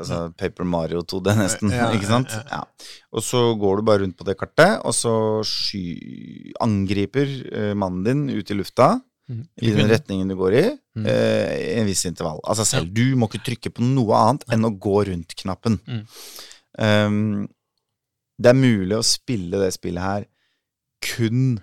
altså 0.00 0.22
Paper 0.40 0.64
Mario 0.64 1.04
2D 1.04 1.36
nesten, 1.42 1.76
ikke 1.92 2.08
sant? 2.08 2.32
ja, 2.32 2.42
Ja. 2.60 2.64
Og 3.10 3.24
så 3.26 3.40
går 3.58 3.80
du 3.80 3.82
bare 3.88 4.04
rundt 4.04 4.14
på 4.16 4.24
det 4.24 4.36
kartet, 4.38 4.78
og 4.86 4.94
så 4.94 5.12
sky 5.44 6.52
angriper 6.62 7.26
uh, 7.50 7.72
mannen 7.76 8.04
din 8.06 8.20
ut 8.38 8.50
i 8.52 8.56
lufta, 8.56 8.94
Mhm. 9.30 9.46
i 9.62 9.70
den 9.76 9.90
retningen 9.92 10.30
du 10.32 10.34
går 10.34 10.54
i, 10.58 10.64
mm. 10.98 11.06
eh, 11.06 11.52
i 11.76 11.78
en 11.78 11.86
viss 11.86 12.02
intervall. 12.08 12.40
Altså 12.42 12.66
selv, 12.66 12.90
du 12.90 13.14
må 13.14 13.28
ikke 13.30 13.44
trykke 13.46 13.70
på 13.76 13.84
noe 13.86 14.18
annet 14.18 14.46
enn 14.50 14.66
å 14.66 14.72
gå 14.74 14.96
rundt 15.06 15.36
knappen. 15.38 15.78
Mm. 15.86 16.02
Um, 16.80 17.48
det 18.40 18.50
er 18.50 18.58
mulig 18.58 18.96
å 18.96 19.06
spille 19.06 19.60
det 19.60 19.70
spillet 19.76 20.02
her 20.02 20.26
kun 21.04 21.60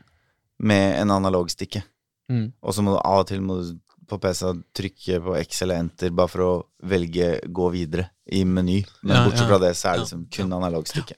med 0.58 1.02
en 1.02 1.12
analogstikke. 1.18 1.84
Mm. 2.32 2.48
Og 2.62 2.74
så 2.74 2.86
må 2.86 2.96
du 2.96 3.02
av 3.02 3.26
og 3.26 3.30
til 3.30 3.44
må 3.44 3.60
du 3.60 3.76
på 4.08 4.20
PC 4.24 4.54
trykke 4.78 5.20
på 5.26 5.36
X 5.42 5.62
eller 5.66 5.82
Enter 5.84 6.14
bare 6.16 6.32
for 6.32 6.46
å 6.46 6.52
velge 6.88 7.34
gå 7.44 7.70
videre 7.74 8.08
i 8.32 8.44
meny. 8.48 8.80
Men 9.04 9.16
Ja, 9.18 9.24
bortsett 9.26 9.44
ja. 9.44 9.52
fra 9.52 9.60
det 9.66 9.74
så 9.76 9.90
er 9.90 9.92
det 9.92 9.98
Ja, 9.98 10.04
liksom 10.06 10.28
kun 10.32 10.54
analogstikke. 10.56 11.18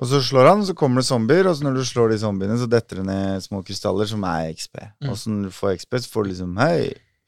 Og 0.00 0.08
så 0.08 0.20
slår 0.24 0.46
han, 0.48 0.62
så 0.64 0.72
kommer 0.72 1.02
det 1.02 1.08
zombier, 1.10 1.44
og 1.50 1.58
så 1.58 1.66
når 1.66 1.74
du 1.76 1.84
slår 1.84 2.14
de 2.14 2.18
zombiene, 2.22 2.56
så 2.56 2.64
detter 2.72 3.02
det 3.02 3.06
ned 3.10 3.42
små 3.44 3.60
krystaller 3.66 4.08
som 4.08 4.22
er 4.24 4.46
XP. 4.56 4.78
Mm. 5.04 5.10
Og 5.12 5.18
så 5.20 5.32
når 5.32 5.50
du 5.50 5.56
får 5.58 5.74
XP, 5.82 5.98
så 6.00 6.12
får 6.14 6.24
du 6.24 6.30
liksom 6.32 6.54
Hei, 6.62 6.78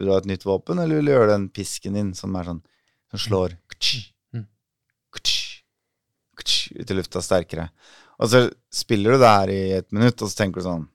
vil 0.00 0.08
du 0.08 0.12
ha 0.14 0.20
et 0.22 0.28
nytt 0.30 0.46
våpen, 0.48 0.80
eller 0.80 0.96
vil 1.02 1.10
du 1.10 1.12
gjøre 1.12 1.34
den 1.34 1.44
pisken 1.52 1.98
din 1.98 2.14
som 2.16 2.32
er 2.40 2.48
sånn 2.48 2.62
Som 3.12 3.20
slår 3.26 3.58
ktsch, 3.74 4.08
Mm. 4.32 4.46
ktsch, 5.12 6.72
ut 6.80 6.90
i 6.90 6.96
lufta 6.96 7.20
sterkere? 7.20 7.68
Og 8.22 8.30
så 8.32 8.46
spiller 8.72 9.12
du 9.12 9.20
det 9.20 9.32
her 9.36 9.52
i 9.52 9.60
et 9.82 9.92
minutt, 9.92 10.22
og 10.24 10.30
så 10.32 10.40
tenker 10.40 10.62
du 10.62 10.68
sånn 10.70 10.88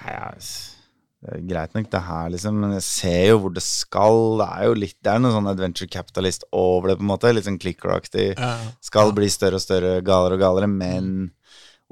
Ja, 0.00 0.06
ja, 0.16 0.30
greit 1.46 1.74
nok, 1.76 1.90
det 1.92 2.00
her, 2.02 2.30
liksom, 2.34 2.56
men 2.60 2.72
jeg 2.74 2.82
ser 2.82 3.26
jo 3.28 3.36
hvor 3.44 3.52
det 3.54 3.62
skal. 3.62 4.38
Det 4.40 4.48
er 4.56 4.64
jo 4.66 4.72
litt 4.74 4.96
Det 5.02 5.12
er 5.12 5.20
noe 5.22 5.30
sånn 5.34 5.46
adventure 5.52 5.86
capitalist 5.88 6.42
over 6.52 6.88
det, 6.90 6.96
på 6.98 7.04
en 7.06 7.10
måte. 7.12 7.30
Litt 7.34 7.46
sånn 7.46 7.60
clicker-aktig. 7.62 8.32
Ja. 8.38 8.56
Skal 8.82 9.12
bli 9.14 9.28
større 9.30 9.60
og 9.60 9.62
større, 9.62 10.00
galere 10.02 10.34
og 10.34 10.40
galere, 10.42 10.66
men 10.68 11.30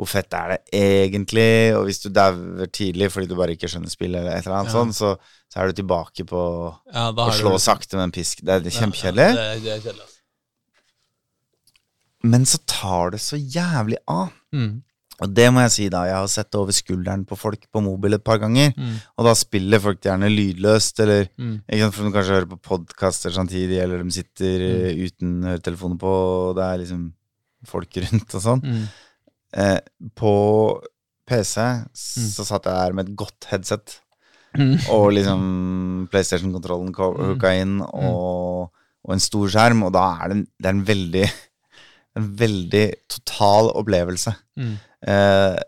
hvor 0.01 0.09
fett 0.09 0.33
er 0.35 0.55
det 0.57 0.61
egentlig? 0.81 1.77
Og 1.77 1.85
hvis 1.87 2.01
du 2.03 2.09
dauer 2.09 2.67
tidlig 2.73 3.11
fordi 3.13 3.29
du 3.29 3.37
bare 3.37 3.53
ikke 3.55 3.69
skjønner 3.69 3.93
spillet, 3.93 4.19
eller 4.23 4.33
et 4.39 4.47
eller 4.47 4.57
annet 4.63 4.73
Ja. 4.73 4.79
sånt, 4.81 4.97
så, 4.97 5.11
så 5.53 5.61
er 5.61 5.69
du 5.71 5.83
tilbake 5.83 6.25
på 6.27 6.43
Ja, 6.95 7.11
å 7.13 7.31
slå 7.37 7.53
du- 7.53 7.63
sakte 7.63 7.95
med 8.01 8.05
en 8.09 8.13
pisk. 8.17 8.41
Det 8.43 8.49
er 8.55 8.65
Ja, 8.65 8.81
kjempekjedelig. 8.81 9.29
Ja, 9.63 9.75
altså. 9.77 10.07
Men 12.23 12.45
så 12.45 12.59
tar 12.67 13.11
det 13.15 13.21
så 13.25 13.37
jævlig 13.39 13.97
av. 14.09 14.33
Mm. 14.53 14.83
Og 15.21 15.35
det 15.37 15.47
må 15.53 15.61
jeg 15.67 15.71
si, 15.75 15.89
da. 15.93 16.05
Jeg 16.09 16.15
har 16.17 16.29
sett 16.33 16.49
det 16.51 16.59
over 16.61 16.73
skulderen 16.73 17.27
på 17.29 17.37
folk 17.37 17.67
på 17.71 17.83
mobil 17.85 18.15
et 18.17 18.25
par 18.25 18.39
ganger. 18.41 18.71
Mm. 18.77 18.95
Og 19.19 19.27
da 19.29 19.35
spiller 19.37 19.83
folk 19.85 20.01
gjerne 20.01 20.31
lydløst, 20.33 21.01
eller 21.05 21.29
Mm. 21.37 21.61
sant, 21.69 21.95
For 21.95 22.05
de 22.05 22.13
kanskje 22.15 22.37
hører 22.39 22.49
på 22.49 22.61
podkaster 22.63 23.31
samtidig, 23.31 23.79
eller 23.83 24.03
de 24.03 24.11
sitter 24.11 24.59
mm. 24.65 25.05
uten 25.07 25.43
høretelefoner 25.45 25.99
på, 26.01 26.15
og 26.49 26.57
det 26.57 26.65
er 26.65 26.79
liksom 26.85 27.13
folk 27.69 27.97
rundt 28.01 28.35
og 28.35 28.41
sånn. 28.47 28.63
Mm. 28.65 28.87
Eh, 29.53 29.81
på 30.17 30.33
PC 31.29 31.55
så 31.95 32.45
satt 32.47 32.65
jeg 32.65 32.75
der 32.75 32.93
med 32.97 33.09
et 33.09 33.17
godt 33.17 33.47
headset, 33.53 34.01
Mm. 34.59 34.73
og 34.91 35.13
liksom 35.15 36.09
PlayStation-kontrollen 36.11 36.93
ko- 36.93 37.15
hooka 37.15 37.53
inn, 37.61 37.77
og, 37.83 38.73
og 39.05 39.13
en 39.15 39.21
stor 39.23 39.47
skjerm, 39.47 39.85
og 39.87 39.93
da 39.95 40.19
er 40.25 40.29
det 40.33 40.39
det 40.59 40.67
er 40.67 40.75
en 40.75 40.85
veldig 40.89 41.27
en 42.19 42.27
veldig 42.41 42.87
total 43.09 43.71
opplevelse. 43.79 44.33
Mm. 44.59 44.73
Eh, 45.09 45.61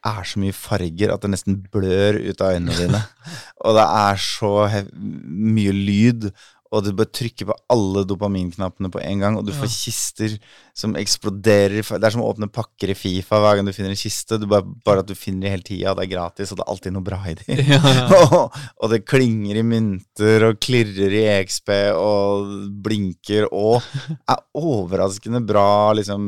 er 0.00 0.22
så 0.24 0.40
mye 0.40 0.56
farger 0.56 1.12
at 1.12 1.24
det 1.24 1.34
nesten 1.34 1.58
blør 1.72 2.20
ut 2.22 2.40
av 2.40 2.54
øynene 2.56 2.78
dine. 2.78 3.02
og 3.66 3.76
det 3.76 3.84
er 3.84 4.22
så 4.22 4.54
mye 4.94 5.74
lyd, 5.76 6.30
og 6.70 6.84
du 6.86 6.92
bør 6.94 7.08
trykke 7.10 7.48
på 7.48 7.54
alle 7.74 8.04
dopaminknappene 8.06 8.92
på 8.94 9.00
en 9.02 9.22
gang, 9.24 9.36
og 9.36 9.42
du 9.42 9.50
får 9.50 9.72
kister 9.74 10.36
som 10.76 10.94
eksploderer. 10.96 11.82
Det 11.82 11.98
er 11.98 12.14
som 12.14 12.22
å 12.22 12.28
åpne 12.30 12.46
pakker 12.46 12.92
i 12.92 12.96
Fifa 12.96 13.40
hver 13.42 13.58
gang 13.58 13.66
du 13.66 13.74
finner 13.74 13.90
en 13.90 13.98
kiste. 13.98 14.38
Du 14.38 14.46
bare, 14.46 14.62
bare 14.86 15.02
at 15.02 15.10
du 15.10 15.18
finner 15.18 15.48
de 15.48 15.52
hele 15.56 15.66
tida, 15.66 15.90
og 15.90 15.98
det 15.98 16.06
er 16.06 16.12
gratis, 16.14 16.54
og 16.54 16.60
det 16.60 16.64
er 16.64 16.72
alltid 16.76 16.94
noe 16.94 17.08
bra 17.10 17.20
i 17.26 17.36
de. 17.42 17.58
Ja, 17.74 17.82
ja. 17.82 18.06
og, 18.38 18.56
og 18.78 18.94
det 18.94 19.02
klinger 19.02 19.58
i 19.58 19.66
mynter 19.66 20.46
og 20.46 20.62
klirrer 20.62 21.18
i 21.18 21.26
EXP 21.34 21.74
og 21.98 22.54
blinker 22.86 23.50
og 23.50 23.82
er 24.30 24.42
overraskende 24.62 25.42
bra 25.44 25.90
liksom 25.98 26.22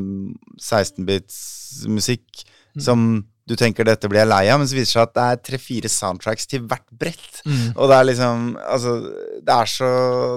16-bits 0.59 1.62
musikk 1.89 2.43
som 2.81 3.23
du 3.49 3.57
tenker 3.59 3.85
dette 3.85 4.07
blir 4.09 4.23
jeg 4.23 4.31
lei 4.31 4.45
av, 4.53 4.61
men 4.63 4.69
så 4.71 4.77
viser 4.79 4.87
det 4.87 4.93
seg 4.95 5.03
at 5.09 5.15
det 5.17 5.25
er 5.27 5.41
tre-fire 5.49 5.89
soundtracks 5.91 6.47
til 6.49 6.63
hvert 6.71 6.87
brett. 6.95 7.41
Mm. 7.45 7.73
Og 7.75 7.89
det 7.91 7.97
er 7.99 8.07
liksom 8.07 8.45
Altså, 8.63 8.93
det 9.43 9.57
er 9.57 9.73
så, 9.73 9.89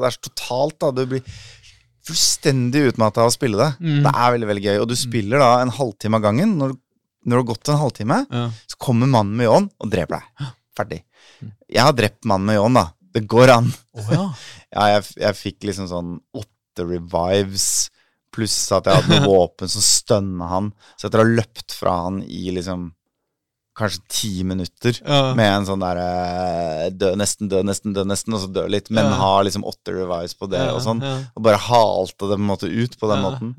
det 0.01 0.07
er 0.09 0.15
så 0.17 0.23
totalt, 0.25 0.77
da. 0.81 0.89
Du 0.97 1.03
blir 1.13 1.21
fullstendig 2.05 2.83
utmatta 2.91 3.23
av 3.23 3.31
å 3.31 3.33
spille 3.35 3.57
det. 3.61 3.69
Mm. 3.81 4.01
Det 4.05 4.11
er 4.13 4.33
veldig, 4.35 4.49
veldig 4.51 4.65
gøy. 4.67 4.79
Og 4.83 4.89
du 4.91 4.95
spiller 4.99 5.41
da 5.41 5.51
en 5.63 5.73
halvtime 5.73 6.19
av 6.19 6.25
gangen. 6.25 6.57
Når, 6.59 6.75
når 7.25 7.33
det 7.37 7.41
har 7.43 7.49
gått 7.53 7.71
en 7.73 7.81
halvtime, 7.81 8.19
Ja. 8.29 8.43
så 8.73 8.81
kommer 8.87 9.09
mannen 9.09 9.37
med 9.39 9.47
ljåen 9.47 9.69
og 9.81 9.91
dreper 9.93 10.19
deg. 10.19 10.51
Ferdig. 10.77 10.99
Jeg 11.71 11.81
har 11.87 11.95
drept 11.97 12.25
mannen 12.29 12.49
med 12.51 12.59
ljåen, 12.59 12.77
da. 12.81 12.87
Det 13.15 13.23
går 13.31 13.53
an. 13.59 13.71
Oh, 13.95 14.11
ja. 14.11 14.25
Ja, 14.75 14.89
jeg, 14.97 15.03
jeg 15.23 15.37
fikk 15.39 15.63
liksom 15.69 15.85
sånn 15.87 16.15
åtte 16.35 16.83
revives, 16.83 17.87
pluss 18.35 18.57
at 18.75 18.85
jeg 18.89 18.99
hadde 19.01 19.21
noe 19.23 19.31
våpen 19.39 19.71
som 19.71 19.83
stønna 19.85 20.51
han. 20.51 20.69
Så 20.99 21.07
etter 21.09 21.23
å 21.23 21.25
ha 21.25 21.33
løpt 21.39 21.75
fra 21.79 21.95
han 22.05 22.21
i 22.27 22.51
liksom 22.55 22.91
kanskje 23.75 24.01
ti 24.07 24.29
minutter 24.47 24.95
Ja. 25.03 25.33
med 25.35 25.49
en 25.51 25.65
sånn 25.67 25.81
derre 25.83 26.91
dø, 26.95 27.09
nesten 27.19 27.49
dø, 27.51 27.59
nesten 27.67 27.91
dø, 27.95 28.05
nesten, 28.07 28.31
og 28.37 28.39
så 28.45 28.47
dø 28.55 28.67
litt, 28.71 28.87
men 28.89 29.03
Ja. 29.09 29.17
ha 29.19 29.33
liksom 29.43 29.65
åtte 29.67 29.91
revives 29.91 30.33
på 30.39 30.47
det 30.49 30.61
og 30.71 30.79
sånn, 30.85 31.01
og 31.35 31.43
bare 31.43 31.59
halte 31.59 32.29
det 32.29 32.37
på 32.37 32.39
en 32.39 32.47
måte 32.53 32.69
ut 32.71 32.95
på 33.01 33.09
den 33.11 33.19
måten, 33.25 33.51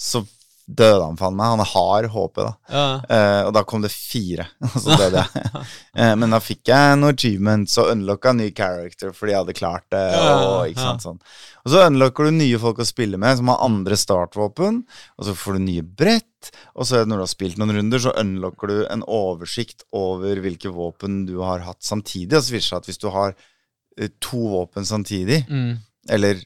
så 0.00 0.22
døde 0.66 1.02
han 1.04 1.16
faen 1.18 1.34
meg. 1.36 1.52
Han 1.56 1.64
har 1.66 2.06
håpet, 2.12 2.46
da. 2.46 2.52
Ja. 2.72 2.84
Eh, 3.16 3.40
og 3.48 3.52
da 3.56 3.62
kom 3.68 3.82
det 3.84 3.90
fire, 3.92 4.46
og 4.68 4.76
så 4.80 4.98
døde 5.00 5.24
jeg. 5.24 5.50
Eh, 5.92 6.14
men 6.16 6.32
da 6.32 6.38
fikk 6.40 6.70
jeg 6.70 6.94
noen 6.96 7.12
achievements 7.12 7.74
og 7.82 7.90
unlocka 7.92 8.30
ny 8.32 8.46
character 8.56 9.10
fordi 9.12 9.34
jeg 9.34 9.42
hadde 9.42 9.54
klart 9.58 9.84
det. 9.92 10.04
Og, 10.16 10.70
ikke 10.70 10.80
sant, 10.80 11.04
sånn. 11.04 11.18
og 11.66 11.68
så 11.74 11.82
unlocker 11.84 12.24
du 12.30 12.32
nye 12.38 12.60
folk 12.62 12.80
å 12.80 12.86
spille 12.88 13.18
med, 13.20 13.36
som 13.36 13.50
har 13.52 13.60
andre 13.66 13.98
startvåpen. 14.00 14.78
Og 15.20 15.26
så 15.28 15.34
får 15.36 15.58
du 15.58 15.64
nye 15.66 15.84
brett. 15.84 16.48
Og 16.72 16.88
så 16.88 17.02
når 17.04 17.20
du 17.20 17.24
har 17.26 17.30
spilt 17.34 17.60
noen 17.60 17.74
runder, 17.76 18.00
så 18.00 18.14
unlocker 18.22 18.72
du 18.72 18.78
en 18.88 19.04
oversikt 19.04 19.84
over 19.92 20.40
hvilke 20.46 20.72
våpen 20.72 21.26
du 21.28 21.36
har 21.44 21.60
hatt 21.68 21.84
samtidig. 21.84 22.38
Og 22.40 22.46
så 22.48 22.56
viser 22.56 22.64
det 22.64 22.70
seg 22.70 22.80
at 22.80 22.88
hvis 22.90 23.02
du 23.04 23.08
har 23.12 23.36
eh, 23.36 24.08
to 24.24 24.40
våpen 24.56 24.88
samtidig, 24.88 25.42
Mm. 25.52 25.76
eller 26.08 26.40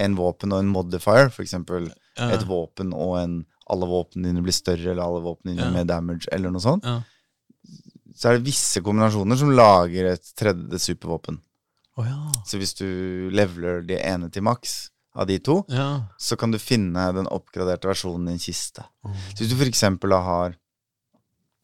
en 0.00 0.16
våpen 0.18 0.52
og 0.54 0.62
en 0.64 0.72
modifier, 0.72 1.30
eksempel 1.44 1.90
Ja. 2.18 2.30
et 2.34 2.42
våpen 2.48 2.92
og 2.96 3.18
en 3.20 3.34
alle 3.70 3.86
våpnene 3.86 4.32
dine 4.32 4.42
blir 4.42 4.52
større, 4.56 4.90
eller 4.90 5.04
alle 5.04 5.20
våpnene 5.22 5.54
dine 5.56 5.68
Ja. 5.68 5.70
med 5.70 5.86
damage, 5.86 6.26
eller 6.32 6.50
noe 6.50 6.60
sånt, 6.64 6.84
Ja. 6.84 7.02
så 8.16 8.30
er 8.30 8.38
det 8.38 8.46
visse 8.48 8.80
kombinasjoner 8.82 9.36
som 9.38 9.50
lager 9.54 10.12
et 10.12 10.32
tredje 10.36 10.78
supervåpen. 10.82 11.38
Oh, 11.96 12.04
ja. 12.06 12.32
Så 12.46 12.58
hvis 12.58 12.74
du 12.78 13.30
leveler 13.30 13.82
de 13.86 13.96
ene 13.98 14.30
til 14.30 14.42
maks 14.42 14.90
av 15.14 15.26
de 15.26 15.38
to, 15.38 15.64
Ja. 15.68 16.02
så 16.18 16.36
kan 16.38 16.50
du 16.50 16.58
finne 16.58 17.12
den 17.14 17.26
oppgraderte 17.26 17.86
versjonen 17.88 18.28
i 18.28 18.32
en 18.32 18.38
kiste. 18.38 18.84
Så 19.34 19.44
hvis 19.44 19.50
du 19.50 19.64
eksempel 19.64 20.10
har 20.12 20.56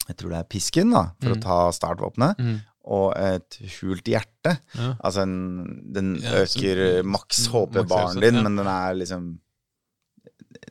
jeg 0.06 0.16
tror 0.18 0.30
det 0.30 0.38
er 0.38 0.44
pisken, 0.44 0.92
da, 0.92 1.10
for 1.20 1.30
Mm. 1.34 1.36
å 1.36 1.42
ta 1.42 1.70
startvåpenet, 1.72 2.36
Mm. 2.38 2.60
Og 2.86 3.16
et 3.16 3.58
hult 3.80 4.04
hjerte. 4.06 4.58
Ja. 4.76 4.92
Altså 5.02 5.22
en, 5.26 5.34
den 5.92 6.16
Ja, 6.22 6.44
så- 6.46 6.60
øker 6.62 7.02
maks 7.04 7.46
Mm, 7.48 7.52
HP-baren 7.52 8.14
maks 8.14 8.20
din, 8.20 8.34
ja. 8.34 8.42
men 8.42 8.56
den 8.56 8.66
er 8.66 8.94
liksom 8.94 9.38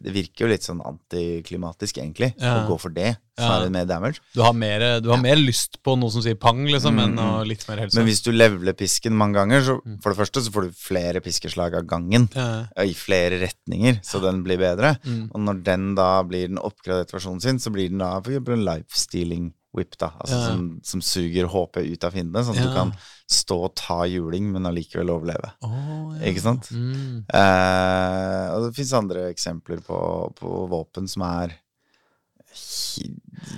Det 0.02 0.12
virker 0.14 0.46
jo 0.46 0.48
litt 0.50 0.62
sånn 0.66 0.82
antiklimatisk, 0.86 1.98
egentlig, 2.02 2.34
Ja. 2.40 2.66
å 2.66 2.68
gå 2.68 2.80
for 2.80 2.90
det, 2.90 3.18
Ja. 3.38 3.62
enn 3.64 3.72
mer 3.72 3.86
damage. 3.86 4.20
Du 4.34 4.42
har, 4.42 4.54
mer, 4.54 5.00
du 5.00 5.10
har 5.10 5.18
mer 5.22 5.36
lyst 5.36 5.82
på 5.84 5.98
noe 5.98 6.10
som 6.12 6.22
sier 6.22 6.36
pang, 6.36 6.66
liksom, 6.66 6.96
Mm, 6.96 7.18
enn 7.18 7.48
litt 7.48 7.68
mer 7.68 7.78
helse. 7.78 7.96
Men 7.96 8.06
hvis 8.08 8.22
du 8.24 8.32
leveler 8.32 8.74
pisken 8.74 9.14
mange 9.14 9.34
ganger, 9.36 9.62
så 9.62 9.82
Mm. 9.86 10.02
for 10.02 10.14
det 10.14 10.18
første 10.20 10.42
så 10.42 10.52
får 10.52 10.62
du 10.64 10.72
flere 10.72 11.22
piskeslag 11.22 11.76
av 11.76 11.84
gangen. 11.88 12.30
ja. 12.36 12.66
I 12.78 12.94
flere 12.94 13.40
retninger, 13.40 14.02
så 14.04 14.22
den 14.22 14.44
blir 14.44 14.58
bedre. 14.58 15.00
Mm. 15.06 15.30
Og 15.34 15.40
når 15.42 15.64
den 15.64 15.96
da 15.96 16.24
blir 16.24 16.48
den 16.48 16.58
oppgraderte 16.58 17.14
versjonen 17.14 17.42
sin, 17.42 17.58
så 17.60 17.72
blir 17.72 17.90
den 17.90 18.00
da 18.00 18.20
for 18.22 18.32
eksempel 18.32 18.54
en 18.54 18.66
life-stealing 18.66 19.54
whip, 19.76 19.98
da. 20.02 20.10
Altså 20.22 20.36
Ja. 20.40 20.48
som, 20.48 20.64
som 20.84 21.02
suger 21.02 21.48
HP 21.52 21.78
ut 21.94 22.04
av 22.08 22.12
fiendene, 22.16 22.44
sånn 22.48 22.56
at 22.58 22.64
Ja. 22.64 22.70
du 22.70 22.74
kan 22.76 22.94
stå 23.30 23.58
og 23.66 23.76
ta 23.76 24.04
juling, 24.06 24.52
men 24.54 24.64
allikevel 24.70 25.10
overleve. 25.10 25.52
Oh, 25.66 26.14
ja. 26.16 26.32
Ikke 26.32 26.42
sant? 26.42 26.70
Mm. 26.72 27.26
Eh, 27.34 28.48
og 28.56 28.68
det 28.68 28.76
fins 28.78 28.94
andre 28.94 29.28
eksempler 29.34 29.82
på, 29.86 30.00
på 30.40 30.56
våpen 30.72 31.08
som 31.12 31.24
er 31.28 31.56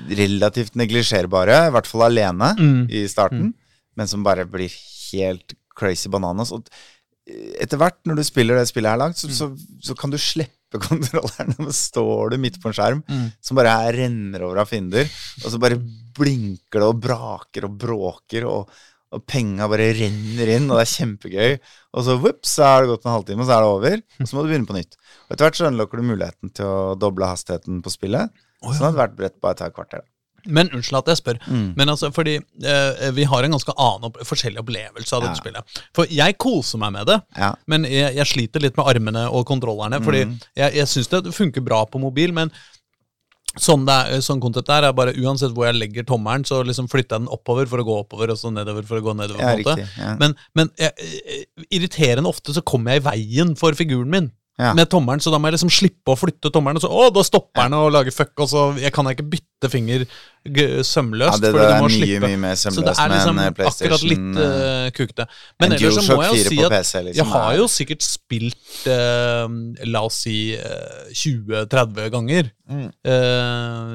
relativt 0.10 0.76
neglisjerbare, 0.80 1.68
i 1.68 1.72
hvert 1.76 1.88
fall 1.90 2.08
alene 2.08 2.54
Mm. 2.58 2.90
i 2.90 3.06
starten, 3.08 3.54
men 3.96 4.08
som 4.08 4.24
bare 4.24 4.46
blir 4.46 4.72
helt 5.14 5.54
crazy 5.76 6.10
bananas. 6.10 6.52
Og 6.52 6.66
etter 7.60 7.78
hvert, 7.78 7.98
når 8.06 8.16
du 8.16 8.24
spiller 8.24 8.56
det 8.58 8.68
spillet 8.70 8.90
her 8.90 8.98
langt, 8.98 9.18
så, 9.18 9.28
så, 9.30 9.52
så 9.82 9.96
kan 9.98 10.10
du 10.10 10.18
slippe 10.18 10.54
så 10.74 11.72
står 11.74 12.32
du 12.34 12.38
midt 12.44 12.60
på 12.62 12.68
en 12.70 12.76
skjerm 12.76 13.04
Mm. 13.08 13.32
som 13.42 13.56
bare 13.58 13.76
renner 13.96 14.44
over 14.44 14.60
av 14.64 14.68
fiender, 14.68 15.08
og 15.44 15.52
så 15.54 15.60
bare 15.60 15.78
blinker 16.18 16.82
det 16.82 16.88
og 16.92 17.00
braker 17.02 17.66
og 17.70 17.78
bråker, 17.80 18.46
og, 18.50 18.70
og 19.16 19.24
penga 19.26 19.68
bare 19.72 19.94
renner 19.96 20.50
inn, 20.58 20.66
og 20.70 20.78
det 20.80 20.84
er 20.88 20.94
kjempegøy. 20.98 21.60
Og 21.96 22.04
så 22.04 22.18
whoops, 22.20 22.58
så 22.58 22.66
er 22.68 22.82
det 22.84 22.90
gått 22.92 23.06
en 23.08 23.14
halvtime, 23.16 23.42
og 23.46 23.48
så 23.48 23.56
er 23.56 23.64
det 23.64 23.72
over, 23.78 24.02
og 24.20 24.28
så 24.28 24.36
må 24.36 24.44
du 24.44 24.50
begynne 24.52 24.68
på 24.68 24.76
nytt. 24.76 24.98
Og 25.28 25.32
etter 25.38 25.46
hvert 25.48 25.56
så 25.62 25.70
unlocker 25.72 26.02
du 26.02 26.04
muligheten 26.10 26.52
til 26.58 26.66
å 26.68 26.96
doble 27.00 27.30
hastigheten 27.32 27.82
på 27.86 27.94
spillet, 27.94 28.34
Oh, 28.66 28.72
ja. 28.74 28.80
sånn 28.80 28.88
at 28.90 28.96
hvert 28.98 29.12
brett 29.16 29.36
bare 29.40 29.54
tar 29.54 29.70
et 29.70 29.76
kvarter. 29.78 30.02
Men 30.46 30.70
unnskyld 30.70 31.00
at 31.00 31.08
jeg 31.12 31.18
spør, 31.18 31.40
Mm. 31.48 31.74
men 31.76 31.90
altså, 31.90 32.12
fordi 32.14 32.36
eh, 32.64 33.12
vi 33.12 33.24
har 33.24 33.44
en 33.44 33.52
ganske 33.52 33.74
annen 33.78 34.06
opp 34.06 34.18
forskjellig 34.24 34.60
opplevelse 34.62 35.14
av 35.14 35.24
dette 35.24 35.42
spillet. 35.42 35.82
For 35.96 36.06
jeg 36.06 36.38
koser 36.38 36.78
meg 36.80 36.94
med 36.94 37.08
det, 37.08 37.22
Ja. 37.38 37.54
men 37.68 37.84
jeg, 37.84 38.16
jeg 38.16 38.26
sliter 38.26 38.62
litt 38.62 38.78
med 38.78 38.86
armene 38.88 39.26
og 39.32 39.46
kontrollerne. 39.46 40.00
Fordi 40.04 40.26
Mm. 40.26 40.40
jeg, 40.56 40.74
jeg 40.76 40.88
syns 40.88 41.08
det 41.10 41.34
funker 41.34 41.62
bra 41.64 41.86
på 41.86 42.00
mobil, 42.00 42.32
men 42.32 42.52
sånn, 43.58 43.86
det 43.88 43.94
er, 44.14 44.22
sånn 44.22 44.40
konsept 44.40 44.70
er, 44.70 44.84
er 44.86 44.94
bare 44.94 45.16
uansett 45.18 45.52
hvor 45.56 45.66
jeg 45.66 45.76
legger 45.80 46.06
tommelen, 46.06 46.44
så 46.46 46.64
liksom 46.64 46.88
flytter 46.92 47.18
jeg 47.18 47.26
den 47.26 47.32
oppover 47.34 47.66
for 47.68 47.82
å 47.82 47.86
gå 47.88 47.96
oppover, 48.06 48.30
og 48.30 48.38
så 48.38 48.52
nedover 48.54 48.86
for 48.86 49.00
å 49.00 49.02
gå 49.02 49.16
nedover. 49.18 49.42
Ja, 49.42 49.56
riktig, 49.58 49.88
ja. 49.98 50.16
Men, 50.22 50.36
men 50.56 50.70
jeg, 50.78 50.94
eh, 51.02 51.46
irriterende 51.74 52.30
ofte 52.30 52.54
så 52.54 52.62
kommer 52.62 52.94
jeg 52.94 53.02
i 53.02 53.08
veien 53.10 53.56
for 53.58 53.74
figuren 53.74 54.10
min. 54.14 54.32
Ja. 54.60 54.72
Med 54.74 54.90
tommelen, 54.90 55.20
så 55.22 55.30
da 55.30 55.38
må 55.38 55.52
jeg 55.52 55.60
liksom 55.60 55.70
slippe 55.70 56.14
å 56.14 56.18
flytte 56.18 56.50
tommelen. 56.50 56.78
Og 56.80 56.82
så, 56.82 56.90
å, 56.90 57.12
da 57.14 57.22
stopper 57.22 57.68
den 57.68 57.76
og 57.78 57.92
lager 57.94 58.10
fuck, 58.14 58.32
og 58.42 58.48
så 58.50 58.62
jeg 58.82 58.90
kan 58.94 59.06
ikke 59.06 59.26
bytte 59.30 59.57
finger 59.66 60.04
g- 60.46 60.84
sømløst. 60.86 61.42
Ja, 61.42 61.42
det 61.42 61.50
du 61.56 61.58
er 61.66 61.82
mye, 61.82 62.20
mye 62.22 62.38
mer 62.38 62.54
Så 62.62 62.70
det 62.78 62.94
er 62.94 63.10
liksom 63.10 63.36
med 63.40 63.58
en 63.58 63.70
akkurat 63.72 64.04
litt 64.06 64.38
uh, 64.38 64.90
kukte. 64.94 65.26
Men 65.60 65.74
ellers 65.74 65.98
så 65.98 66.14
må 66.14 66.22
jeg 66.28 66.36
jo 66.38 66.44
si 66.52 66.60
at 66.62 66.76
PC, 66.76 66.94
liksom, 67.08 67.18
jeg 67.18 67.32
har 67.34 67.58
jo 67.58 67.66
sikkert 67.74 68.06
spilt 68.06 68.78
uh, 68.94 69.48
La 69.90 70.04
oss 70.06 70.22
si 70.28 70.38
uh, 70.54 71.10
20-30 71.10 72.14
ganger 72.14 72.54
Mm. 72.68 72.90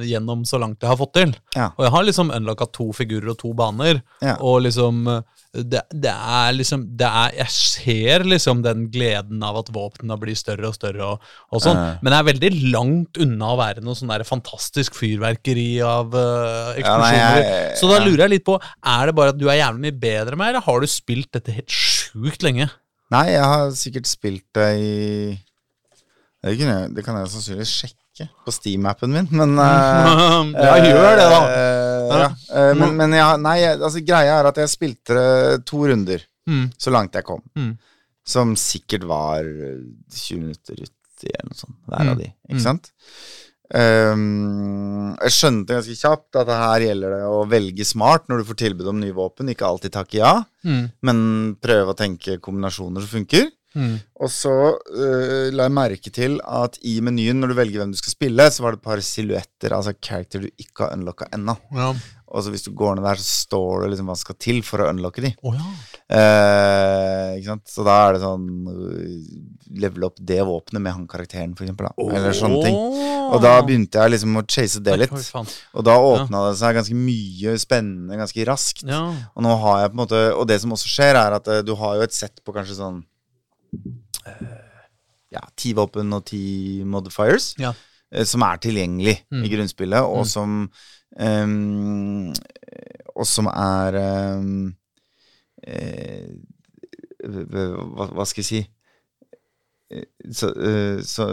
gjennom 0.08 0.46
så 0.48 0.56
langt 0.56 0.80
jeg 0.80 0.88
har 0.88 0.96
fått 0.96 1.10
til. 1.18 1.34
Ja. 1.52 1.66
Og 1.76 1.82
jeg 1.84 1.92
har 1.92 2.06
liksom 2.08 2.30
unlocka 2.32 2.64
to 2.72 2.86
figurer 2.96 3.34
og 3.34 3.36
to 3.42 3.50
baner. 3.52 3.98
Ja. 4.24 4.38
Og 4.40 4.62
liksom 4.64 5.02
det, 5.52 5.82
det 5.92 6.08
er 6.14 6.54
liksom 6.56 6.86
det 6.96 7.04
er, 7.04 7.34
Jeg 7.36 7.52
ser 7.52 8.24
liksom 8.24 8.62
den 8.64 8.86
gleden 8.88 9.42
av 9.44 9.58
at 9.60 9.68
våpnene 9.76 10.16
blir 10.16 10.32
større 10.40 10.70
og 10.70 10.78
større, 10.78 11.04
og, 11.04 11.34
og 11.52 11.60
sånn. 11.60 11.82
Men 12.00 12.14
jeg 12.16 12.24
er 12.24 12.30
veldig 12.30 12.50
langt 12.72 13.20
unna 13.20 13.50
å 13.52 13.58
være 13.60 13.84
noe 13.84 13.92
sånn 13.98 14.08
der 14.14 14.24
fantastisk 14.24 14.96
fyrverkeri 14.96 15.51
av 15.84 16.14
uh, 16.14 16.74
Ja, 16.78 16.96
nei, 16.98 17.12
eksplosjoner. 17.12 17.42
jeg- 17.42 17.76
Så 17.80 17.88
da 17.90 17.98
lurer 18.04 18.22
jeg 18.26 18.30
litt 18.30 18.44
på 18.46 18.56
Er 18.60 19.06
det 19.06 19.14
bare 19.14 19.28
at 19.34 19.38
du 19.38 19.48
er 19.48 19.58
jævlig 19.60 19.80
mye 19.86 20.00
bedre 20.00 20.36
med, 20.36 20.48
eller 20.52 20.60
har 20.66 20.80
du 20.80 20.86
spilt 20.86 21.30
dette 21.32 21.52
helt 21.52 21.68
sjukt 21.70 22.42
lenge? 22.42 22.70
Nei, 23.12 23.26
jeg 23.34 23.42
har 23.44 23.70
sikkert 23.76 24.06
spilt 24.08 24.44
det 24.54 24.68
i 24.80 25.38
Det 26.42 26.56
kan 26.58 26.68
jeg, 26.72 26.94
det 26.96 27.04
kan 27.04 27.16
jeg 27.20 27.28
sannsynligvis 27.32 27.74
sjekke 27.82 27.98
på 28.44 28.52
Steam-appen 28.52 29.12
min, 29.14 29.28
men 29.30 29.54
uh, 29.58 30.42
ja, 30.66 30.74
gjør 30.84 31.16
det, 31.16 31.28
da. 31.32 31.40
Uh, 31.46 32.18
ja. 32.20 32.26
uh, 32.52 32.72
men 32.76 32.96
men 32.98 33.12
ja, 33.16 33.28
nei, 33.40 33.56
altså, 33.72 34.02
greia 34.04 34.40
er 34.40 34.48
at 34.50 34.58
jeg 34.60 34.68
spilte 34.72 35.16
det 35.16 35.64
to 35.70 35.84
runder, 35.86 36.20
Mm. 36.48 36.72
så 36.76 36.90
langt 36.90 37.14
jeg 37.14 37.22
kom. 37.24 37.38
Mm. 37.54 37.76
Som 38.26 38.56
sikkert 38.58 39.04
var 39.06 39.46
eh, 39.46 39.78
20 40.10 40.40
minutter 40.40 40.74
uti, 40.82 41.28
eller 41.30 41.48
noe 41.52 41.58
sånt. 41.58 41.76
Hver 41.86 42.00
av 42.10 42.16
Mm. 42.16 42.18
de, 42.18 42.26
ikke 42.50 42.58
Mm. 42.58 42.64
Um, 43.72 45.14
jeg 45.22 45.32
skjønte 45.36 45.76
ganske 45.78 45.96
kjapt 45.96 46.38
at 46.42 46.50
her 46.52 46.84
gjelder 46.86 47.14
det 47.16 47.22
å 47.28 47.42
velge 47.48 47.86
smart 47.88 48.28
når 48.28 48.42
du 48.42 48.48
får 48.50 48.58
tilbud 48.66 48.90
om 48.92 49.00
nye 49.00 49.16
våpen. 49.16 49.50
Ikke 49.52 49.68
alltid 49.68 49.94
takke 49.96 50.20
ja, 50.20 50.34
Mm. 50.62 50.84
men 51.02 51.18
prøve 51.58 51.90
å 51.90 51.98
tenke 51.98 52.36
kombinasjoner 52.38 53.02
som 53.02 53.10
funker. 53.16 53.48
Mm. 53.74 53.94
Og 54.20 54.28
så 54.30 54.52
uh, 54.76 55.48
la 55.50 55.64
jeg 55.66 55.74
merke 55.74 56.10
til 56.12 56.36
at 56.44 56.76
i 56.84 56.98
menyen, 57.00 57.40
når 57.40 57.50
du 57.50 57.56
velger 57.58 57.80
hvem 57.82 57.94
du 57.94 57.98
skal 57.98 58.12
spille, 58.14 58.46
så 58.52 58.62
var 58.62 58.74
det 58.76 58.82
et 58.82 58.84
par 58.84 59.00
silhuetter, 59.02 59.72
altså 59.74 59.94
character 59.96 60.44
du 60.44 60.50
ikke 60.60 60.84
har 60.84 60.92
unlocka 60.98 61.26
ennå. 61.32 61.56
Ja. 61.74 61.88
Og 62.32 62.44
så 62.44 62.52
hvis 62.52 62.64
du 62.64 62.70
går 62.76 62.96
ned 62.96 63.04
der, 63.04 63.20
så 63.20 63.44
står 63.44 63.82
det 63.82 63.90
liksom 63.92 64.08
hva 64.08 64.16
skal 64.16 64.36
til 64.40 64.62
for 64.64 64.80
å 64.80 64.88
unlocke 64.88 65.20
de. 65.24 65.34
Oh, 65.44 65.52
ja. 65.52 65.66
Eh, 66.16 67.34
ikke 67.36 67.50
sant? 67.50 67.64
Så 67.68 67.84
da 67.84 67.96
er 68.06 68.16
det 68.16 68.22
sånn 68.22 68.46
øh, 68.72 69.26
Level 69.82 70.06
opp 70.08 70.20
det 70.20 70.38
våpenet 70.44 70.82
med 70.84 70.96
han 70.96 71.04
karakteren, 71.08 71.52
for 71.56 71.66
eksempel. 71.66 71.90
Da. 71.90 72.06
Eller 72.16 72.36
sånne 72.36 72.62
ting. 72.64 72.78
Og 73.32 73.38
da 73.44 73.52
begynte 73.64 74.00
jeg 74.00 74.14
liksom 74.14 74.40
å 74.40 74.44
chase 74.48 74.82
det 74.84 74.96
litt. 75.04 75.14
Og 75.76 75.86
da 75.86 75.98
åpna 76.00 76.46
det 76.48 76.58
seg 76.60 76.76
ganske 76.80 76.96
mye 76.96 77.54
spennende 77.60 78.20
ganske 78.20 78.48
raskt. 78.48 78.84
Ja. 78.88 79.04
Og 79.36 79.46
nå 79.46 79.54
har 79.66 79.84
jeg 79.84 79.92
på 79.92 79.96
en 79.96 80.02
måte 80.02 80.20
Og 80.36 80.44
det 80.48 80.58
som 80.62 80.74
også 80.74 80.90
skjer, 80.90 81.16
er 81.20 81.36
at 81.38 81.48
eh, 81.52 81.62
du 81.64 81.74
har 81.78 81.96
jo 81.98 82.04
et 82.04 82.16
sett 82.16 82.42
på 82.44 82.54
kanskje 82.56 82.76
sånn 82.80 83.00
eh, 84.28 84.52
Ja, 85.32 85.44
ti 85.56 85.72
våpen 85.76 86.12
og 86.16 86.26
ti 86.28 86.44
modifiers. 86.84 87.52
Ja. 87.60 87.72
Eh, 88.12 88.24
Som 88.28 88.42
er 88.46 88.56
tilgjengelig 88.62 89.16
Mm. 89.32 89.42
i 89.44 89.48
grunnspillet, 89.56 90.02
og 90.04 90.22
Mm. 90.24 90.28
som 90.28 90.70
um, 91.20 92.32
Og 93.16 93.26
som 93.26 93.46
er 93.46 93.98
um, 94.38 94.74
eh, 95.66 96.28
hva, 97.22 98.06
hva 98.12 98.24
skal 98.26 98.42
jeg 98.42 98.48
si 98.50 98.62
så, 100.32 100.48
så, 101.04 101.26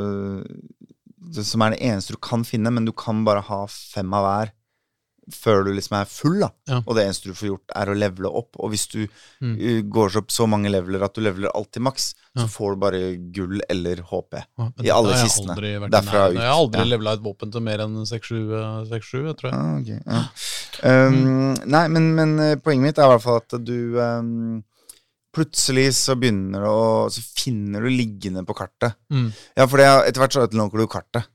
så, 1.31 1.43
Som 1.47 1.61
er 1.63 1.69
det 1.75 1.81
eneste 1.87 2.13
du 2.13 2.19
kan 2.21 2.43
finne, 2.47 2.71
men 2.75 2.85
du 2.85 2.91
kan 2.91 3.23
bare 3.25 3.41
ha 3.47 3.61
fem 3.69 4.13
av 4.13 4.25
hver 4.25 4.51
før 5.33 5.63
du 5.65 5.71
liksom 5.73 5.95
er 5.99 6.05
full, 6.09 6.39
da. 6.39 6.49
Ja. 6.67 6.79
Og 6.85 6.95
det 6.97 7.05
eneste 7.07 7.29
du 7.29 7.33
får 7.37 7.47
gjort, 7.51 7.73
er 7.75 7.91
å 7.91 7.95
levele 7.97 8.31
opp. 8.41 8.55
Og 8.59 8.71
hvis 8.73 8.87
du 8.91 9.07
Mm. 9.41 9.55
uh, 9.55 9.81
går 9.89 10.17
opp 10.17 10.31
så 10.35 10.47
mange 10.49 10.69
leveler 10.69 11.03
at 11.05 11.13
du 11.15 11.21
leveler 11.21 11.51
alt 11.55 11.71
til 11.71 11.81
maks, 11.81 12.13
Ja. 12.35 12.41
så 12.43 12.47
får 12.49 12.73
du 12.75 12.79
bare 12.79 13.01
gull 13.31 13.61
eller 13.69 14.01
HP. 14.03 14.33
Ja, 14.57 14.69
I 14.83 14.89
alle 14.91 15.13
har 15.13 15.25
kistene. 15.27 15.55
Derfra 15.89 16.29
ut. 16.29 16.35
Jeg 16.35 16.41
har 16.43 16.55
aldri 16.59 16.79
Ja. 16.79 16.85
levela 16.97 17.13
et 17.13 17.23
våpen 17.23 17.51
til 17.51 17.61
mer 17.61 17.77
enn 17.79 17.95
6-7, 18.05 19.25
jeg 19.27 19.37
tror 19.37 19.51
jeg. 19.51 19.53
Ah, 19.53 19.77
okay. 19.79 19.99
um, 20.83 21.53
Nei, 21.65 21.87
men, 21.87 22.15
men 22.15 22.39
eh, 22.39 22.55
poenget 22.55 22.81
mitt 22.83 22.97
er 22.99 23.07
i 23.09 23.13
hvert 23.17 23.23
fall 23.23 23.37
at 23.41 23.63
du 23.65 23.97
um, 23.99 24.63
Plutselig 25.35 25.91
så 25.93 26.15
begynner 26.17 26.63
du 26.65 26.67
å 26.67 27.09
Så 27.13 27.21
finner 27.21 27.83
du 27.85 27.89
liggende 27.93 28.41
på 28.47 28.55
kartet. 28.57 28.95
Mm. 29.13 29.27
Ja, 29.55 29.67
for 29.69 29.77
er- 29.83 30.07
etter 30.09 30.23
hvert 30.23 30.33
så 30.33 30.47
utelukker 30.47 30.81
du 30.81 30.87
kartet. 30.89 31.27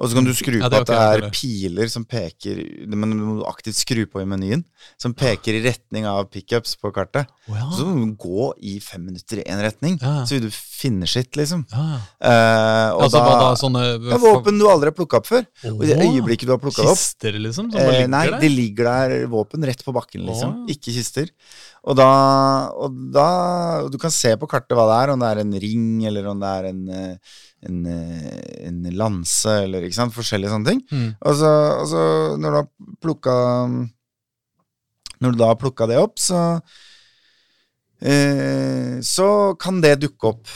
Og 0.00 0.08
så 0.08 0.16
kan 0.16 0.24
du 0.24 0.32
skru 0.34 0.56
Ja, 0.58 0.68
på 0.68 0.70
det 0.72 0.78
er 0.78 0.84
at 0.84 0.90
det 0.90 0.98
er 1.00 1.20
det. 1.26 1.30
piler 1.36 1.88
som 1.92 2.04
peker 2.08 2.60
Men 2.88 3.10
du 3.12 3.16
må 3.20 3.34
aktivt 3.48 3.76
skru 3.76 4.06
på 4.08 4.22
i 4.22 4.28
menyen. 4.28 4.64
Som 5.00 5.12
peker 5.14 5.58
i 5.58 5.62
retning 5.66 6.06
av 6.08 6.28
pickups 6.32 6.76
på 6.80 6.92
kartet. 6.96 7.28
Oh, 7.48 7.56
ja. 7.58 7.68
Så 7.76 7.84
må 7.86 7.98
du 8.06 8.14
gå 8.16 8.52
i 8.60 8.78
fem 8.80 9.04
minutter 9.10 9.42
i 9.42 9.46
én 9.48 9.60
retning. 9.60 9.98
Ja. 10.00 10.24
Så 10.24 10.38
vil 10.38 10.48
du 10.48 10.50
finne 10.80 11.08
shit, 11.10 11.28
liksom. 11.38 11.62
ja. 11.68 11.86
Eh, 12.24 12.88
og 12.94 13.04
Altså, 13.04 13.20
da, 13.20 13.34
da? 13.42 13.48
Sånne 13.60 13.82
ja, 13.92 14.18
Våpen 14.22 14.60
du 14.60 14.66
aldri 14.70 14.90
har 14.90 14.96
plukka 14.96 15.20
opp 15.20 15.28
før. 15.28 15.44
Og 15.72 15.84
i 15.86 15.92
øyeblikket 15.94 16.48
du 16.48 16.54
har 16.54 16.62
plukka 16.62 16.86
opp 16.88 16.96
Kister, 16.98 17.36
liksom? 17.36 17.68
Eh, 17.76 18.06
nei, 18.10 18.24
der? 18.30 18.38
det 18.42 18.50
ligger 18.52 18.88
der 18.88 19.26
våpen 19.32 19.66
rett 19.68 19.84
på 19.84 19.94
bakken, 19.96 20.24
liksom. 20.28 20.62
Oh. 20.62 20.72
Ikke 20.72 20.94
kister. 20.96 21.28
Og 21.88 21.96
da, 21.96 22.08
og 22.76 22.96
da 23.14 23.28
Du 23.88 23.96
kan 24.00 24.12
se 24.12 24.34
på 24.36 24.48
kartet 24.50 24.76
hva 24.76 24.84
det 24.90 24.98
er, 24.98 25.14
om 25.14 25.22
det 25.22 25.30
er 25.30 25.42
en 25.44 25.54
ring, 25.62 25.86
eller 26.10 26.28
om 26.32 26.42
det 26.42 26.50
er 26.58 26.68
en, 26.72 26.82
eh, 26.96 27.38
en, 27.68 27.80
eh, 27.94 28.50
en 28.68 28.82
lanse, 28.96 29.56
eller 29.64 29.86
ikke 29.86 30.00
sant, 30.00 30.16
forskjellige 30.16 30.52
sånne 30.52 30.72
ting. 30.72 30.84
Mm. 30.92 31.08
Og 31.20 31.40
så, 31.40 31.54
og 31.80 31.88
så 31.92 32.04
når 32.40 32.50
du 32.50 32.60
har 32.62 32.70
plukka 33.00 33.40
Når 35.20 35.34
du 35.34 35.36
da 35.36 35.50
har 35.50 35.60
plukka 35.60 35.84
det 35.84 35.98
opp, 36.00 36.16
så 36.16 36.60
eh, 38.02 39.00
Så 39.04 39.56
kan 39.60 39.80
det 39.80 39.98
dukke 40.00 40.32
opp 40.34 40.48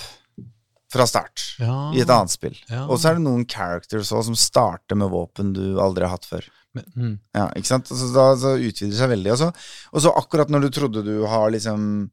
fra 0.94 1.06
start 1.10 1.56
Ja. 1.58 1.90
i 1.94 2.00
et 2.00 2.10
annet 2.10 2.30
spill. 2.30 2.54
Ja. 2.70 2.84
Og 2.86 3.00
så 3.02 3.10
er 3.10 3.16
det 3.18 3.24
noen 3.24 3.46
characters 3.50 4.12
også 4.12 4.28
som 4.30 4.36
starter 4.38 4.94
med 4.98 5.10
våpen 5.10 5.52
du 5.56 5.80
aldri 5.82 6.06
har 6.06 6.14
hatt 6.14 6.28
før. 6.28 6.46
Men, 6.74 6.84
mm. 6.94 7.14
Ja, 7.34 7.48
ikke 7.58 7.70
sant? 7.70 7.90
Så 7.90 8.12
da 8.14 8.28
så 8.38 8.54
utvider 8.58 8.92
det 8.94 9.00
seg 9.00 9.10
veldig. 9.10 9.32
Og 9.34 9.40
så, 9.40 9.48
og 9.92 10.04
så 10.04 10.12
akkurat 10.14 10.50
når 10.50 10.66
du 10.66 10.70
trodde 10.74 11.02
du 11.06 11.26
har 11.30 11.50
liksom 11.54 12.10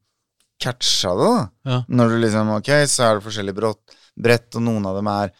catcha 0.62 1.14
det, 1.18 1.30
da. 1.30 1.46
Ja. 1.70 1.78
Når 1.90 2.12
du 2.12 2.18
liksom 2.22 2.50
Ok, 2.56 2.70
så 2.90 3.06
er 3.06 3.16
det 3.18 3.24
forskjellige 3.26 3.58
brott, 3.58 3.96
brett, 4.18 4.50
og 4.58 4.62
noen 4.66 4.86
av 4.86 4.98
dem 4.98 5.08
er 5.10 5.32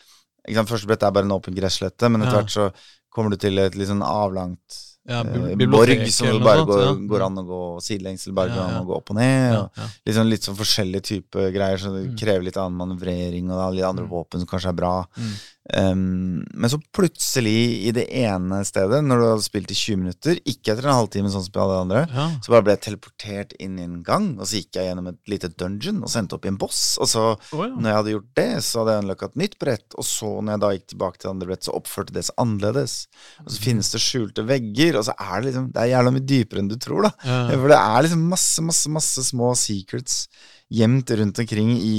ikke 0.43 0.59
sant, 0.59 0.70
Første 0.72 0.90
brett 0.90 1.05
er 1.07 1.14
bare 1.14 1.28
en 1.28 1.36
åpen 1.36 1.55
gresslette, 1.55 2.09
men 2.11 2.22
etter 2.24 2.40
hvert 2.40 2.51
så 2.55 2.70
kommer 3.12 3.30
du 3.34 3.38
til 3.38 3.59
et 3.62 3.74
litt 3.78 3.90
sånn 3.90 4.03
avlangt 4.03 4.78
Ja, 5.09 5.21
eh, 5.27 5.67
borg 5.67 6.07
som 6.15 6.29
det 6.29 6.43
bare 6.45 6.65
går, 6.65 6.83
ja. 6.85 6.93
går 7.11 7.23
an 7.27 7.39
å 7.41 7.45
gå 7.45 7.61
sidelengs, 7.83 8.27
eller 8.27 8.35
bare 8.35 8.49
Ja, 8.51 8.55
går 8.55 8.69
an 8.69 8.83
å 8.83 8.87
gå 8.87 8.97
opp 8.97 9.11
og 9.11 9.17
ned. 9.17 9.71
Litt 10.07 10.15
sånn, 10.15 10.29
litt 10.31 10.43
sånn 10.47 10.55
forskjellige 10.57 11.03
typer 11.03 11.51
greier, 11.51 11.77
så 11.77 11.91
det 11.91 12.11
Mm. 12.13 12.17
krever 12.19 12.45
litt 12.45 12.57
annen 12.57 12.79
manøvrering, 12.79 13.51
og 13.51 13.59
er 13.59 13.75
litt 13.77 13.85
andre 13.85 14.05
Mm. 14.05 14.11
våpen 14.11 14.39
som 14.39 14.47
kanskje 14.47 14.69
er 14.69 14.79
bra. 14.79 15.07
Mm. 15.19 15.33
Um, 15.71 16.43
men 16.59 16.67
så 16.73 16.81
plutselig, 16.91 17.87
i 17.87 17.93
det 17.95 18.09
ene 18.19 18.59
stedet, 18.67 18.99
når 19.07 19.21
du 19.21 19.25
hadde 19.29 19.45
spilt 19.45 19.71
i 19.71 19.77
20 19.79 20.01
minutter, 20.01 20.41
ikke 20.43 20.73
etter 20.73 20.89
en 20.89 20.97
halvtime 20.99 21.31
sånn 21.31 21.45
som 21.47 21.61
alle 21.63 21.77
andre, 21.85 22.01
Ja. 22.11 22.25
så 22.43 22.51
bare 22.51 22.65
ble 22.67 22.75
jeg 22.75 22.83
teleportert 22.89 23.55
inn 23.63 23.79
i 23.79 23.85
en 23.87 24.01
gang, 24.03 24.27
og 24.41 24.49
så 24.51 24.59
gikk 24.59 24.75
jeg 24.75 24.89
gjennom 24.91 25.07
et 25.13 25.21
lite 25.31 25.53
dungeon 25.55 26.03
og 26.03 26.11
sendte 26.11 26.35
opp 26.35 26.45
i 26.45 26.51
en 26.51 26.59
boss. 26.59 26.99
Og 26.99 27.07
så, 27.13 27.23
oh, 27.39 27.63
ja. 27.63 27.71
når 27.79 27.89
jeg 27.89 27.99
hadde 28.01 28.15
gjort 28.17 28.35
det, 28.41 28.49
så 28.67 28.83
hadde 28.83 28.97
jeg 28.97 29.05
unlocka 29.05 29.31
et 29.31 29.39
nytt 29.45 29.57
brett, 29.63 29.89
og 29.95 30.09
så, 30.11 30.33
når 30.43 30.53
jeg 30.57 30.65
da 30.67 30.73
gikk 30.75 30.87
tilbake 30.97 31.19
til 31.21 31.29
det 31.29 31.35
andre 31.37 31.51
brett, 31.53 31.65
så 31.71 31.77
oppførte 31.79 32.19
det 32.19 32.27
seg 32.27 32.43
annerledes. 32.43 32.99
Og 33.47 33.55
så 33.55 33.63
finnes 33.63 33.95
det 33.95 34.03
skjulte 34.03 34.47
vegger, 34.51 34.99
og 34.99 35.07
så 35.07 35.15
er 35.15 35.35
det 35.39 35.53
liksom 35.53 35.71
Det 35.73 35.81
er 35.85 35.93
jævla 35.95 36.11
mye 36.19 36.27
dypere 36.27 36.59
enn 36.59 36.69
du 36.75 36.77
tror, 36.77 37.07
da. 37.07 37.15
Ja. 37.23 37.41
For 37.63 37.71
det 37.71 37.79
er 37.79 38.03
liksom 38.09 38.29
masse, 38.35 38.67
masse, 38.67 38.91
masse 38.99 39.25
små 39.31 39.55
secrets 39.55 40.25
gjemt 40.73 41.11
rundt 41.15 41.39
omkring 41.39 41.77
i 41.79 41.99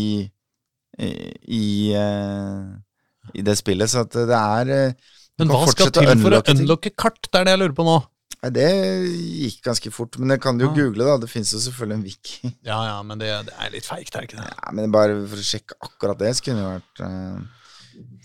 i, 1.01 1.07
i, 1.49 1.93
eh, 1.97 2.65
i 3.33 3.41
det 3.45 3.55
spillet, 3.59 3.89
så 3.89 4.03
at 4.07 4.11
det 4.13 4.39
er 4.39 4.73
eh, 4.77 4.93
Men 5.39 5.47
hva 5.53 5.63
skal 5.71 5.91
til 5.95 6.09
for 6.21 6.35
å 6.37 6.41
unlocke 6.53 6.91
kart? 6.95 7.21
Det 7.31 7.39
er 7.41 7.45
det 7.47 7.55
jeg 7.55 7.63
lurer 7.63 7.77
på 7.77 7.85
nå. 7.87 7.95
Nei, 8.43 8.49
det 8.51 8.67
gikk 9.07 9.61
ganske 9.69 9.91
fort, 9.95 10.17
men 10.19 10.33
det 10.33 10.41
kan 10.43 10.57
du 10.59 10.65
jo 10.65 10.73
google, 10.75 11.05
da. 11.07 11.17
Det 11.21 11.29
fins 11.31 11.53
jo 11.55 11.61
selvfølgelig 11.63 11.95
en 11.95 12.03
wiki. 12.03 12.49
Ja, 12.69 12.79
ja, 12.89 12.97
men 13.07 13.21
det, 13.21 13.29
det 13.47 13.53
er 13.55 13.71
litt 13.71 13.87
feigt, 13.87 14.11
er 14.15 14.25
det 14.25 14.31
ikke 14.33 14.41
det? 14.41 14.49
Ja, 14.51 14.71
men 14.75 14.91
bare 14.91 15.15
for 15.31 15.39
å 15.39 15.45
sjekke 15.47 15.77
akkurat 15.79 16.19
det, 16.19 16.33
så 16.35 16.43
kunne 16.49 16.59
det 16.65 16.73
vært 16.73 17.03
eh, 17.07 17.61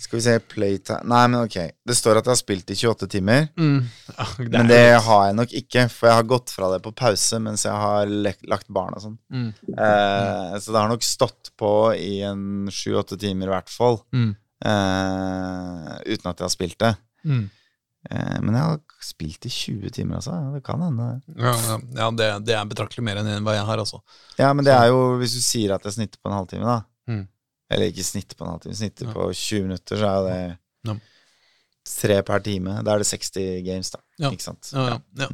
Skal 0.03 0.19
vi 0.19 0.23
se 0.25 0.35
Playtime 0.51 1.05
Nei, 1.13 1.21
men 1.31 1.45
ok. 1.45 1.57
Det 1.87 1.95
står 1.99 2.19
at 2.19 2.27
jeg 2.27 2.33
har 2.35 2.41
spilt 2.41 2.71
i 2.75 2.79
28 2.81 3.09
timer. 3.15 3.47
Mm. 3.61 3.79
Ja, 4.17 4.27
det 4.41 4.49
Men 4.57 4.71
det 4.73 4.81
jo- 4.89 5.01
har 5.07 5.23
jeg 5.29 5.39
nok 5.39 5.55
ikke, 5.63 5.87
for 5.93 6.09
jeg 6.11 6.19
har 6.19 6.29
gått 6.35 6.51
fra 6.57 6.73
det 6.75 6.83
på 6.89 6.95
pause 6.99 7.39
mens 7.45 7.67
jeg 7.69 7.79
har 7.87 8.07
lek- 8.27 8.47
lagt 8.51 8.67
barn 8.75 8.97
og 8.99 9.05
sånn. 9.07 9.17
Mm. 9.31 9.49
Eh, 9.71 10.59
så 10.59 10.73
det 10.75 10.81
har 10.83 10.91
nok 10.91 11.07
stått 11.07 11.53
på 11.59 11.73
i 11.95 12.19
en 12.27 12.67
sju-åtte 12.73 13.19
timer 13.23 13.47
i 13.53 13.55
hvert 13.55 13.71
fall. 13.71 14.01
Mm. 14.17 14.33
Eh, 14.65 15.95
uten 16.15 16.31
at 16.31 16.39
jeg 16.41 16.47
har 16.47 16.53
spilt 16.55 16.79
det. 16.83 16.95
Mm. 17.29 17.47
Uh, 18.09 18.37
men 18.47 18.55
jeg 18.55 18.63
har 18.63 18.79
spilt 19.05 19.47
i 19.49 19.51
20 19.53 19.91
timer, 19.93 20.21
altså. 20.21 20.37
Det 20.55 20.61
kan 20.65 20.81
hende. 20.87 21.09
Ja, 21.35 21.51
ja, 21.67 21.79
ja 21.99 22.07
det, 22.15 22.29
det 22.47 22.55
er 22.57 22.69
betraktelig 22.71 23.03
mer 23.05 23.19
enn 23.21 23.43
hva 23.45 23.57
jeg 23.57 23.67
har, 23.69 23.83
altså. 23.83 23.99
Ja, 24.39 24.53
men 24.55 24.65
det 24.65 24.73
er 24.73 24.87
jo 24.93 25.01
Hvis 25.21 25.35
du 25.35 25.43
sier 25.45 25.75
at 25.75 25.85
jeg 25.85 25.97
snitter 25.99 26.21
på 26.23 26.31
en 26.31 26.37
halvtime, 26.39 26.65
da. 26.65 26.79
Mm. 27.11 27.25
Eller 27.75 27.91
ikke 27.91 28.07
snitter 28.07 28.39
på 28.39 28.47
en 28.47 28.53
halvtime, 28.55 28.77
snitter 28.79 29.11
Ja. 29.11 29.13
på 29.17 29.27
20 29.35 29.67
minutter, 29.67 29.99
så 30.01 30.09
er 30.09 30.17
jo 30.17 30.29
det 30.31 30.39
Ja. 30.89 30.95
tre 31.99 32.23
per 32.23 32.41
time. 32.47 32.79
Da 32.87 32.95
er 32.95 33.03
det 33.03 33.11
60 33.11 33.63
games, 33.67 33.91
da. 33.93 34.01
Ja. 34.23 34.31
Ikke 34.31 34.47
sant? 34.47 34.71
Ja, 34.73 34.87
ja, 34.95 34.99
ja. 35.27 35.29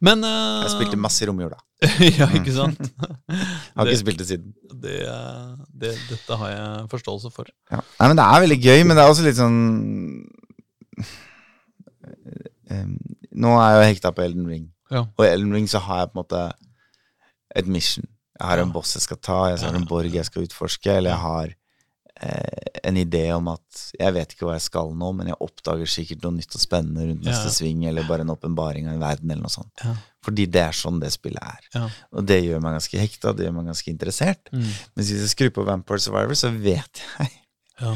Men 0.00 0.24
uh... 0.24 0.64
Jeg 0.64 0.72
spilte 0.74 0.98
masse 0.98 1.22
i 1.22 1.28
romjula. 1.30 1.60
ja, 2.18 2.26
ikke 2.32 2.52
sant? 2.56 2.80
Har 3.76 3.84
Det- 3.84 3.92
ikke 3.92 4.02
spilt 4.02 4.18
det 4.24 4.26
siden. 4.32 4.54
Det, 4.82 4.98
det, 5.72 5.92
dette 6.10 6.38
har 6.40 6.52
jeg 6.52 6.88
forståelse 6.92 7.32
for. 7.34 7.50
Ja. 7.72 7.80
Nei, 8.00 8.08
men 8.10 8.18
det 8.20 8.26
er 8.26 8.44
veldig 8.44 8.60
gøy, 8.60 8.84
men 8.84 8.98
det 8.98 9.04
er 9.04 9.12
også 9.12 9.26
litt 9.26 9.38
sånn 9.40 9.60
Nå 13.36 13.52
er 13.60 13.66
jeg 13.68 13.76
jo 13.76 13.88
hekta 13.90 14.12
på 14.16 14.24
Elden 14.24 14.46
Ring. 14.48 14.64
Ja. 14.90 15.04
Og 15.04 15.24
i 15.24 15.28
Elden 15.28 15.52
Ring 15.54 15.66
så 15.70 15.80
har 15.84 16.02
jeg 16.02 16.12
på 16.12 16.16
en 16.16 16.22
måte 16.24 16.42
et 17.56 17.68
mission. 17.70 18.06
Jeg 18.36 18.48
har 18.50 18.62
en 18.62 18.72
boss 18.72 18.96
jeg 18.96 19.04
skal 19.04 19.20
ta, 19.22 19.38
jeg 19.52 19.62
har 19.64 19.76
en 19.78 19.86
borg 19.88 20.12
jeg 20.12 20.28
skal 20.28 20.44
utforske, 20.44 20.92
eller 20.92 21.12
jeg 21.14 21.22
har 21.22 21.52
eh, 22.20 22.80
en 22.84 22.98
idé 23.00 23.24
om 23.32 23.48
at 23.52 23.84
jeg 23.96 24.16
vet 24.16 24.34
ikke 24.34 24.48
hva 24.48 24.56
jeg 24.58 24.66
skal 24.66 24.92
nå, 24.92 25.12
men 25.16 25.30
jeg 25.32 25.40
oppdager 25.46 25.88
sikkert 25.88 26.26
noe 26.26 26.36
nytt 26.36 26.56
og 26.58 26.62
spennende 26.62 27.06
rundt 27.08 27.24
neste 27.24 27.52
sving, 27.54 27.86
eller 27.88 28.08
bare 28.08 28.26
en 28.26 28.34
åpenbaring 28.34 28.90
av 28.90 28.96
en 28.98 29.06
verden, 29.06 29.32
eller 29.32 29.46
noe 29.46 29.54
sånt. 29.56 29.86
Fordi 30.26 30.46
det 30.50 30.62
er 30.64 30.74
sånn 30.74 30.98
det 30.98 31.12
spillet 31.14 31.38
er. 31.42 31.66
Ja. 31.76 31.84
Og 32.18 32.26
det 32.26 32.40
gjør 32.42 32.60
meg 32.64 32.74
ganske 32.80 32.98
hekta, 32.98 33.30
det 33.38 33.46
gjør 33.46 33.54
meg 33.60 33.68
ganske 33.70 33.92
interessert. 33.92 34.48
Mm. 34.50 34.64
Mens 34.98 35.10
hvis 35.12 35.22
jeg 35.22 35.32
skrur 35.36 35.52
på 35.60 35.66
Vampire 35.68 36.02
Survivor, 36.02 36.34
så 36.38 36.50
vet 36.50 37.02
jeg 37.20 37.30
Ja. 37.80 37.92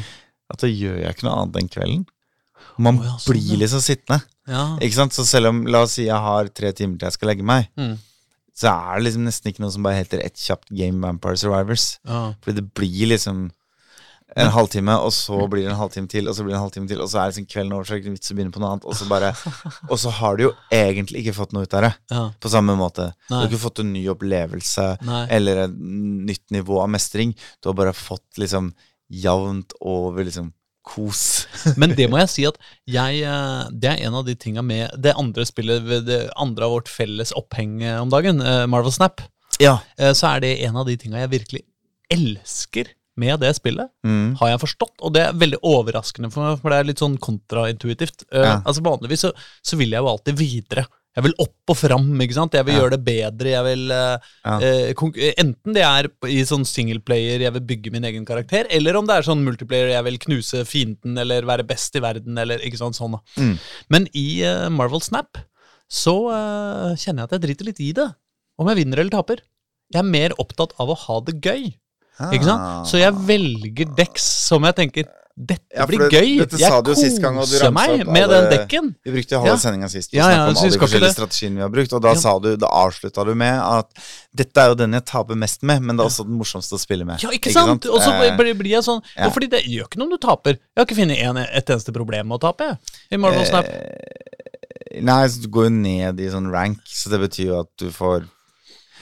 at 0.53 0.59
da 0.63 0.67
gjør 0.71 1.01
jeg 1.01 1.15
ikke 1.15 1.27
noe 1.27 1.35
annet 1.41 1.57
den 1.59 1.67
kvelden. 1.73 2.05
Man 2.77 2.99
oh, 3.01 3.03
ja, 3.09 3.17
sånn, 3.19 3.33
blir 3.35 3.57
liksom 3.59 3.81
sittende. 3.83 4.21
Ja. 4.47 4.63
Ikke 4.79 4.95
sant? 5.01 5.13
Så 5.17 5.25
selv 5.27 5.49
om, 5.51 5.65
la 5.67 5.81
oss 5.83 5.97
si 5.97 6.05
jeg 6.07 6.15
har 6.23 6.47
tre 6.55 6.71
timer 6.77 6.97
til 7.01 7.07
jeg 7.09 7.17
skal 7.19 7.31
legge 7.33 7.43
meg, 7.45 7.67
Mm. 7.77 7.97
så 8.55 8.71
er 8.71 8.99
det 8.99 9.05
liksom 9.09 9.25
nesten 9.27 9.51
ikke 9.51 9.63
noe 9.65 9.71
som 9.75 9.83
bare 9.83 9.99
heter 9.99 10.23
ett 10.23 10.35
kjapt 10.39 10.69
game 10.71 11.01
Vampire 11.03 11.37
Survivors. 11.37 11.99
Fordi 12.05 12.55
det 12.61 12.67
blir 12.77 13.07
liksom 13.11 13.49
en 14.39 14.51
halvtime, 14.53 14.93
og 15.03 15.11
så 15.15 15.37
blir 15.51 15.65
det 15.65 15.73
en 15.73 15.79
halvtime 15.79 16.07
til, 16.11 16.29
og 16.29 16.35
så 16.35 16.45
blir 16.45 16.53
det 16.53 16.59
en 16.59 16.65
halvtime 16.65 16.87
til, 16.87 17.01
og 17.03 17.09
så 17.11 17.19
er 17.19 17.31
liksom 17.31 17.47
kvelden 17.51 17.73
over, 17.75 17.87
så 17.87 17.93
er 17.93 17.99
det 17.99 18.05
ikke 18.05 18.15
vits 18.15 18.31
å 18.31 18.37
begynne 18.37 18.55
på 18.55 18.61
noe 18.63 18.71
annet, 18.75 18.87
og 18.87 18.95
så 18.97 19.07
bare 19.09 19.33
Og 19.91 19.97
så 19.99 20.13
har 20.21 20.37
du 20.37 20.45
jo 20.45 20.53
egentlig 20.73 21.23
ikke 21.23 21.35
fått 21.35 21.55
noe 21.55 21.67
ut 21.67 21.75
av 21.77 21.85
det, 21.87 21.91
ja. 22.13 22.23
på 22.39 22.51
samme 22.53 22.77
måte. 22.79 23.11
Du 23.27 23.35
har 23.35 23.49
ikke 23.49 23.65
fått 23.65 23.83
en 23.83 23.91
ny 23.91 24.05
opplevelse 24.13 24.87
Nei. 25.07 25.25
eller 25.35 25.65
et 25.65 25.75
nytt 26.31 26.45
nivå 26.55 26.79
av 26.83 26.89
mestring. 26.93 27.35
Du 27.59 27.71
har 27.71 27.77
bare 27.77 27.95
fått 27.97 28.39
liksom 28.41 28.71
jevnt 29.11 29.75
over 29.81 30.23
liksom 30.27 30.53
kos. 30.87 31.47
Men 31.81 31.95
det 31.97 32.07
må 32.11 32.21
jeg 32.21 32.31
si 32.31 32.45
at 32.47 32.57
jeg 32.89 33.21
eh, 33.27 33.65
Det 33.69 33.91
er 33.91 34.07
en 34.07 34.15
av 34.17 34.25
de 34.25 34.33
tinga 34.39 34.63
med 34.65 34.95
det 35.01 35.13
andre 35.19 35.45
spillet 35.45 35.85
det 36.07 36.23
andre 36.39 36.67
av 36.67 36.77
vårt 36.77 36.89
felles 36.89 37.35
oppheng 37.37 37.81
eh, 37.83 37.99
om 38.01 38.09
dagen, 38.09 38.41
eh, 38.41 38.65
Marvel 38.71 38.93
Snap. 38.93 39.21
Ja. 39.61 39.75
Så 39.99 40.25
er 40.25 40.39
det 40.41 40.55
en 40.65 40.77
av 40.79 40.87
de 40.87 40.95
tinga 40.97 41.19
jeg 41.21 41.29
virkelig 41.35 41.59
elsker 42.09 42.87
med 43.21 43.41
det 43.43 43.51
spillet. 43.57 43.91
Mm. 44.07 44.33
Har 44.39 44.53
jeg 44.53 44.61
forstått, 44.63 44.95
og 45.05 45.13
det 45.15 45.25
er 45.27 45.37
veldig 45.41 45.59
overraskende 45.67 46.31
for 46.33 46.45
meg, 46.47 46.61
for 46.63 46.73
det 46.73 46.79
er 46.81 46.89
litt 46.89 47.03
sånn 47.03 47.19
kontraintuitivt. 47.21 48.25
Eh, 48.31 48.41
Ja. 48.47 48.55
Altså 48.65 48.81
Vanligvis 48.85 49.23
så, 49.27 49.31
så 49.63 49.77
vil 49.79 49.93
jeg 49.93 50.01
jo 50.03 50.09
alltid 50.11 50.37
videre. 50.41 50.85
Jeg 51.11 51.25
vil 51.25 51.33
opp 51.43 51.71
og 51.73 51.75
fram, 51.75 52.05
ikke 52.23 52.35
sant? 52.37 52.53
Jeg 52.55 52.63
vil 52.65 52.73
Ja. 52.77 52.81
gjøre 52.81 52.93
det 52.95 53.01
bedre. 53.03 53.49
Jeg 53.51 53.63
vil 53.67 53.81
Uh, 53.91 54.17
Ja. 54.45 54.59
eh, 54.63 55.33
Enten 55.43 55.73
det 55.75 55.83
er 55.83 56.07
i 56.31 56.37
sånn 56.47 56.63
singleplayer, 56.63 57.41
jeg 57.43 57.51
vil 57.57 57.65
bygge 57.67 57.91
min 57.91 58.05
egen 58.07 58.25
karakter, 58.25 58.65
eller 58.71 58.95
om 58.95 59.05
det 59.09 59.17
er 59.17 59.27
sånn 59.27 59.43
multiplayer, 59.43 59.91
jeg 59.91 60.03
vil 60.07 60.17
knuse 60.23 60.63
fienden 60.65 61.17
eller 61.19 61.41
være 61.43 61.67
best 61.67 61.95
i 61.95 61.99
verden, 61.99 62.37
eller 62.39 62.59
ikke 62.63 62.77
sant, 62.79 62.95
sånn. 62.95 63.19
Mm. 63.35 63.57
Men 63.89 64.07
i 64.15 64.25
uh, 64.47 64.69
Marvel 64.69 65.01
Snap 65.03 65.37
så 65.91 66.15
kjenner 66.95 67.25
jeg 67.25 67.27
at 67.27 67.35
jeg 67.35 67.41
driter 67.47 67.65
litt 67.67 67.79
i 67.83 67.91
det. 67.91 68.07
Om 68.57 68.67
jeg 68.71 68.77
vinner 68.85 68.99
eller 69.01 69.11
taper. 69.11 69.41
Jeg 69.91 69.99
er 69.99 70.07
mer 70.07 70.31
opptatt 70.39 70.71
av 70.79 70.87
å 70.93 70.95
ha 70.95 71.19
det 71.27 71.41
gøy. 71.43 71.73
Ikke 72.31 72.43
sant? 72.45 72.87
Så 72.91 72.97
jeg 73.01 73.13
velger 73.13 73.95
dekk 73.95 74.17
som 74.19 74.63
jeg 74.63 74.75
tenker 74.75 75.03
dette 75.41 75.63
Ah. 75.73 75.79
Ja, 75.79 75.85
blir 75.87 75.97
det- 75.97 76.11
gøy. 76.11 76.39
dette 76.39 76.57
jeg 76.59 76.69
sa 76.69 76.81
du 76.81 76.93
sist 76.93 77.21
gang, 77.21 77.37
og 77.39 77.47
du 77.47 77.55
koser 77.55 77.71
meg 77.71 78.05
med 78.05 78.23
alle- 78.23 78.41
den 78.49 78.59
dekken. 78.59 78.95
Vi 79.03 79.11
brukte 79.11 79.39
halve 79.39 79.47
Ja. 79.47 79.55
sendinga 79.55 79.89
sist 79.89 80.11
på 80.11 80.15
å 80.15 80.17
Ja, 80.19 80.27
ja, 80.29 80.35
snakke 80.35 80.49
om 80.51 80.57
alle 80.57 80.69
de 80.71 80.77
forskjellige 80.77 81.13
strategiene 81.15 81.55
vi 81.55 81.61
har 81.61 81.69
brukt, 81.69 81.93
og 81.93 82.01
da 82.01 82.13
Ja. 82.13 82.39
du, 82.39 82.57
da 82.57 82.67
avslutta 82.67 83.25
du 83.25 83.33
med 83.33 83.59
at 83.59 83.87
dette 84.35 84.57
er 84.57 84.67
jo 84.67 84.75
den 84.75 84.91
jeg 84.91 85.05
taper 85.05 85.35
mest 85.35 85.63
med, 85.63 85.81
men 85.81 85.95
det 85.97 86.03
er 86.03 86.09
også 86.09 86.25
den 86.27 86.37
morsomste 86.37 86.73
å 86.75 86.79
spille 86.79 87.05
med. 87.05 87.23
Ja, 87.23 87.29
ikke 87.29 87.49
sant? 87.51 87.85
Og 87.85 88.01
så 88.01 88.11
Eh, 88.11 88.37
blir, 88.37 88.53
blir 88.53 88.69
jeg 88.71 88.83
sånn 88.83 89.01
ja. 89.17 89.29
Fordi 89.29 89.49
det 89.49 89.63
gjør 89.63 89.87
ikke 89.87 89.97
noe 89.97 90.03
om 90.03 90.09
du 90.11 90.17
taper. 90.17 90.51
Jeg 90.51 90.77
har 90.77 90.85
ikke 90.85 90.97
funnet 90.97 91.17
en, 91.17 91.37
et 91.37 91.65
eneste 91.65 91.91
problem 91.93 92.27
med 92.27 92.39
å 92.39 92.41
tape. 92.51 92.77
I 93.09 93.15
Marvel 93.17 93.45
Snap. 93.45 93.65
Eh, 93.65 95.01
Nei, 95.01 95.25
så 95.27 95.41
du 95.41 95.47
går 95.47 95.63
jo 95.63 95.69
ned 95.69 96.19
i 96.19 96.27
sånn 96.29 96.51
rank, 96.51 96.79
så 96.85 97.09
det 97.09 97.21
betyr 97.21 97.45
jo 97.47 97.59
at 97.61 97.67
du 97.77 97.89
får 97.89 98.25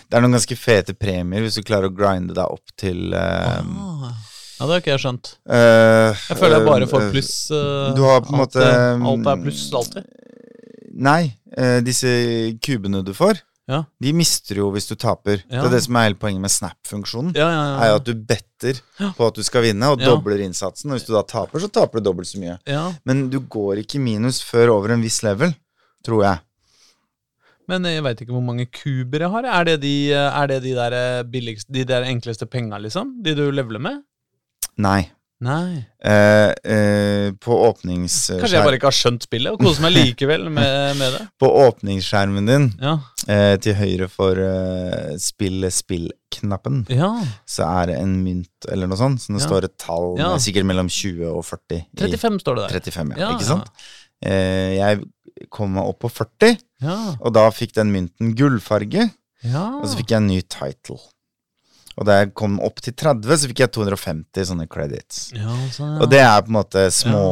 Det 0.10 0.18
er 0.18 0.24
noen 0.26 0.34
ganske 0.40 0.56
fete 0.58 0.96
premier 0.98 1.44
hvis 1.46 1.60
du 1.60 1.64
klarer 1.68 1.92
å 1.92 1.94
grinde 1.94 2.34
deg 2.34 2.46
opp 2.50 2.72
til 2.80 3.12
um, 3.14 3.76
Ah. 4.10 4.16
Ja, 4.60 4.66
det 4.68 4.74
har 4.74 4.82
ikke 4.82 4.92
jeg 4.92 5.00
skjønt. 5.06 5.28
Uh, 5.48 6.10
Jeg 6.28 6.36
føler 6.36 6.58
jeg 6.58 6.66
bare 6.68 6.88
får 6.92 7.04
eh, 7.06 7.12
pluss. 7.14 7.30
Uh, 7.54 7.94
Du 7.96 8.02
har 8.04 8.20
på 8.26 8.34
en 8.34 8.42
måte 8.42 8.64
Alt 8.66 9.30
er 9.32 9.44
pluss 9.46 9.62
alltid. 9.80 10.10
Nei, 11.00 11.22
disse 11.86 12.10
kubene 12.66 13.00
du 13.08 13.14
får, 13.16 13.40
Ja. 13.70 13.84
de 14.02 14.12
mister 14.18 14.58
du 14.58 14.64
jo 14.66 14.72
hvis 14.74 14.90
du 14.90 14.96
taper. 15.00 15.44
Ja. 15.48 15.62
Det 15.62 15.70
er 15.70 15.76
det 15.78 15.84
som 15.86 15.96
er 15.96 16.10
hele 16.10 16.18
poenget 16.20 16.42
med 16.44 16.52
snap-funksjonen. 16.52 17.32
Ja, 17.38 17.48
ja, 17.54 17.62
er 17.78 17.86
ja. 17.86 17.94
jo 17.94 18.00
at 18.02 18.10
du 18.10 18.14
better 18.34 18.82
på 19.16 19.28
at 19.30 19.38
du 19.40 19.44
skal 19.48 19.64
vinne, 19.70 19.94
og 19.94 20.02
dobler 20.02 20.42
innsatsen. 20.44 20.90
Og 20.92 20.98
hvis 21.00 21.08
du 21.08 21.14
da 21.16 21.22
taper, 21.24 21.62
så 21.64 21.70
taper 21.72 22.02
du 22.02 22.10
dobbelt 22.10 22.28
så 22.28 22.42
mye. 22.42 22.58
ja. 22.68 22.84
Men 23.08 23.30
du 23.32 23.40
går 23.40 23.84
ikke 23.86 24.02
minus 24.04 24.42
før 24.44 24.74
over 24.76 24.92
en 24.98 25.06
viss 25.06 25.22
level, 25.24 25.54
tror 26.04 26.26
jeg. 26.26 26.44
Men 27.70 27.86
jeg 27.86 28.02
veit 28.06 28.24
ikke 28.26 28.34
hvor 28.36 28.46
mange 28.46 28.66
kuber 28.74 29.26
jeg 29.28 29.34
har. 29.36 29.48
Er 29.60 29.70
det 29.70 29.78
de, 29.86 29.94
er 30.18 30.50
det 30.52 30.60
de 30.66 30.74
der 30.78 30.98
eh, 30.98 31.24
billigste 31.30 31.72
De 31.76 31.86
der 31.88 32.08
enkleste 32.10 32.50
penga, 32.50 32.80
liksom? 32.82 33.18
De 33.24 33.36
du 33.38 33.46
leveler 33.54 33.82
med? 33.84 34.02
Nei. 34.80 35.04
Nei. 35.40 35.86
Eh, 36.04 36.50
eh, 36.68 37.30
på, 37.40 37.56
åpningsskjermen... 37.70 38.42
Kanskje 38.44 38.58
jeg 38.58 38.66
bare 38.66 38.76
ikke 38.80 38.90
har 38.90 38.96
skjønt 38.98 39.24
spillet 39.24 39.56
og 39.56 39.62
koser 39.64 39.86
meg 39.86 39.94
likevel 39.96 40.50
med, 40.52 40.98
med 41.00 41.14
det. 41.16 41.22
på 41.40 41.48
åpningsskjermen 41.62 42.50
din, 42.50 42.66
Ja. 42.84 42.98
eh, 43.32 43.54
til 43.64 43.78
høyre 43.80 44.10
for 44.12 44.36
uh, 44.36 45.14
spill 45.24 45.64
spill-knappen, 45.72 46.82
ja. 46.92 47.14
så 47.48 47.70
er 47.70 47.94
det 47.94 47.98
en 48.02 48.18
mynt 48.26 48.68
eller 48.68 48.92
noe 48.92 49.00
sånt. 49.00 49.24
Så 49.24 49.32
det 49.32 49.40
Ja. 49.40 49.48
står 49.48 49.70
et 49.70 49.78
tall 49.80 50.18
Ja. 50.20 50.34
sikkert 50.44 50.68
mellom 50.68 50.92
20 50.92 51.32
og 51.32 51.46
40. 51.48 51.86
i- 51.88 52.04
35 52.04 52.44
står 52.44 52.60
det 52.60 52.68
der. 52.68 52.80
35, 52.92 53.16
ja. 53.16 53.24
Ja, 53.24 53.32
ikke 53.38 53.48
sant? 53.54 53.72
Eh, 54.26 54.76
jeg 54.78 55.04
kom 55.50 55.72
meg 55.78 55.88
opp 55.88 56.00
på 56.04 56.10
40, 56.12 56.58
Ja. 56.84 57.16
og 57.20 57.34
da 57.34 57.46
fikk 57.52 57.74
den 57.78 57.92
mynten 57.94 58.36
gullfarge. 58.36 59.10
ja. 59.44 59.64
Og 59.80 59.88
så 59.88 59.96
fikk 60.00 60.10
jeg 60.12 60.18
en 60.18 60.28
ny 60.28 60.42
title. 60.42 61.00
Og 62.00 62.06
da 62.08 62.20
jeg 62.22 62.34
kom 62.34 62.60
opp 62.64 62.80
til 62.80 62.94
30, 62.96 63.28
så 63.38 63.48
fikk 63.50 63.60
jeg 63.60 63.72
250 63.76 64.46
sånne 64.48 64.68
credits. 64.72 65.32
ja, 65.36 65.52
så, 65.72 65.84
ja. 65.84 65.98
Og 66.04 66.10
det 66.10 66.20
er 66.24 66.42
på 66.42 66.48
en 66.48 66.58
måte 66.62 66.86
små 66.96 67.24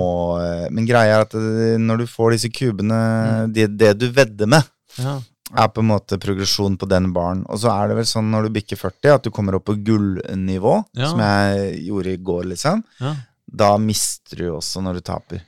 ja. 0.44 0.70
Men 0.70 0.86
greia 0.88 1.16
er 1.20 1.22
at 1.24 1.32
det, 1.32 1.78
når 1.80 2.00
du 2.04 2.06
får 2.12 2.32
disse 2.36 2.50
kubene 2.52 3.48
det, 3.54 3.70
det 3.78 3.94
du 4.00 4.10
vedder 4.12 4.46
med, 4.48 4.64
ja. 5.00 5.20
er 5.56 5.68
på 5.72 5.80
en 5.80 5.88
måte 5.94 6.20
progresjon 6.20 6.76
på 6.78 6.88
den 6.92 7.14
baren. 7.16 7.46
Og 7.48 7.60
så 7.64 7.72
er 7.72 7.88
det 7.88 7.96
vel 8.02 8.10
sånn 8.10 8.28
når 8.32 8.48
du 8.50 8.56
bikker 8.60 8.76
40, 8.82 9.14
at 9.16 9.24
du 9.24 9.32
kommer 9.32 9.56
opp 9.56 9.66
på 9.70 9.78
gullnivå, 9.88 10.84
som 10.96 11.20
jeg 11.24 11.86
gjorde 11.88 12.12
i 12.14 12.18
går, 12.18 12.44
liksom. 12.56 12.84
ja. 13.00 13.16
Da 13.48 13.78
mister 13.80 14.36
du 14.44 14.50
også 14.58 14.82
når 14.84 15.00
du 15.00 15.02
taper. 15.08 15.42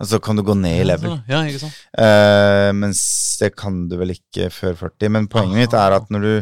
Og 0.00 0.06
så 0.10 0.18
kan 0.20 0.36
du 0.36 0.42
gå 0.44 0.52
ned 0.60 0.82
i 0.82 0.84
level. 0.84 1.14
Ja, 1.28 1.38
ikke 1.48 1.62
sant. 1.62 1.76
Eh, 1.96 2.70
mens 2.76 3.00
det 3.40 3.54
kan 3.56 3.86
du 3.88 3.96
vel 3.96 4.12
ikke 4.12 4.50
før 4.52 4.74
40. 4.76 5.08
Men 5.14 5.26
poenget 5.32 5.56
mitt 5.62 5.72
er 5.78 5.96
at 5.96 6.10
når 6.12 6.20
du 6.26 6.34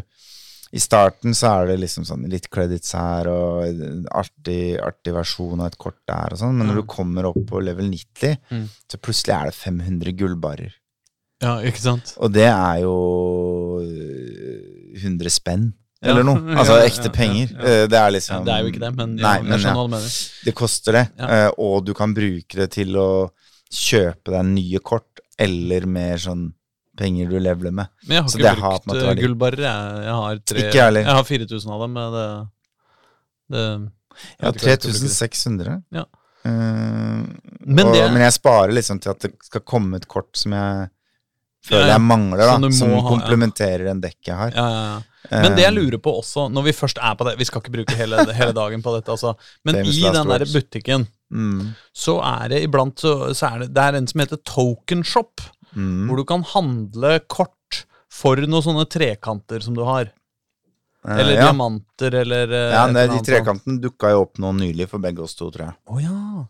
I 0.74 0.80
starten 0.82 1.30
så 1.38 1.52
er 1.60 1.68
det 1.68 1.76
liksom 1.84 2.02
sånn 2.02 2.24
litt 2.26 2.48
credits 2.50 2.96
her 2.98 3.28
og 3.30 3.62
artig, 4.10 4.74
artig 4.82 5.12
versjon 5.14 5.60
av 5.62 5.68
et 5.70 5.76
kort 5.78 6.00
der 6.10 6.34
og 6.34 6.40
sånn, 6.40 6.56
men 6.58 6.66
når 6.66 6.80
du 6.80 6.86
kommer 6.90 7.28
opp 7.30 7.38
på 7.46 7.60
level 7.62 7.86
90, 7.92 8.34
Mm. 8.50 8.64
så 8.90 8.98
plutselig 8.98 9.36
er 9.36 9.44
det 9.52 9.54
500 9.54 10.12
gullbarer. 10.18 10.72
Ja, 11.44 11.60
ikke 11.62 11.78
sant. 11.78 12.16
Og 12.18 12.32
det 12.34 12.48
er 12.50 12.80
jo 12.82 12.96
øh, 13.84 14.98
100 14.98 15.30
spenn. 15.30 15.72
Ja. 16.02 16.10
Eller 16.10 16.26
noe. 16.26 16.42
Altså 16.58 16.76
ja, 16.80 16.88
ekte 16.88 17.08
ja, 17.08 17.14
penger. 17.16 17.54
ja. 17.54 17.62
Eh, 17.64 17.86
Det 17.88 17.98
er 17.98 18.08
Ja, 18.08 18.10
liksom 18.18 18.44
det 18.44 18.52
er 18.54 18.60
jo 18.66 18.72
ikke 18.72 18.82
det, 18.82 18.92
men, 18.98 19.14
ja, 19.18 19.30
Nei, 19.30 19.42
men 19.42 19.60
ja. 19.60 20.00
Det 20.44 20.54
koster 20.54 20.92
det, 20.98 21.04
Ja. 21.18 21.28
eh, 21.46 21.50
og 21.58 21.84
du 21.86 21.94
kan 21.94 22.12
bruke 22.14 22.54
det 22.60 22.70
til 22.72 22.96
å 22.98 23.30
kjøpe 23.74 24.34
deg 24.36 24.44
nye 24.52 24.80
kort, 24.86 25.20
eller 25.40 25.86
mer 25.90 26.20
sånn 26.22 26.52
penger 26.98 27.26
du 27.32 27.38
leveler 27.42 27.72
med. 27.74 27.90
Men 28.06 28.16
jeg 28.20 28.22
har 28.22 28.30
Så 28.30 28.38
ikke 28.38 28.50
brukt 28.54 28.62
har 28.64 28.82
måte 28.90 29.06
eh, 29.10 29.16
gullbarer. 29.18 29.62
Jeg, 29.66 30.02
jeg 30.06 30.14
har 30.20 30.42
tre 30.52 30.64
jeg 31.02 31.16
har 31.18 31.24
4000 31.30 31.72
av 31.74 31.80
dem. 31.82 31.96
Men 31.98 32.12
det, 32.14 32.26
det 33.54 33.64
jeg 33.64 34.46
har 34.46 34.52
bruke 34.52 34.76
det. 34.76 34.92
3600. 34.92 35.78
Ja. 35.98 36.04
Uh, 36.44 37.24
Men 37.64 37.86
og, 37.88 37.94
det- 37.96 38.12
men 38.12 38.20
jeg 38.22 38.34
sparer 38.36 38.74
liksom 38.76 39.00
til 39.00 39.10
at 39.14 39.24
det 39.24 39.32
skal 39.42 39.62
komme 39.64 39.96
et 39.96 40.06
kort 40.12 40.28
som 40.36 40.52
jeg 40.52 40.88
føler 41.64 41.80
Ja, 41.80 41.86
ja. 41.88 41.92
jeg 41.96 42.04
mangler, 42.04 42.44
da. 42.44 42.70
Som 42.76 42.92
ha, 42.94 43.02
komplementerer 43.08 43.86
den 43.88 44.02
dekket 44.04 44.28
jeg 44.30 44.36
har. 44.36 44.50
Ja, 44.54 44.68
ja, 44.70 44.84
ja. 44.92 45.02
Men 45.30 45.54
det 45.56 45.62
jeg 45.64 45.72
Eh, 45.72 45.76
lurer 45.78 46.00
på 46.04 46.12
også, 46.20 46.46
når 46.52 46.66
vi 46.66 46.72
først 46.76 46.98
er 47.00 47.14
på 47.16 47.24
det 47.24 47.38
Vi 47.40 47.46
skal 47.48 47.62
ikke 47.62 47.72
bruke 47.72 47.94
hele, 47.96 48.18
hele 48.36 48.52
dagen 48.52 48.82
på 48.84 48.92
dette, 48.96 49.10
altså. 49.14 49.34
Men 49.64 49.78
Famous 49.80 49.96
i 49.96 50.10
den 50.12 50.28
der 50.28 50.44
butikken 50.52 51.06
mm, 51.32 51.62
så 51.96 52.18
er 52.20 52.48
det 52.52 52.62
iblant 52.66 53.00
så, 53.00 53.14
så 53.34 53.48
er 53.54 53.64
det, 53.64 53.70
det 53.74 53.86
er 53.86 53.96
en 54.00 54.06
som 54.10 54.20
heter 54.20 54.40
Token 54.44 55.04
Shop, 55.04 55.40
mm, 55.72 56.04
hvor 56.10 56.20
du 56.20 56.24
kan 56.28 56.44
handle 56.54 57.14
kort 57.32 57.80
for 58.12 58.36
noen 58.44 58.62
sånne 58.62 58.84
trekanter 58.92 59.64
som 59.64 59.74
du 59.74 59.80
har. 59.88 60.12
eh, 61.08 61.16
Eller 61.18 61.38
ja. 61.38 61.48
diamanter, 61.48 62.14
eller 62.20 62.52
eh, 62.52 62.74
ja, 62.76 62.84
nei, 62.92 63.06
de 63.10 63.22
trekantene 63.24 63.80
dukka 63.82 64.12
jo 64.12 64.26
opp 64.28 64.38
nå 64.44 64.52
nylig 64.60 64.86
for 64.92 65.02
begge 65.02 65.24
oss 65.24 65.34
to, 65.40 65.48
tror 65.50 65.70
jeg. 65.70 65.76
Oh, 65.88 65.98
ja. 66.04 66.44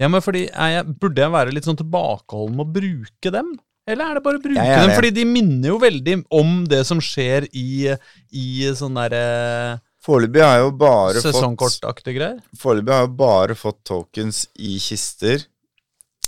Ja, 0.00 0.08
men 0.10 0.22
fordi 0.24 0.46
jeg, 0.48 0.86
Burde 0.98 1.20
jeg 1.22 1.30
være 1.34 1.52
litt 1.54 1.66
sånn 1.68 1.76
tilbakeholden 1.78 2.56
med 2.58 2.64
å 2.70 2.72
bruke 2.78 3.30
dem? 3.34 3.52
Eller 3.86 4.12
er 4.12 4.18
det 4.18 4.22
bare 4.22 4.38
å 4.38 4.42
bruke 4.44 4.62
dem? 4.62 4.92
Fordi 4.94 5.10
de 5.16 5.24
minner 5.26 5.72
jo 5.72 5.78
veldig 5.82 6.16
om 6.38 6.52
det 6.70 6.84
som 6.86 7.00
skjer 7.02 7.48
i, 7.50 7.90
i 8.30 8.44
sånn 8.78 8.94
derre 9.00 9.80
Foreløpig 10.02 10.42
har 10.42 10.58
jo 10.64 10.70
bare 10.74 11.20
fått 11.20 11.28
sesongkortaktige 11.28 12.14
greier. 12.16 12.38
Foreløpig 12.58 12.94
har 12.94 13.04
jo 13.06 13.10
bare 13.20 13.54
fått 13.58 13.82
tokens 13.86 14.44
i 14.58 14.76
kister 14.82 15.44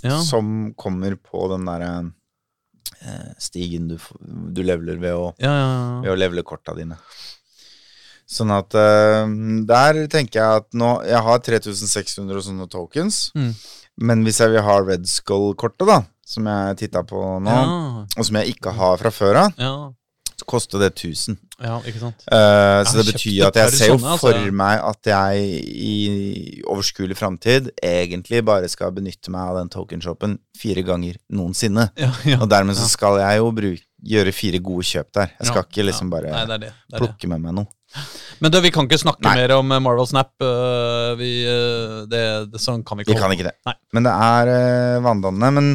Ja. 0.03 0.19
som 0.23 0.73
kommer 0.79 1.15
på 1.19 1.47
den 1.51 1.65
derre 1.67 1.89
eh, 3.01 3.31
stigen 3.41 3.87
du, 3.89 3.95
du 4.55 4.61
leveler 4.63 4.99
ved 5.01 5.15
å, 5.15 5.31
Ja, 5.43 5.51
ja, 5.51 5.65
ja. 5.71 5.95
ved 6.05 6.11
å 6.13 6.19
levele 6.19 6.43
korta 6.47 6.75
dine. 6.77 6.99
Sånn 8.25 8.51
at 8.55 8.73
eh, 8.79 9.25
der 9.69 9.99
tenker 10.11 10.39
jeg 10.39 10.61
at 10.63 10.67
nå 10.73 10.95
Jeg 11.05 11.19
har 11.27 11.43
3600 11.45 12.39
og 12.39 12.45
sånne 12.47 12.67
tokens. 12.71 13.19
Mm. 13.35 13.51
Men 14.01 14.23
hvis 14.27 14.41
jeg 14.43 14.51
vil 14.51 14.65
ha 14.65 14.79
Red 14.83 15.05
Skull-kortet, 15.07 15.87
da, 15.87 16.01
som 16.27 16.47
jeg 16.49 16.79
titta 16.83 17.03
på 17.07 17.21
nå, 17.39 17.51
Ja, 17.51 18.07
og 18.17 18.25
som 18.27 18.41
jeg 18.41 18.55
ikke 18.55 18.73
har 18.75 18.97
fra 18.99 19.11
før 19.13 19.45
av, 19.45 19.53
ja, 19.61 19.75
så 20.35 20.47
koster 20.51 20.81
det 20.83 20.89
1000. 20.97 21.37
ja, 21.63 21.77
ikke 21.87 22.01
sant. 22.01 22.25
Uh, 22.27 22.81
så 22.83 22.97
det 22.99 23.05
betyr 23.13 23.45
at 23.47 23.55
jeg 23.61 23.71
ser 23.71 23.91
jo 23.93 23.99
altså. 24.01 24.17
for 24.19 24.51
meg 24.51 24.81
at 24.83 25.07
jeg 25.07 25.45
i 25.63 25.93
overskuelig 26.67 27.15
framtid 27.15 27.69
egentlig 27.79 28.41
bare 28.43 28.67
skal 28.67 28.91
benytte 28.91 29.31
meg 29.31 29.53
av 29.53 29.61
den 29.61 29.71
token-shoppen 29.71 30.35
fire 30.59 30.83
ganger 30.83 31.15
noensinne. 31.31 31.87
Ja, 32.03 32.11
ja. 32.27 32.41
Og 32.43 32.49
dermed 32.51 32.75
så 32.75 32.89
skal 32.91 33.21
jeg 33.21 33.39
jo 33.39 33.47
bruke, 33.55 33.85
gjøre 34.05 34.35
fire 34.35 34.59
gode 34.59 34.83
kjøp 34.85 35.13
der. 35.15 35.31
Jeg 35.39 35.47
skal 35.53 35.63
ikke 35.63 35.87
liksom 35.87 36.11
bare 36.11 36.33
Nei, 36.35 36.43
det 36.51 36.59
det. 36.67 36.73
det. 36.91 36.99
plukke 36.99 37.31
med 37.31 37.47
meg 37.47 37.55
noe. 37.61 37.71
Men 38.43 38.51
du, 38.51 38.57
vi 38.59 38.69
kan 38.75 38.83
ikke 38.87 38.99
snakke 38.99 39.23
Nei. 39.23 39.33
mer 39.39 39.53
om 39.55 39.71
eh, 39.71 39.79
Marvel 39.79 40.07
Snap. 40.09 40.33
øh, 40.43 41.13
vi, 41.19 41.29
øh, 41.47 42.01
det, 42.11 42.21
det, 42.51 42.59
sånn 42.59 42.83
kan 42.85 42.99
vi 42.99 43.05
ikke 43.05 43.13
Vi 43.13 43.21
kan 43.21 43.31
ikke 43.31 43.47
det. 43.47 43.53
Nei. 43.67 43.75
Men 43.95 44.07
det 44.07 44.13
er 44.25 44.51
uh, 44.51 45.03
vanndannende. 45.05 45.51
Men 45.55 45.69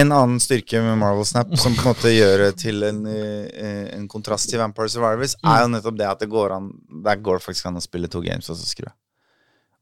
en 0.00 0.14
annen 0.16 0.40
styrke 0.40 0.80
med 0.80 0.96
Marvel 1.02 1.26
Snap, 1.28 1.52
som 1.60 1.76
på 1.76 1.84
en 1.84 1.90
måte 1.92 2.12
gjør 2.14 2.46
det 2.46 2.52
til 2.62 2.86
en, 2.88 3.02
eh, 3.10 3.82
en 3.98 4.06
kontrast 4.08 4.48
til 4.48 4.62
Vampire 4.62 4.88
Survivors, 4.92 5.36
Mm. 5.42 5.50
er 5.52 5.60
jo 5.62 5.72
nettopp 5.74 5.98
det 5.98 6.06
at 6.08 6.22
det 6.24 6.30
går 6.32 6.54
an 6.56 6.70
Der 7.04 7.16
går 7.20 7.36
det 7.38 7.44
faktisk 7.44 7.66
an 7.68 7.76
å 7.76 7.84
spille 7.84 8.08
to 8.08 8.22
games 8.24 8.48
og 8.48 8.56
så 8.56 8.64
skru 8.64 8.86
av. 8.88 8.94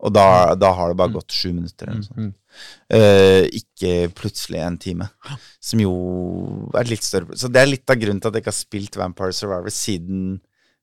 Og 0.04 0.12
da, 0.12 0.54
da 0.58 0.72
har 0.74 0.90
det 0.90 0.98
bare 0.98 1.14
gått 1.14 1.32
sju 1.32 1.52
minutter 1.54 1.86
eller 1.86 2.02
noe 2.02 2.08
sånt. 2.08 2.18
Mm. 2.18 2.32
Uh, 2.92 3.44
ikke 3.56 3.92
plutselig 4.14 4.58
en 4.60 4.76
time. 4.82 5.06
Som 5.62 5.80
jo 5.80 5.94
er 6.76 6.90
litt 6.90 7.02
større 7.06 7.38
Så 7.38 7.48
det 7.50 7.62
er 7.62 7.70
litt 7.70 7.88
av 7.90 7.96
grunnen 8.02 8.20
til 8.20 8.28
at 8.30 8.36
jeg 8.36 8.44
ikke 8.44 8.52
har 8.52 8.58
spilt 8.58 8.98
Vampire 9.00 9.32
Survivors 9.34 9.78
siden 9.78 10.40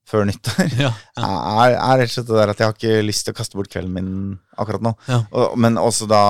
før 0.08 0.26
nyttår. 0.28 0.72
Ja, 0.80 0.90
Er, 1.22 1.76
er 1.76 2.00
rett 2.02 2.10
og 2.10 2.14
slett 2.16 2.30
det 2.30 2.38
der 2.40 2.52
at 2.54 2.58
jeg 2.62 2.68
har 2.70 2.76
ikke 2.78 3.04
lyst 3.06 3.26
til 3.26 3.34
å 3.34 3.38
kaste 3.38 3.58
bort 3.58 3.70
kvelden 3.72 3.92
min 3.94 4.10
akkurat 4.58 4.82
nå. 4.84 4.94
Ja. 5.08 5.22
Og, 5.30 5.54
men 5.62 5.78
også 5.80 6.08
da 6.10 6.22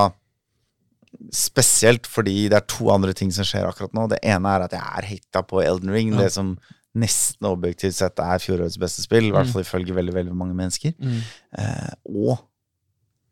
Spesielt 1.33 2.07
fordi 2.09 2.47
det 2.49 2.57
er 2.57 2.65
to 2.69 2.87
andre 2.91 3.13
ting 3.15 3.29
som 3.33 3.45
skjer 3.45 3.67
akkurat 3.69 3.93
nå. 3.95 4.07
Det 4.11 4.17
ene 4.25 4.49
er 4.49 4.63
at 4.65 4.73
jeg 4.73 4.81
er 4.81 5.05
hekta 5.07 5.43
på 5.45 5.61
Elden 5.61 5.91
Ring, 5.93 6.09
Ja. 6.13 6.23
det 6.23 6.31
som 6.33 6.55
nesten 6.97 7.47
objektivt 7.49 7.95
sett 7.97 8.19
er 8.21 8.41
fjorårets 8.41 8.79
beste 8.81 9.01
spill. 9.05 9.29
I 9.29 9.33
hvert 9.33 9.49
fall 9.49 9.61
ifølge 9.65 9.93
veldig 9.97 10.13
veldig 10.13 10.33
mange 10.37 10.57
mennesker. 10.57 10.93
Mm. 10.97 11.21
Eh, 11.57 11.93
og 12.09 12.41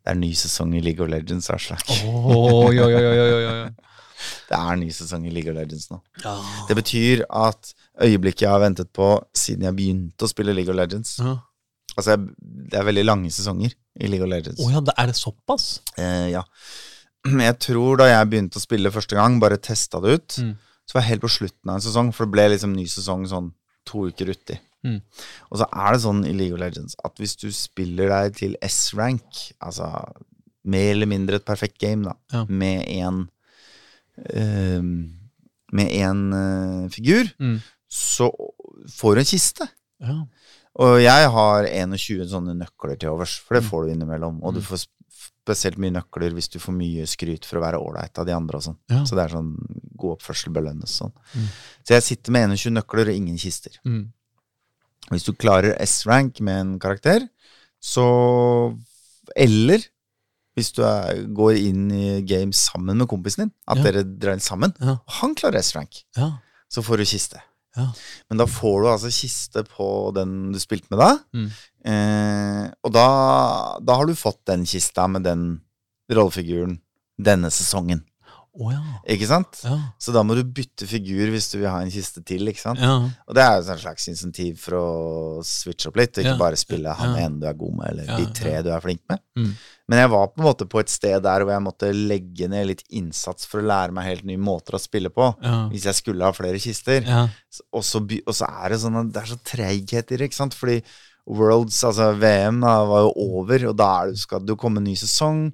det 0.05 0.13
er 0.13 0.17
ny 0.21 0.31
sesong 0.37 0.73
i 0.77 0.81
League 0.81 1.01
of 1.03 1.09
Legends. 1.09 1.49
Aslak. 1.53 1.83
Oh. 2.05 2.69
Det 4.51 4.57
er 4.57 4.75
ny 4.77 4.89
sesong 4.93 5.25
i 5.25 5.31
League 5.33 5.49
of 5.49 5.57
Legends 5.57 5.89
nå. 5.89 5.97
Ja. 6.23 6.35
Det 6.69 6.75
betyr 6.77 7.23
at 7.33 7.73
øyeblikket 7.99 8.41
jeg 8.45 8.49
har 8.53 8.61
ventet 8.63 8.91
på 8.93 9.07
siden 9.35 9.63
jeg 9.67 9.75
begynte 9.75 10.23
å 10.25 10.29
spille 10.31 10.53
League 10.55 10.71
of 10.71 10.77
Legends 10.79 11.17
Ja. 11.19 11.37
Altså, 11.97 12.13
jeg, 12.15 12.29
det 12.71 12.77
er 12.79 12.85
veldig 12.87 13.03
lange 13.03 13.29
sesonger 13.35 13.73
i 13.99 14.07
League 14.07 14.23
of 14.23 14.29
Legends. 14.31 14.61
Oh, 14.63 14.69
ja, 14.71 14.79
det 14.79 14.93
er 14.97 15.09
det 15.11 15.15
såpass? 15.19 15.81
Eh, 15.99 16.29
ja. 16.31 16.43
Jeg 17.27 17.57
tror 17.59 17.97
da 17.99 18.05
jeg 18.07 18.29
begynte 18.31 18.57
å 18.57 18.63
spille 18.63 18.89
første 18.95 19.17
gang, 19.19 19.35
bare 19.43 19.57
testa 19.59 19.99
det 20.01 20.13
ut, 20.15 20.37
Mm. 20.39 20.53
så 20.87 20.95
var 20.95 21.01
jeg 21.03 21.09
helt 21.09 21.21
på 21.25 21.29
slutten 21.35 21.69
av 21.69 21.75
en 21.75 21.81
sesong, 21.83 22.13
for 22.15 22.25
det 22.25 22.31
ble 22.31 22.45
liksom 22.53 22.71
ny 22.73 22.85
sesong 22.87 23.27
sånn 23.27 23.51
to 23.85 24.07
uker 24.07 24.31
uti. 24.31 24.55
Mm. 24.87 25.01
Og 25.51 25.59
så 25.59 25.67
er 25.67 25.91
det 25.93 26.01
sånn 26.01 26.23
i 26.25 26.31
League 26.33 26.53
of 26.55 26.59
Legends 26.63 26.95
at 27.05 27.19
hvis 27.19 27.35
du 27.37 27.51
spiller 27.51 28.07
deg 28.09 28.35
til 28.39 28.55
S-rank, 28.63 29.51
altså 29.61 29.91
mer 30.63 30.93
eller 30.95 31.05
mindre 31.11 31.35
et 31.41 31.45
perfekt 31.45 31.77
game, 31.77 32.03
da, 32.07 32.15
Ja. 32.31 32.45
med 32.47 32.87
en 32.87 33.29
eh, 34.25 34.81
med 35.73 35.91
en 35.91 36.23
uh, 36.33 36.89
figur, 36.89 37.29
Mm. 37.39 37.59
Så 37.91 38.29
får 38.89 39.15
du 39.15 39.19
en 39.21 39.29
kiste. 39.33 39.67
Ja. 40.01 40.15
Og 40.81 41.01
jeg 41.03 41.29
har 41.35 41.67
21 41.67 42.25
sånne 42.31 42.55
nøkler 42.55 42.97
til 42.97 43.09
overs, 43.11 43.33
for 43.43 43.55
det 43.57 43.63
Mm. 43.65 43.69
får 43.69 43.85
du 43.85 43.91
innimellom. 43.93 44.37
Og 44.43 44.53
du 44.55 44.61
får 44.61 44.85
spesielt 45.11 45.77
mye 45.77 45.91
nøkler 45.91 46.31
hvis 46.33 46.47
du 46.53 46.59
får 46.59 46.73
mye 46.73 47.03
skryt 47.09 47.43
for 47.45 47.57
å 47.59 47.63
være 47.65 47.81
ålreit 47.81 48.17
av 48.17 48.25
de 48.25 48.31
andre 48.31 48.55
og 48.57 48.63
sånn. 48.63 48.77
Ja. 48.89 49.03
Så 49.03 49.15
det 49.17 49.25
er 49.25 49.35
sånn 49.35 49.51
god 49.97 50.17
oppførsel 50.19 50.53
belønnes 50.53 50.95
sånn. 51.01 51.11
Mm. 51.35 51.47
Så 51.83 51.93
jeg 51.97 52.03
sitter 52.03 52.31
med 52.31 52.49
21 52.55 52.71
nøkler 52.79 53.09
og 53.09 53.15
ingen 53.15 53.37
kister. 53.37 53.71
Mm. 53.85 54.13
Hvis 55.11 55.25
du 55.25 55.33
klarer 55.33 55.75
S-rank 55.81 56.39
med 56.39 56.59
en 56.59 56.79
karakter, 56.79 57.27
så 57.81 58.77
Eller 59.35 59.79
hvis 60.57 60.71
du 60.75 60.81
er, 60.83 61.23
går 61.31 61.55
inn 61.57 61.91
i 61.91 62.21
game 62.27 62.51
sammen 62.51 62.97
med 62.97 63.07
kompisen 63.07 63.45
din, 63.45 63.51
at 63.67 63.77
Ja. 63.77 63.83
dere 63.83 64.03
drar 64.03 64.33
inn 64.33 64.39
sammen, 64.43 64.73
Ja. 64.81 64.91
og 65.07 65.13
han 65.21 65.35
klarer 65.35 65.55
S-rank, 65.59 66.03
Ja. 66.17 66.39
så 66.69 66.83
får 66.83 66.97
du 66.97 67.03
kiste. 67.05 67.41
Ja. 67.77 67.87
Men 68.29 68.41
da 68.41 68.47
får 68.49 68.81
du 68.81 68.87
altså 68.91 69.11
kiste 69.15 69.63
på 69.67 69.87
den 70.15 70.51
du 70.51 70.59
spilte 70.59 70.91
med 70.91 70.99
da. 71.01 71.11
Mm. 71.35 71.49
Eh, 71.91 72.63
og 72.83 72.93
da, 72.95 73.07
da 73.79 73.99
har 73.99 74.09
du 74.09 74.17
fått 74.19 74.41
den 74.49 74.65
kista 74.67 75.07
med 75.11 75.23
den 75.27 75.45
rollefiguren 76.11 76.79
denne 77.21 77.51
sesongen. 77.53 78.03
Å 78.51 78.67
ja. 78.73 78.79
Ikke 79.13 79.27
sant? 79.29 79.61
Ja. 79.63 79.77
Så 80.01 80.11
da 80.11 80.25
må 80.27 80.35
du 80.35 80.41
bytte 80.43 80.83
figur 80.89 81.29
hvis 81.31 81.47
du 81.53 81.61
vil 81.61 81.69
ha 81.71 81.77
en 81.79 81.91
kiste 81.93 82.19
til. 82.27 82.49
ikke 82.51 82.59
sant? 82.59 82.81
Ja. 82.83 82.97
Og 83.29 83.37
det 83.37 83.43
er 83.45 83.53
jo 83.55 83.61
et 83.63 83.83
slags 83.83 84.07
insentiv 84.11 84.57
for 84.59 84.75
å 84.75 84.87
switche 85.47 85.87
opp 85.87 85.99
litt, 86.01 86.17
og 86.17 86.25
ikke 86.25 86.39
bare 86.41 86.59
spille 86.59 86.95
han 86.99 87.15
ene 87.15 87.39
du 87.39 87.45
er 87.47 87.55
god 87.61 87.77
med, 87.77 87.93
eller 87.93 88.09
de 88.19 88.25
tre 88.35 88.57
du 88.65 88.71
er 88.75 88.83
flink 88.83 89.03
med. 89.11 89.21
Mm. 89.39 89.53
Men 89.91 90.01
jeg 90.03 90.11
var 90.13 90.27
på 90.31 90.41
en 90.41 90.47
måte 90.49 90.67
på 90.71 90.81
et 90.83 90.91
sted 90.91 91.23
der 91.23 91.45
hvor 91.45 91.53
jeg 91.55 91.65
måtte 91.65 91.91
legge 91.95 92.49
ned 92.51 92.67
litt 92.73 92.83
innsats 92.99 93.47
for 93.47 93.61
å 93.61 93.69
lære 93.71 93.95
meg 93.95 94.09
helt 94.09 94.27
nye 94.27 94.41
måter 94.41 94.75
å 94.75 94.83
spille 94.83 95.13
på. 95.15 95.29
Hvis 95.71 95.87
jeg 95.87 95.99
skulle 96.01 96.27
ha 96.27 96.35
flere 96.35 96.59
kister. 96.63 97.07
Og 97.71 97.85
så, 97.87 98.03
og 98.03 98.35
så 98.35 98.51
er 98.51 98.75
det 98.75 98.81
sånn 98.83 98.99
at 98.99 99.15
det 99.15 99.23
er 99.23 99.31
så 99.31 99.39
det, 99.47 100.27
ikke 100.27 100.37
sant? 100.37 100.55
Fordi 100.59 100.81
Worlds, 101.31 101.77
altså 101.87 102.11
VM, 102.19 102.59
da, 102.63 102.81
var 102.89 103.05
jo 103.05 103.11
over, 103.37 103.67
og 103.69 103.77
da 103.79 103.89
er 104.01 104.11
det, 104.11 104.19
skal 104.23 104.47
jo 104.47 104.57
komme 104.59 104.81
en 104.81 104.89
ny 104.89 104.95
sesong. 104.99 105.45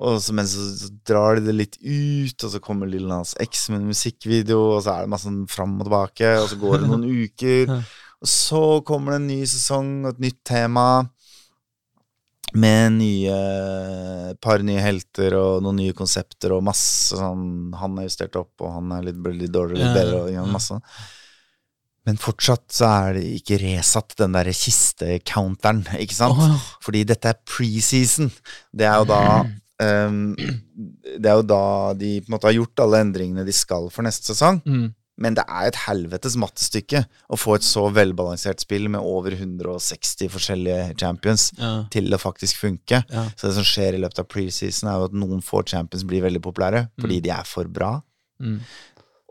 Og 0.00 0.22
så, 0.24 0.32
men 0.34 0.48
så, 0.48 0.64
så 0.78 0.88
drar 1.06 1.36
de 1.36 1.46
det 1.50 1.56
litt 1.56 1.76
ut, 1.84 2.44
og 2.46 2.52
så 2.54 2.60
kommer 2.64 2.88
Lill 2.88 3.04
Nas 3.10 3.34
X 3.42 3.68
med 3.70 3.82
en 3.82 3.90
musikkvideo, 3.92 4.60
og 4.76 4.84
så 4.84 4.94
er 4.94 5.04
det 5.04 5.12
masse 5.12 5.28
sånn 5.28 5.42
fram 5.52 5.76
og 5.76 5.88
tilbake, 5.88 6.30
og 6.40 6.48
så 6.50 6.58
går 6.60 6.80
det 6.80 6.88
noen 6.90 7.08
uker. 7.26 7.74
Og 8.22 8.30
så 8.30 8.62
kommer 8.86 9.14
det 9.14 9.20
en 9.20 9.28
ny 9.34 9.42
sesong 9.50 9.90
og 10.06 10.14
et 10.14 10.24
nytt 10.28 10.40
tema. 10.48 10.86
Med 12.52 12.98
nye 12.98 13.36
par 14.44 14.60
nye 14.60 14.82
helter 14.84 15.32
og 15.38 15.62
noen 15.64 15.78
nye 15.80 15.94
konsepter 15.96 16.52
og 16.52 16.60
masse 16.66 17.16
sånn 17.16 17.72
Han 17.80 17.96
er 17.96 18.10
justert 18.10 18.36
opp, 18.36 18.52
og 18.60 18.74
han 18.74 18.90
er 18.92 19.06
litt, 19.06 19.22
litt 19.38 19.54
dårligere, 19.54 19.80
litt 19.80 19.96
bedre, 19.96 20.18
og 20.26 20.34
ja, 20.34 20.44
masse. 20.44 20.76
Men 22.04 22.18
fortsatt 22.20 22.66
så 22.74 22.90
er 22.90 23.16
det 23.16 23.24
ikke 23.38 23.60
resatt, 23.62 24.12
den 24.18 24.36
derre 24.36 24.52
kiste-counteren, 24.56 25.84
ikke 26.02 26.18
sant? 26.18 26.40
Oh. 26.42 26.68
Fordi 26.84 27.04
dette 27.08 27.30
er 27.30 27.40
preseason. 27.46 28.28
Det 28.74 28.88
er 28.88 29.00
jo 29.00 29.08
da 29.08 29.22
ehm, 29.82 30.32
Det 31.20 31.28
er 31.28 31.36
jo 31.40 31.42
da 31.50 31.60
de 31.98 32.20
på 32.22 32.30
en 32.30 32.36
måte 32.38 32.48
har 32.48 32.56
gjort 32.56 32.82
alle 32.84 33.00
endringene 33.04 33.44
de 33.46 33.52
skal 33.54 33.90
for 33.92 34.06
neste 34.06 34.30
sesong. 34.32 34.62
Mm. 34.66 34.90
Men 35.22 35.34
det 35.36 35.44
er 35.44 35.66
et 35.68 35.76
helvetes 35.84 36.34
mattestykke 36.40 37.02
å 37.30 37.36
få 37.38 37.54
et 37.58 37.66
så 37.66 37.82
velbalansert 37.92 38.62
spill 38.64 38.88
med 38.90 39.04
over 39.04 39.34
160 39.36 40.30
forskjellige 40.32 40.96
champions 40.98 41.50
Ja. 41.58 41.84
til 41.92 42.08
å 42.16 42.18
faktisk 42.18 42.56
funke. 42.62 43.02
Ja. 43.12 43.26
Så 43.36 43.46
det 43.50 43.54
som 43.58 43.66
skjer 43.68 43.94
i 43.94 44.00
løpet 44.00 44.18
av 44.24 44.26
preseason, 44.32 44.88
er 44.88 44.96
jo 44.98 45.04
at 45.10 45.12
noen 45.12 45.42
få 45.44 45.62
champions 45.68 46.02
blir 46.08 46.22
veldig 46.24 46.40
populære 46.42 46.88
fordi 46.98 47.20
de 47.22 47.30
er 47.30 47.44
for 47.44 47.64
bra. 47.68 48.00
Mm. 48.40 48.58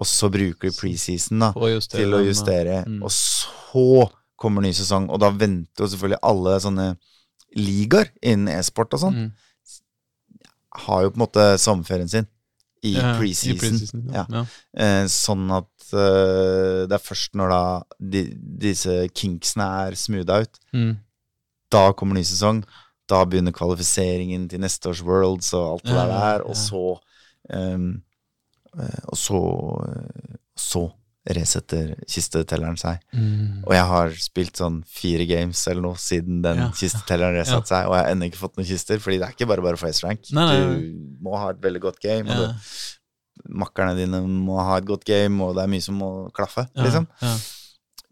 Og 0.02 0.08
så 0.08 0.30
bruker 0.32 0.70
de 0.70 0.78
preseason 0.78 1.40
da, 1.40 1.52
justere 1.54 2.00
til 2.06 2.14
å 2.14 2.24
justere, 2.26 2.86
Mm. 2.88 3.04
og 3.04 3.10
så 3.12 4.10
kommer 4.38 4.62
ny 4.62 4.72
sesong. 4.74 5.10
Og 5.10 5.20
da 5.20 5.30
venter 5.32 5.84
jo 5.84 5.88
selvfølgelig 5.88 6.20
alle 6.24 6.60
sånne 6.60 6.98
ligaer 7.58 8.10
innen 8.24 8.48
e-sport 8.60 8.94
og 8.94 9.00
sånn, 9.00 9.14
Mm. 9.18 9.32
Har 10.72 11.02
jo 11.04 11.10
på 11.12 11.20
en 11.20 11.26
måte 11.26 11.46
sommerferien 11.60 12.10
sin 12.10 12.28
i 12.84 12.96
Ja, 12.96 13.16
preseason. 13.20 14.06
Pre 14.08 14.16
ja. 14.16 14.26
Ja. 14.32 14.46
Eh, 14.74 15.06
sånn 15.12 15.52
at 15.54 15.92
eh, 15.94 16.88
det 16.90 16.96
er 16.98 17.04
først 17.04 17.36
når 17.38 17.50
da 17.54 17.64
de, 18.00 18.24
disse 18.64 18.96
kinksene 19.14 19.68
er 19.88 19.98
smootha 20.00 20.42
ut, 20.42 20.60
Mm. 20.74 20.96
da 21.72 21.92
kommer 21.94 22.16
ny 22.16 22.24
sesong. 22.24 22.64
Da 23.08 23.26
begynner 23.26 23.52
kvalifiseringen 23.52 24.48
til 24.50 24.60
neste 24.64 24.90
års 24.90 25.02
Worlds 25.04 25.54
og 25.54 25.74
alt 25.74 25.84
det 25.84 25.94
der 25.94 26.08
der. 26.08 26.46
Og 26.48 26.56
så 26.56 27.00
eh, 27.52 27.78
Og 29.12 29.18
så 29.18 29.40
eh, 29.88 30.36
Så 30.58 30.92
resetter 31.30 31.92
kistetelleren 32.10 32.78
seg. 32.82 32.98
Og 33.68 33.74
jeg 33.76 33.86
har 33.92 34.10
spilt 34.18 34.58
sånn 34.58 34.80
fire 34.90 35.26
games 35.30 35.60
eller 35.70 35.82
noe 35.86 36.00
siden 36.02 36.42
den 36.42 36.58
Ja. 36.58 36.70
kistetelleren 36.74 37.38
resatte 37.38 37.68
seg, 37.70 37.86
og 37.88 37.94
jeg 37.96 38.04
har 38.06 38.12
ennå 38.16 38.26
ikke 38.32 38.42
fått 38.42 38.58
noen 38.58 38.66
kister, 38.68 38.98
fordi 39.00 39.20
det 39.20 39.28
er 39.28 39.36
ikke 39.36 39.48
bare 39.48 39.62
bare 39.62 39.78
for 39.78 39.88
S-rank. 39.94 40.32
Nei, 40.34 40.46
nei, 40.48 40.66
nei. 40.66 40.80
Du 40.82 41.24
må 41.30 41.38
ha 41.38 41.50
et 41.52 41.62
veldig 41.62 41.82
godt 41.82 42.00
game, 42.02 42.26
og 42.30 42.42
Ja. 42.42 42.48
du, 42.48 43.54
makkerne 43.54 43.96
dine 43.98 44.22
må 44.28 44.58
ha 44.64 44.78
et 44.78 44.86
godt 44.86 45.06
game, 45.06 45.40
og 45.42 45.56
det 45.56 45.64
er 45.64 45.68
mye 45.68 45.82
som 45.82 45.98
må 46.00 46.32
klaffe, 46.34 46.68
Ja, 46.76 46.84
liksom. 46.84 47.08
ja. 47.22 47.36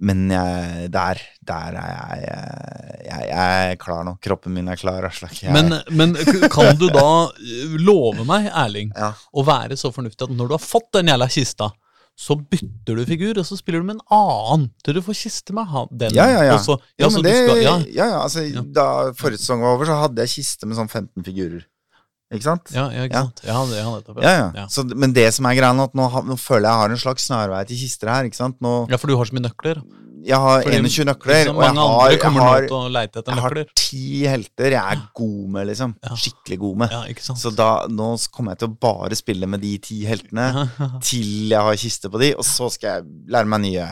Men 0.02 0.30
jeg, 0.32 0.92
der, 0.92 1.20
der 1.44 1.76
er 1.76 2.22
jeg, 2.22 3.04
jeg, 3.04 3.26
jeg 3.28 3.72
er 3.72 3.76
klar 3.76 4.06
nå. 4.06 4.14
Kroppen 4.22 4.54
min 4.54 4.70
er 4.70 4.78
klar, 4.78 5.02
Jeg- 5.04 5.52
Men, 5.52 5.82
men 5.92 6.16
kan 6.50 6.78
du 6.78 6.88
da 6.90 7.26
eh, 7.36 7.76
love 7.78 8.24
meg, 8.24 8.46
Erling, 8.48 8.94
Ja. 8.96 9.12
å 9.36 9.44
være 9.44 9.76
så 9.76 9.92
fornuftig 9.92 10.22
at 10.30 10.30
når 10.30 10.48
du 10.48 10.54
har 10.54 10.60
fått 10.64 10.92
den 10.94 11.08
jævla 11.08 11.28
kista, 11.28 11.72
så 12.20 12.36
bytter 12.36 13.00
du 13.00 13.06
figur, 13.08 13.38
og 13.40 13.46
så 13.48 13.56
spiller 13.56 13.80
du 13.80 13.88
med 13.88 13.96
en 14.00 14.06
annen 14.12 14.66
til 14.84 14.98
du 14.98 15.02
får 15.06 15.16
kiste 15.22 15.56
med 15.56 15.70
han, 15.72 15.88
den. 16.02 16.16
Ja, 16.18 16.26
ja, 16.28 16.42
ja. 16.50 16.58
Så, 16.60 16.76
ja, 17.00 17.08
Ja, 17.08 17.22
det, 17.24 17.36
skal, 17.38 17.62
ja, 17.64 17.76
ja, 17.88 18.08
ja, 18.12 18.22
altså, 18.26 18.44
Da 18.76 18.88
forrige 19.16 19.40
sesong 19.40 19.64
var 19.64 19.78
over, 19.78 19.88
så 19.88 19.96
hadde 20.02 20.26
jeg 20.26 20.34
kiste 20.42 20.68
med 20.68 20.76
sånn 20.80 20.92
15 20.92 21.24
figurer. 21.24 21.64
Ikke 22.30 22.46
sant? 22.46 22.70
ja, 22.76 22.90
ikke 23.08 23.24
sant? 23.24 23.40
Det, 23.42 23.50
nettopp. 23.50 24.20
Ja, 24.22 24.34
ja. 24.36 24.50
Ja. 24.54 24.66
Så, 24.70 24.84
men 24.86 25.16
det 25.16 25.30
som 25.34 25.48
er 25.50 25.56
greia 25.58 25.72
nå, 25.74 25.88
nå, 25.98 26.10
nå 26.28 26.36
føler 26.38 26.68
jeg 26.68 26.70
jeg 26.70 26.82
har 26.84 26.94
en 26.94 27.02
slags 27.02 27.26
snarvei 27.26 27.64
til 27.72 27.80
kister 27.80 28.12
her. 28.12 28.28
ikke 28.30 28.38
sant? 28.38 28.60
Nå, 28.62 28.74
ja, 28.92 29.00
for 29.02 29.10
du 29.10 29.16
har 29.18 29.26
så 29.30 29.38
mye 29.38 29.48
nøkler. 29.48 29.80
Jeg 30.26 30.40
har 30.42 30.64
Fordi 30.66 30.80
21 30.82 31.06
nøkler, 31.08 31.50
og 31.52 31.62
jeg 31.64 31.76
har, 31.78 32.14
jeg 32.14 32.32
har, 32.36 32.66
jeg 32.68 33.44
har 33.44 33.56
ti 33.78 34.02
helter 34.28 34.76
jeg 34.76 34.96
er 34.96 35.04
god 35.16 35.46
med, 35.56 35.70
liksom. 35.70 35.94
Skikkelig 36.24 36.58
god 36.64 36.82
med. 36.84 36.96
Ja, 36.96 37.02
ikke 37.12 37.24
sant? 37.26 37.42
Så 37.42 37.52
da, 37.56 37.70
nå 37.92 38.10
kommer 38.34 38.56
jeg 38.56 38.64
til 38.64 38.72
å 38.72 38.78
bare 38.88 39.20
spille 39.20 39.50
med 39.50 39.64
de 39.64 39.72
ti 39.84 40.02
heltene 40.10 40.50
til 41.08 41.54
jeg 41.54 41.64
har 41.70 41.80
kiste 41.80 42.12
på 42.12 42.22
de, 42.22 42.34
og 42.36 42.48
så 42.48 42.70
skal 42.74 43.00
jeg 43.00 43.32
lære 43.36 43.52
meg 43.54 43.64
nye. 43.68 43.88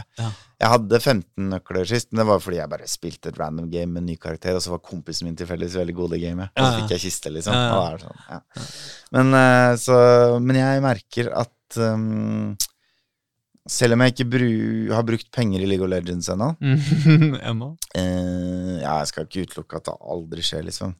Jeg 0.57 0.73
hadde 0.73 0.99
15 0.99 1.51
nøkler 1.53 1.89
sist, 1.89 2.09
men 2.11 2.23
det 2.23 2.29
var 2.31 2.39
fordi 2.43 2.59
jeg 2.59 2.71
bare 2.71 2.89
spilte 2.89 3.31
et 3.31 3.37
random 3.39 3.67
game 3.73 3.91
med 3.93 4.03
en 4.03 4.09
ny 4.11 4.17
karakter, 4.21 4.57
og 4.57 4.63
så 4.63 4.73
var 4.73 4.85
kompisen 4.85 5.29
min 5.29 5.37
tilfeldigvis 5.37 5.77
veldig 5.79 5.97
god 5.99 6.15
i 6.17 6.23
gamet. 6.23 6.55
Og 6.55 6.65
så 6.65 6.79
fikk 6.79 6.95
jeg 6.95 7.05
kiste, 7.07 7.33
liksom. 7.35 7.59
Sånn, 8.01 8.23
ja. 8.31 8.39
men, 9.17 9.35
eh, 9.37 9.73
så, 9.81 9.99
men 10.41 10.59
jeg 10.59 10.81
merker 10.83 11.29
at 11.45 11.77
um, 11.77 12.55
selv 13.71 13.93
om 13.97 14.01
jeg 14.05 14.13
ikke 14.15 14.29
bru, 14.31 14.47
har 14.95 15.03
brukt 15.07 15.27
penger 15.35 15.63
i 15.63 15.67
League 15.69 15.83
of 15.85 15.91
Legends 15.91 16.29
ennå 16.33 16.51
Ennå? 17.51 17.69
eh, 17.97 18.77
Ja, 18.83 18.97
jeg 19.01 19.07
skal 19.11 19.27
ikke 19.27 19.45
utelukke 19.47 19.79
at 19.81 19.89
det 19.89 19.95
aldri 20.15 20.45
skjer, 20.45 20.63
liksom. 20.69 20.93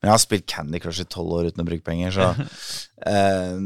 Men 0.00 0.08
jeg 0.10 0.12
har 0.12 0.20
spilt 0.22 0.46
Candy 0.52 0.78
Crush 0.84 1.00
i 1.02 1.08
tolv 1.08 1.32
år 1.38 1.50
uten 1.50 1.62
å 1.64 1.68
bruke 1.68 1.86
penger, 1.86 2.12
så 2.14 2.30
eh, 3.12 3.60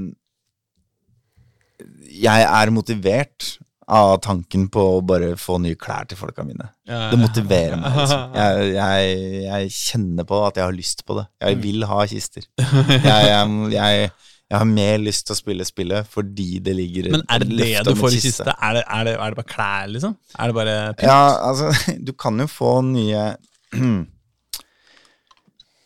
Jeg 2.17 2.47
er 2.49 2.73
motivert 2.75 3.57
av 3.87 4.17
tanken 4.25 4.65
på 4.73 4.83
å 4.97 5.03
bare 5.07 5.35
få 5.39 5.61
nye 5.63 5.77
klær 5.79 6.09
til 6.11 6.19
folka 6.19 6.43
mine. 6.43 6.65
Ja, 6.91 7.05
Det 7.13 7.19
motiverer 7.21 7.77
meg. 7.79 7.95
Liksom. 7.95 8.33
Jeg, 8.41 8.71
jeg, 8.75 9.19
jeg 9.45 9.69
kjenner 9.77 10.27
på 10.27 10.41
at 10.49 10.57
jeg 10.59 10.67
har 10.67 10.75
lyst 10.75 11.05
på 11.07 11.15
det. 11.21 11.27
Mm. 11.39 11.45
Jeg 11.47 11.61
vil 11.63 11.85
ha 11.87 11.99
kister. 12.11 12.49
Jeg, 12.59 13.37
jeg, 13.77 14.09
jeg, 14.51 14.59
har 14.59 14.67
mer 14.71 14.99
lyst 15.03 15.27
til 15.27 15.35
å 15.35 15.39
spille 15.39 15.65
spillet 15.67 16.07
fordi 16.11 16.61
det 16.63 16.75
ligger 16.79 17.11
Men 17.17 17.25
er 17.29 17.43
det 17.43 17.49
det 17.59 17.85
du 17.89 17.95
får 17.99 18.15
i 18.15 18.21
kiste? 18.23 18.47
Er 18.55 18.79
det, 18.79 18.85
er, 18.87 19.09
det, 19.09 19.15
er 19.19 19.33
det 19.33 19.41
bare 19.41 19.51
klær, 19.55 19.89
liksom? 19.91 20.17
Er 20.39 20.53
det 20.53 20.59
bare 20.59 20.77
pynt? 20.95 21.09
Ja, 21.09 21.23
altså, 21.49 21.73
du 22.07 22.13
kan 22.15 22.39
jo 22.43 22.47
få 22.51 22.77
nye 22.87 23.33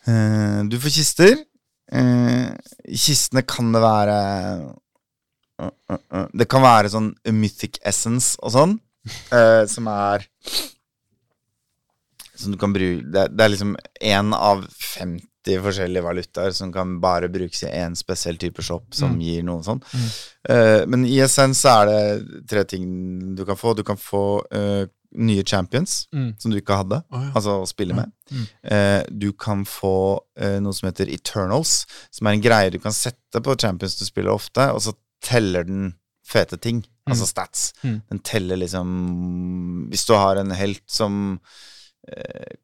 Eh, 0.09 0.61
Du 0.71 0.79
får 0.81 0.95
kister. 0.95 1.35
Eh, 1.93 2.47
I 2.89 2.99
kistene 2.99 3.43
kan 3.47 3.73
det 3.75 3.81
være 3.83 4.17
uh, 5.61 5.71
uh, 5.91 5.99
uh, 6.15 6.27
Det 6.33 6.47
kan 6.51 6.63
være 6.63 6.93
sånn 6.93 7.09
mythic 7.35 7.81
essence 7.87 8.39
og 8.39 8.55
sånn, 8.55 8.77
eh, 9.35 9.65
som 9.71 9.89
er 9.91 10.25
Som 12.41 12.53
du 12.55 12.59
kan 12.61 12.73
bruke 12.73 13.05
Det, 13.13 13.27
det 13.37 13.45
er 13.45 13.53
liksom 13.53 13.75
én 14.03 14.35
av 14.37 14.65
50 14.67 15.61
forskjellige 15.65 16.05
valutaer 16.05 16.53
som 16.57 16.73
kan 16.73 16.99
bare 17.01 17.29
brukes 17.33 17.63
i 17.65 17.71
én 17.73 17.95
spesiell 17.97 18.37
type 18.41 18.63
shop, 18.63 18.91
som 18.97 19.15
Mm. 19.15 19.21
gir 19.25 19.43
noe 19.47 19.63
sånn. 19.65 19.81
Uh, 20.49 20.85
men 20.87 21.05
i 21.09 21.19
essens 21.25 21.61
så 21.65 21.73
er 21.83 21.87
det 21.91 22.47
tre 22.49 22.65
ting 22.65 23.35
du 23.37 23.45
kan 23.49 23.57
få. 23.57 23.73
Du 23.77 23.83
kan 23.85 23.97
få 24.01 24.43
uh, 24.53 24.85
nye 25.17 25.43
champions 25.43 26.07
Mm. 26.15 26.35
som 26.39 26.51
du 26.53 26.59
ikke 26.61 26.77
hadde, 26.77 27.01
oh, 27.11 27.23
ja. 27.25 27.31
altså 27.35 27.57
å 27.63 27.67
spille 27.67 27.95
med. 27.97 28.13
Mm. 28.31 28.45
Eh, 28.63 29.03
du 29.11 29.33
kan 29.33 29.65
få 29.67 30.21
eh, 30.39 30.61
noe 30.63 30.73
som 30.77 30.87
heter 30.87 31.09
Eternals, 31.11 31.85
som 32.15 32.29
er 32.31 32.37
en 32.37 32.45
greie 32.45 32.71
du 32.71 32.79
kan 32.79 32.93
sette 32.95 33.41
på 33.43 33.57
champions 33.59 33.97
du 33.99 34.05
spiller 34.07 34.31
ofte, 34.31 34.69
og 34.71 34.79
så 34.85 34.93
teller 35.21 35.65
den 35.67 35.95
fete 36.25 36.61
ting, 36.63 36.85
altså 37.11 37.27
stats. 37.27 37.73
Mm. 37.83 37.97
Den 38.13 38.21
teller 38.23 38.57
liksom 38.63 39.89
Hvis 39.91 40.07
du 40.07 40.15
har 40.15 40.37
en 40.39 40.51
helt 40.55 40.85
som 40.87 41.41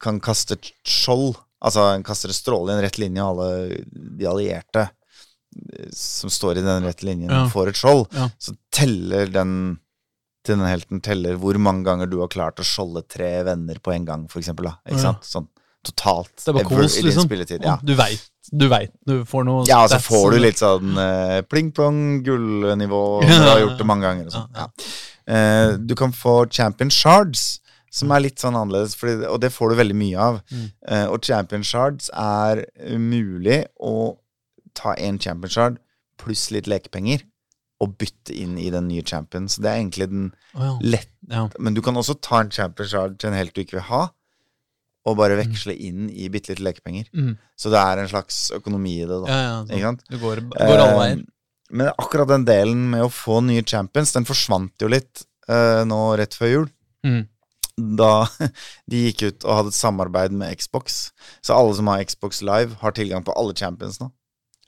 kan 0.01 0.21
kaste 0.21 0.57
et 0.57 0.71
skjold, 0.87 1.37
altså 1.65 1.95
en 1.95 2.05
kaster 2.07 2.29
en 2.33 2.37
stråle 2.37 2.73
i 2.73 2.77
en 2.79 2.83
rett 2.85 2.99
linje, 2.99 3.23
og 3.23 3.41
alle 3.41 3.85
de 4.19 4.29
allierte 4.31 4.85
eh, 4.87 5.89
som 5.95 6.31
står 6.33 6.59
i 6.61 6.65
den 6.67 6.85
rette 6.89 7.07
linjen, 7.07 7.31
Ja. 7.31 7.47
får 7.53 7.69
et 7.73 7.81
skjold, 7.81 8.07
Ja. 8.17 8.29
så 8.39 8.57
teller 8.73 9.27
den 9.33 9.79
til 10.47 10.57
den 10.61 10.67
helten 10.69 11.01
teller 11.03 11.35
hvor 11.43 11.59
mange 11.59 11.83
ganger 11.85 12.07
du 12.09 12.21
har 12.21 12.29
klart 12.29 12.61
å 12.63 12.67
skjolde 12.67 13.03
tre 13.09 13.43
venner 13.43 13.81
på 13.83 13.93
en 13.93 14.05
gang, 14.07 14.29
for 14.29 14.39
eksempel. 14.39 14.65
Da. 14.71 14.77
Ikke 14.87 15.01
Ja. 15.03 15.13
sant? 15.13 15.23
Sånn 15.27 15.49
totalt. 15.83 16.37
Det 16.37 16.49
er 16.49 16.53
bare 16.53 16.65
kos, 16.65 16.97
liksom. 17.03 17.63
Ja. 17.63 17.77
Du 17.83 17.95
veit. 17.95 18.23
Du 18.53 18.69
veit. 18.69 18.91
Du 19.05 19.25
får 19.25 19.45
noe 19.45 19.65
ja, 19.67 19.83
og 19.83 19.91
så 19.91 19.97
altså 19.99 20.07
får 20.15 20.31
du 20.33 20.39
litt 20.39 20.57
sånn 20.59 20.97
eh, 20.99 21.41
pling-plong, 21.43 22.23
gullnivå, 22.23 23.21
du 23.27 23.27
har 23.51 23.59
gjort 23.61 23.79
det 23.79 23.87
mange 23.87 24.03
ganger. 24.07 24.27
Og 24.27 24.33
sånn. 24.33 24.49
Ja. 24.55 24.69
Eh, 25.27 25.77
du 25.79 25.95
kan 25.97 26.13
få 26.13 26.47
champion 26.51 26.91
shards, 26.91 27.61
som 27.97 28.13
er 28.13 28.23
litt 28.25 28.43
sånn 28.43 28.59
annerledes, 28.59 28.97
fordi, 28.99 29.25
og 29.31 29.41
det 29.41 29.53
får 29.55 29.73
du 29.73 29.79
veldig 29.81 29.97
mye 29.97 30.29
av. 30.29 30.43
Mm. 30.53 30.67
Uh, 30.85 31.07
og 31.15 31.25
champion 31.25 31.65
shards 31.65 32.11
er 32.13 32.67
mulig 33.01 33.63
å 33.81 33.97
ta 34.77 34.93
en 35.01 35.19
champion 35.23 35.53
shard 35.53 35.81
pluss 36.21 36.51
litt 36.55 36.69
lekepenger 36.71 37.25
og 37.85 37.97
bytte 38.01 38.35
inn 38.37 38.57
i 38.61 38.71
den 38.73 38.89
nye 38.89 39.05
champion. 39.05 39.49
Så 39.53 39.63
det 39.65 39.73
er 39.73 39.81
egentlig 39.81 40.09
den 40.13 40.29
oh, 40.57 40.63
ja. 40.63 40.75
lett 40.97 41.13
Ja. 41.27 41.49
Men 41.59 41.75
du 41.75 41.81
kan 41.83 41.97
også 41.99 42.15
ta 42.23 42.39
en 42.45 42.53
champion 42.55 42.89
shard 42.89 43.17
til 43.19 43.33
en 43.33 43.37
helt 43.37 43.55
du 43.57 43.65
ikke 43.65 43.81
vil 43.81 43.89
ha, 43.89 44.03
og 45.07 45.17
bare 45.19 45.39
veksle 45.39 45.75
inn 45.75 46.09
i 46.11 46.29
bitte 46.33 46.53
litt 46.53 46.63
lekepenger. 46.63 47.09
Mm. 47.15 47.33
Så 47.59 47.71
det 47.73 47.81
er 47.81 48.03
en 48.03 48.11
slags 48.11 48.47
økonomi 48.55 48.97
i 49.01 49.07
det, 49.07 49.19
da. 49.25 49.31
ja, 49.31 49.41
ja, 49.45 49.57
Ikke 49.67 49.89
sant? 49.91 50.05
Du 50.11 50.19
går, 50.23 50.43
går 50.55 50.83
alle 50.83 51.01
veier. 51.01 51.25
Uh, 51.25 51.33
Men 51.77 51.91
akkurat 51.99 52.31
den 52.31 52.47
delen 52.47 52.85
med 52.93 53.03
å 53.03 53.11
få 53.11 53.41
nye 53.43 53.65
champions, 53.67 54.15
den 54.15 54.27
forsvant 54.27 54.83
jo 54.83 54.91
litt 54.91 55.25
uh, 55.51 55.83
nå 55.87 56.01
rett 56.19 56.35
før 56.39 56.53
jul. 56.53 56.69
Mm. 57.07 57.25
Da 57.77 58.27
de 58.91 59.03
gikk 59.07 59.23
ut 59.29 59.45
og 59.45 59.57
hadde 59.59 59.73
et 59.75 59.79
samarbeid 59.79 60.33
med 60.33 60.55
Xbox. 60.57 61.11
Så 61.45 61.57
alle 61.57 61.75
som 61.77 61.87
har 61.93 62.05
Xbox 62.09 62.41
Live, 62.47 62.79
har 62.81 62.95
tilgang 62.97 63.25
på 63.27 63.35
alle 63.37 63.53
champions 63.59 63.99
nå. 64.01 64.11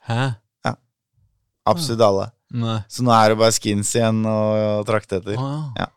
Hæ? 0.08 0.34
Ja. 0.66 0.74
Absolutt 1.68 2.00
alle. 2.04 2.26
Nei. 2.52 2.78
Så 2.88 3.04
nå 3.04 3.12
er 3.12 3.28
det 3.34 3.38
bare 3.42 3.52
skins 3.52 3.90
igjen 3.96 4.22
å, 4.28 4.80
trakte 4.88 5.18
etter. 5.20 5.36
Wow. 5.36 5.66
ja. 5.76 5.88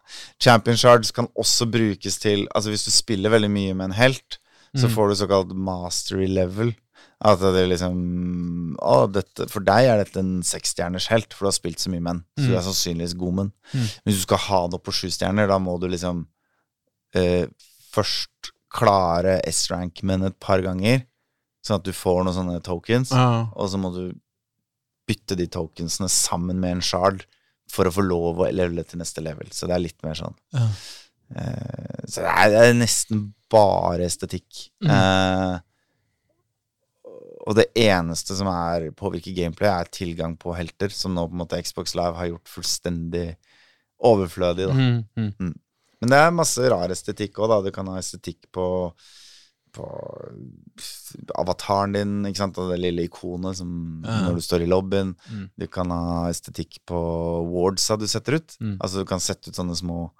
Champion 0.43 0.75
shards 0.79 1.11
kan 1.15 1.29
også 1.39 1.67
brukes 1.71 2.17
til 2.19 2.41
Altså 2.51 2.73
hvis 2.73 2.83
du 2.83 2.91
spiller 2.91 3.31
veldig 3.31 3.47
mye 3.53 3.73
med 3.79 3.85
en 3.91 3.99
helt, 3.99 4.37
så 4.75 4.87
Mm. 4.87 4.93
får 4.95 5.09
du 5.09 5.15
såkalt 5.19 5.53
mastery 5.55 6.27
level. 6.31 6.73
At 7.23 7.39
det 7.39 7.53
er 7.59 7.67
liksom 7.71 8.75
Å, 8.81 9.11
dette, 9.11 9.47
for 9.51 9.59
deg 9.67 9.87
er 9.91 9.97
dette 10.03 10.19
en 10.19 10.41
seksstjerners 10.47 11.07
helt, 11.11 11.33
for 11.33 11.45
du 11.45 11.49
har 11.51 11.55
spilt 11.59 11.79
så 11.83 11.91
mye 11.91 11.99
med 12.03 12.13
den. 12.13 12.21
Så 12.39 12.45
du 12.47 12.51
Mm. 12.53 12.57
er 12.57 12.67
sannsynligvis 12.67 13.17
god 13.19 13.33
med 13.33 13.43
den. 13.45 13.53
Mm. 13.81 13.87
Hvis 14.07 14.15
du 14.15 14.21
skal 14.27 14.37
ha 14.47 14.61
noe 14.67 14.75
opp 14.79 14.83
på 14.87 14.93
sju 14.95 15.07
stjerner, 15.11 15.47
da 15.47 15.57
må 15.59 15.79
du 15.79 15.87
liksom 15.87 16.25
eh, 17.15 17.47
først 17.91 18.51
klare 18.71 19.39
S-rank 19.49 19.99
Men 20.07 20.23
et 20.23 20.37
par 20.39 20.61
ganger, 20.63 21.03
sånn 21.65 21.81
at 21.81 21.87
du 21.87 21.91
får 21.91 22.23
noen 22.23 22.37
sånne 22.37 22.61
tokens, 22.63 23.11
Ja. 23.11 23.47
og 23.53 23.69
så 23.69 23.77
må 23.81 23.91
du 23.93 24.13
bytte 25.09 25.35
de 25.35 25.47
tokensene 25.51 26.07
sammen 26.09 26.59
med 26.61 26.77
en 26.77 26.81
shard 26.81 27.25
for 27.71 27.85
å 27.87 27.91
få 27.91 28.03
lov 28.05 28.39
å 28.39 28.51
levele 28.51 28.83
til 28.87 28.99
neste 28.99 29.21
level. 29.23 29.47
Så 29.51 29.67
det 29.67 29.75
er 29.75 29.83
litt 29.83 30.01
mer 30.03 30.15
sånn. 30.15 30.35
Ja. 30.55 30.67
Eh, 31.35 32.05
så 32.07 32.23
det 32.23 32.31
er, 32.31 32.49
det 32.51 32.63
er 32.69 32.73
nesten 32.79 33.25
bare 33.51 34.07
estetikk. 34.07 34.69
Mm. 34.83 34.91
Eh, 34.95 35.59
og 37.47 37.55
det 37.57 37.67
eneste 37.79 38.35
som 38.37 38.47
er 38.51 38.91
påvirker 38.95 39.33
gameplay, 39.35 39.71
er 39.71 39.89
tilgang 39.91 40.35
på 40.39 40.53
helter, 40.55 40.91
som 40.93 41.15
nå 41.15 41.25
på 41.27 41.35
en 41.35 41.41
måte 41.43 41.59
Xbox 41.63 41.95
Live 41.97 42.15
har 42.19 42.29
gjort 42.29 42.51
fullstendig 42.51 43.27
overflødig. 44.01 44.67
Da. 44.69 44.75
Mm, 44.77 45.33
mm. 45.39 45.55
Men 46.01 46.09
det 46.09 46.17
er 46.17 46.31
masse 46.33 46.69
rar 46.73 46.89
estetikk 46.89 47.37
òg, 47.39 47.49
da. 47.49 47.61
Du 47.61 47.71
kan 47.75 47.87
ha 47.87 47.97
estetikk 48.01 48.47
på 48.51 48.67
på 49.71 49.85
avataren 51.39 51.93
din, 51.95 52.13
ikke 52.27 52.41
sant, 52.41 52.57
og 52.59 52.71
det 52.73 52.79
lille 52.81 53.05
ikonet 53.07 53.55
som 53.55 54.03
Ja. 54.05 54.17
når 54.27 54.35
du 54.35 54.41
står 54.43 54.61
i 54.65 54.67
lobbyen. 54.67 55.15
Mm. 55.31 55.49
Du 55.57 55.67
kan 55.67 55.89
ha 55.91 56.27
estetikk 56.29 56.79
på 56.85 56.97
wardsa 57.53 57.97
du 57.97 58.07
setter 58.07 58.35
ut. 58.41 58.57
Mm. 58.59 58.77
Altså 58.81 58.99
du 58.99 59.05
kan 59.05 59.19
sette 59.23 59.47
ut 59.49 59.55
sånne 59.55 59.75
små 59.77 60.11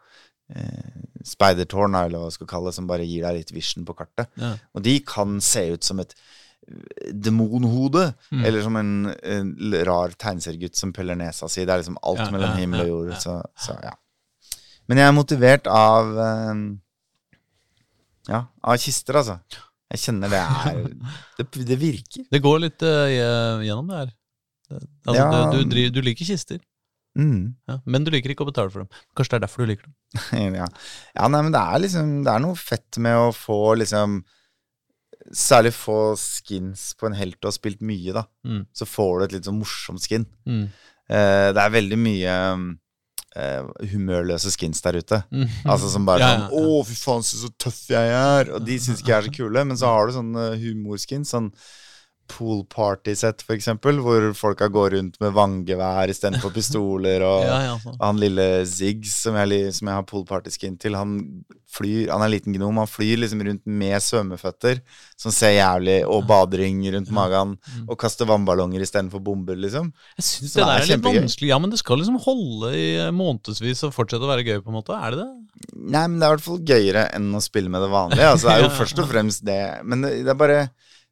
eh, 0.55 1.03
speidertårn, 1.23 1.95
eller 1.95 2.19
hva 2.19 2.27
du 2.29 2.35
skal 2.35 2.47
kalle 2.47 2.69
det, 2.71 2.75
som 2.75 2.87
bare 2.87 3.05
gir 3.07 3.23
deg 3.23 3.37
litt 3.41 3.51
vision 3.51 3.85
på 3.85 3.93
kartet. 3.95 4.27
Ja. 4.37 4.53
Og 4.75 4.83
de 4.83 4.99
kan 4.99 5.39
se 5.41 5.65
ut 5.73 5.83
som 5.83 5.99
et 5.99 6.13
eh, 6.67 7.11
demonhode, 7.13 8.13
Mm. 8.31 8.45
eller 8.45 8.61
som 8.61 8.75
en, 8.77 8.91
en 9.23 9.55
rar 9.85 10.09
tegneseriegutt 10.15 10.75
som 10.75 10.93
peller 10.93 11.15
nesa 11.15 11.49
si. 11.49 11.65
Det 11.65 11.71
er 11.73 11.79
liksom 11.83 11.97
alt 12.03 12.19
Ja, 12.19 12.31
mellom 12.31 12.55
himmel 12.57 12.81
og 12.81 12.87
jord. 12.87 13.13
Så, 13.19 13.41
så 13.59 13.75
ja. 13.83 13.91
Men 14.89 14.97
jeg 15.01 15.07
er 15.09 15.15
motivert 15.15 15.67
av 15.71 16.09
eh, 16.25 16.63
Ja, 18.31 18.41
av 18.63 18.77
kister, 18.81 19.17
altså. 19.21 19.37
Jeg 19.91 19.99
kjenner 20.05 20.31
det 20.31 20.39
er 20.41 20.81
Det, 21.37 21.47
det 21.67 21.77
virker. 21.81 22.25
Det 22.31 22.41
går 22.43 22.59
litt 22.65 22.83
uh, 22.85 23.61
gjennom 23.65 23.87
det 23.91 24.01
her. 24.03 24.11
Altså, 24.71 25.15
Ja. 25.19 25.47
du, 25.51 25.63
du, 25.67 25.79
du 25.91 26.01
liker 26.05 26.27
kister, 26.27 26.61
Mm. 27.11 27.57
ja. 27.67 27.75
men 27.91 28.05
du 28.07 28.11
liker 28.13 28.31
ikke 28.31 28.45
å 28.45 28.47
betale 28.47 28.71
for 28.71 28.85
dem. 28.85 28.99
Kanskje 29.19 29.33
det 29.33 29.37
er 29.41 29.43
derfor 29.43 29.65
du 29.65 29.71
liker 29.73 29.83
dem. 29.89 30.53
ja. 30.61 30.67
ja, 31.17 31.25
nei, 31.27 31.41
men 31.43 31.51
det 31.51 31.59
er 31.59 31.81
liksom 31.83 32.11
Det 32.23 32.31
er 32.31 32.39
noe 32.45 32.55
fett 32.55 32.99
med 33.03 33.17
å 33.19 33.33
få 33.35 33.57
liksom 33.81 34.21
Særlig 35.35 35.73
få 35.75 35.97
skins 36.19 36.85
på 36.95 37.09
en 37.09 37.17
helt 37.19 37.35
du 37.43 37.49
har 37.49 37.53
spilt 37.57 37.83
mye, 37.83 38.13
da. 38.15 38.23
Mm. 38.47 38.61
Så 38.75 38.87
får 38.87 39.11
du 39.19 39.25
et 39.25 39.35
litt 39.35 39.45
sånn 39.49 39.59
morsomt 39.59 40.01
skin. 40.03 40.23
Mm. 40.47 40.63
Uh, 41.11 41.51
det 41.51 41.61
er 41.65 41.75
veldig 41.75 41.99
mye 41.99 42.31
eh, 42.31 42.63
humørløse 43.93 44.51
skins 44.51 44.81
der 44.83 44.97
ute. 44.99 45.21
Mm. 45.31 45.47
Altså 45.65 45.91
som 45.93 46.05
bare 46.07 46.19
Ja, 46.19 46.31
sånn 46.31 46.41
ja, 46.41 46.49
sånn 46.51 46.71
'Å, 46.71 46.81
fy 46.87 46.97
faen, 46.99 47.23
så, 47.23 47.37
så 47.45 47.51
tøff 47.57 47.79
jeg 47.89 48.11
er'. 48.11 48.51
Og 48.55 48.65
de 48.67 48.79
syns 48.79 48.99
ikke 48.99 49.13
jeg 49.13 49.17
er 49.17 49.29
så 49.29 49.35
kule. 49.37 49.63
Men 49.65 49.77
så 49.79 49.91
har 49.93 50.07
du 50.07 50.17
sånne 50.17 50.47
humorskins. 50.59 51.31
Sånn 51.31 51.51
pool 52.31 52.63
party-sett, 52.71 53.43
eksempel, 53.53 53.99
hvor 54.03 54.29
folka 54.37 54.69
går 54.71 54.95
rundt 54.95 55.19
med 55.21 55.33
vanngevær 55.35 56.11
istedenfor 56.13 56.53
pistoler. 56.55 57.23
Og 57.27 57.43
Ja, 57.51 57.57
ja, 57.67 57.73
sånn. 57.83 57.97
han 58.01 58.21
lille 58.21 58.45
Ziggs, 58.69 59.17
som 59.25 59.35
jeg, 59.39 59.73
som 59.75 59.91
jeg 59.91 59.99
har 59.99 60.07
pool 60.07 60.23
party-skin 60.29 60.79
til, 60.81 60.95
han 60.97 61.19
flyr 61.71 62.09
Han 62.11 62.19
er 62.19 62.27
en 62.27 62.33
liten 62.33 62.55
gnom. 62.55 62.79
Han 62.81 62.89
flyr 62.89 63.21
liksom 63.21 63.43
rundt 63.47 63.63
med 63.63 63.95
svømmeføtter, 64.03 64.81
som 65.15 65.31
ser 65.31 65.53
jævlig 65.55 66.01
Og 66.03 66.25
badering 66.27 66.81
rundt 66.97 67.13
magen. 67.15 67.53
Og 67.85 67.95
kaster 68.01 68.27
vannballonger 68.27 68.83
istedenfor 68.83 69.23
bomber, 69.23 69.55
liksom. 69.55 69.93
Jeg 70.19 70.27
syns 70.27 70.55
det 70.55 70.59
det 70.59 70.65
der 70.65 70.73
er 70.73 70.83
er 70.83 70.91
litt 70.91 71.05
vanskelig. 71.05 71.51
Ja, 71.53 71.59
men 71.63 71.71
det 71.71 71.79
skal 71.79 72.01
liksom 72.01 72.19
holde 72.25 72.73
i 72.75 72.87
eh, 72.99 73.13
månedsvis 73.15 73.85
og 73.87 73.95
fortsette 73.95 74.27
å 74.27 74.31
være 74.31 74.47
gøy, 74.47 74.59
på 74.65 74.71
en 74.73 74.79
måte. 74.81 74.97
Er 74.97 75.15
det 75.15 75.23
det? 75.23 75.29
Nei, 75.77 76.05
men 76.07 76.19
det 76.19 76.25
er 76.25 76.31
i 76.31 76.35
hvert 76.35 76.47
fall 76.47 76.61
gøyere 76.73 77.07
enn 77.15 77.31
å 77.37 77.43
spille 77.43 77.71
med 77.71 77.83
det 77.85 77.91
vanlige. 77.93 78.31
Altså, 78.35 78.49
det 78.49 78.55
er 78.57 78.65
jo 78.65 78.71
først 78.81 79.03
og 79.03 79.11
fremst 79.11 79.45
det. 79.47 79.61
Men 79.87 80.03
det, 80.05 80.13
det 80.27 80.33
er 80.35 80.39
bare 80.43 80.61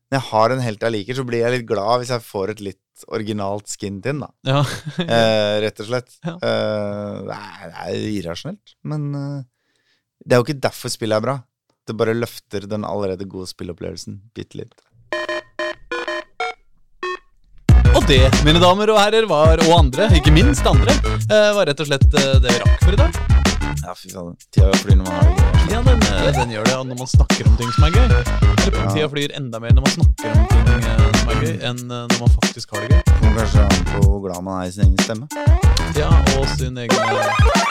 Når 0.10 0.18
jeg 0.18 0.26
har 0.32 0.54
en 0.54 0.62
helt 0.66 0.82
jeg 0.82 0.94
liker, 0.96 1.18
så 1.20 1.24
blir 1.28 1.44
jeg 1.44 1.54
litt 1.54 1.68
glad 1.70 2.02
hvis 2.02 2.12
jeg 2.16 2.26
får 2.26 2.56
et 2.56 2.64
litt 2.66 3.04
originalt 3.14 3.70
skin 3.70 4.00
til 4.02 4.24
da. 4.24 4.32
Ja. 4.50 4.64
Eh, 5.06 5.56
rett 5.64 5.84
og 5.84 5.90
slett. 5.92 6.16
Ja. 6.26 6.34
Eh, 6.34 7.20
det, 7.30 7.38
er, 7.38 7.70
det 7.70 7.84
er 7.86 8.10
irrasjonelt, 8.18 8.74
men 8.90 9.08
eh, 9.14 9.40
det 10.26 10.36
er 10.36 10.42
jo 10.42 10.48
ikke 10.50 10.64
derfor 10.66 10.94
spillet 10.94 11.22
er 11.22 11.28
bra. 11.28 11.38
Det 11.86 11.96
bare 11.98 12.18
løfter 12.18 12.66
den 12.70 12.86
allerede 12.86 13.30
gode 13.30 13.50
spillopplevelsen 13.54 14.20
bitte 14.34 14.64
litt. 14.64 14.74
Og 17.94 18.06
det, 18.10 18.24
mine 18.46 18.62
damer 18.62 18.94
og 18.94 19.02
herrer, 19.02 19.30
var, 19.30 19.62
og 19.66 19.76
andre, 19.78 20.10
ikke 20.18 20.34
minst 20.34 20.66
andre, 20.70 20.94
eh, 21.30 21.52
var 21.58 21.70
rett 21.70 21.86
og 21.86 21.90
slett 21.90 22.10
eh, 22.10 22.40
det 22.42 22.56
vi 22.56 22.64
rakk 22.66 22.88
for 22.88 22.98
i 22.98 23.04
dag. 23.06 23.39
Ja, 23.84 23.94
fy 23.96 24.10
faen. 24.14 24.36
Tida 24.54 24.72
flyr 24.82 24.98
når 25.00 25.06
man 25.06 25.16
har 25.16 25.24
det 25.30 25.36
gøy. 25.38 25.74
Ja, 25.74 25.82
den, 25.86 26.02
eh, 26.10 26.32
den 26.40 26.54
gjør 26.56 26.64
det 26.68 26.74
ja, 26.74 26.80
når 26.90 26.98
man 27.02 27.10
snakker 27.14 27.48
om 27.50 27.58
ting 27.60 27.72
som 27.76 27.84
er 27.88 27.92
gøy. 27.96 28.06
Eller 28.10 28.80
Ja. 28.80 28.90
Tida 28.94 29.08
flyr 29.14 29.36
enda 29.40 29.60
mer 29.64 29.74
når 29.78 29.86
man 29.88 29.94
snakker 29.98 30.34
om 30.36 30.48
ting 30.54 30.66
eh, 30.76 31.06
som 31.20 31.30
er 31.34 31.42
gøy, 31.44 31.56
enn 31.70 31.82
eh, 31.86 32.06
når 32.12 32.20
man 32.24 32.32
faktisk 32.38 32.76
har 32.76 32.86
det 32.86 32.90
gøy. 32.96 33.04
Kommer 33.20 33.40
kanskje 33.44 33.66
an 33.66 33.86
på 33.92 34.04
hvor 34.06 34.22
glad 34.26 34.42
man 34.48 34.62
er 34.62 34.68
i 34.68 34.72
sin 34.76 34.86
egen 34.88 34.98
stemme. 35.06 35.28
Ja, 35.98 36.10
og 36.38 36.48
sin 36.58 36.78
egen 36.78 37.00
erme. 37.00 37.70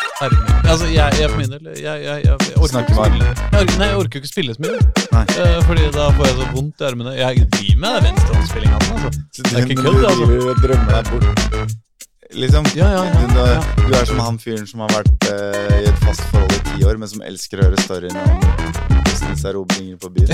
Altså, 0.69 0.87
jeg, 0.91 1.15
jeg 1.21 1.31
for 1.31 1.39
min 1.39 1.53
del 1.53 1.67
Jeg, 1.79 2.03
jeg, 2.03 2.25
jeg, 2.27 2.39
jeg 2.49 2.57
orker 2.59 2.81
ikke 2.83 2.95
spille. 2.99 3.29
Jeg 3.53 3.79
nei, 3.79 3.87
jeg 3.87 3.99
orker 4.03 4.23
ikke 4.23 4.31
spille 4.33 4.55
så 4.57 4.65
mye. 4.65 4.81
Nei. 5.15 5.25
Uh, 5.39 5.59
fordi 5.69 5.91
da 5.95 6.09
får 6.19 6.27
jeg 6.27 6.39
så 6.41 6.49
vondt 6.57 6.83
i 6.83 6.89
armene. 6.91 7.13
Jeg 7.19 7.47
driver 7.55 7.83
med 7.85 8.01
venstrehåndsspillinga. 8.09 8.81
Altså. 8.89 9.11
Det 9.39 9.53
er 9.53 9.69
ikke 9.69 9.83
kødd, 9.83 10.09
altså. 10.11 10.25
Du 10.27 10.67
drømmer 10.67 10.91
deg 10.97 11.13
bort. 11.13 11.79
Liksom. 12.31 12.65
Ja, 12.75 12.93
ja, 12.93 13.05
ja, 13.05 13.63
du, 13.77 13.95
er 13.95 14.05
som 14.05 14.19
han 14.21 14.39
fyren 14.39 14.67
som 14.69 14.83
har 14.85 14.91
vært 14.93 15.29
uh, 15.31 15.79
i 15.81 15.87
et 15.89 16.01
fast 16.05 16.21
forhold 16.29 16.53
i 16.53 16.61
ti 16.67 16.85
år, 16.85 16.99
men 17.01 17.09
som 17.09 17.23
elsker 17.25 17.63
å 17.63 17.69
høre 17.71 17.81
storyene 17.81 18.25
om 18.29 18.99
businesserobringer 19.09 19.97
på 19.97 20.11
byen. 20.13 20.29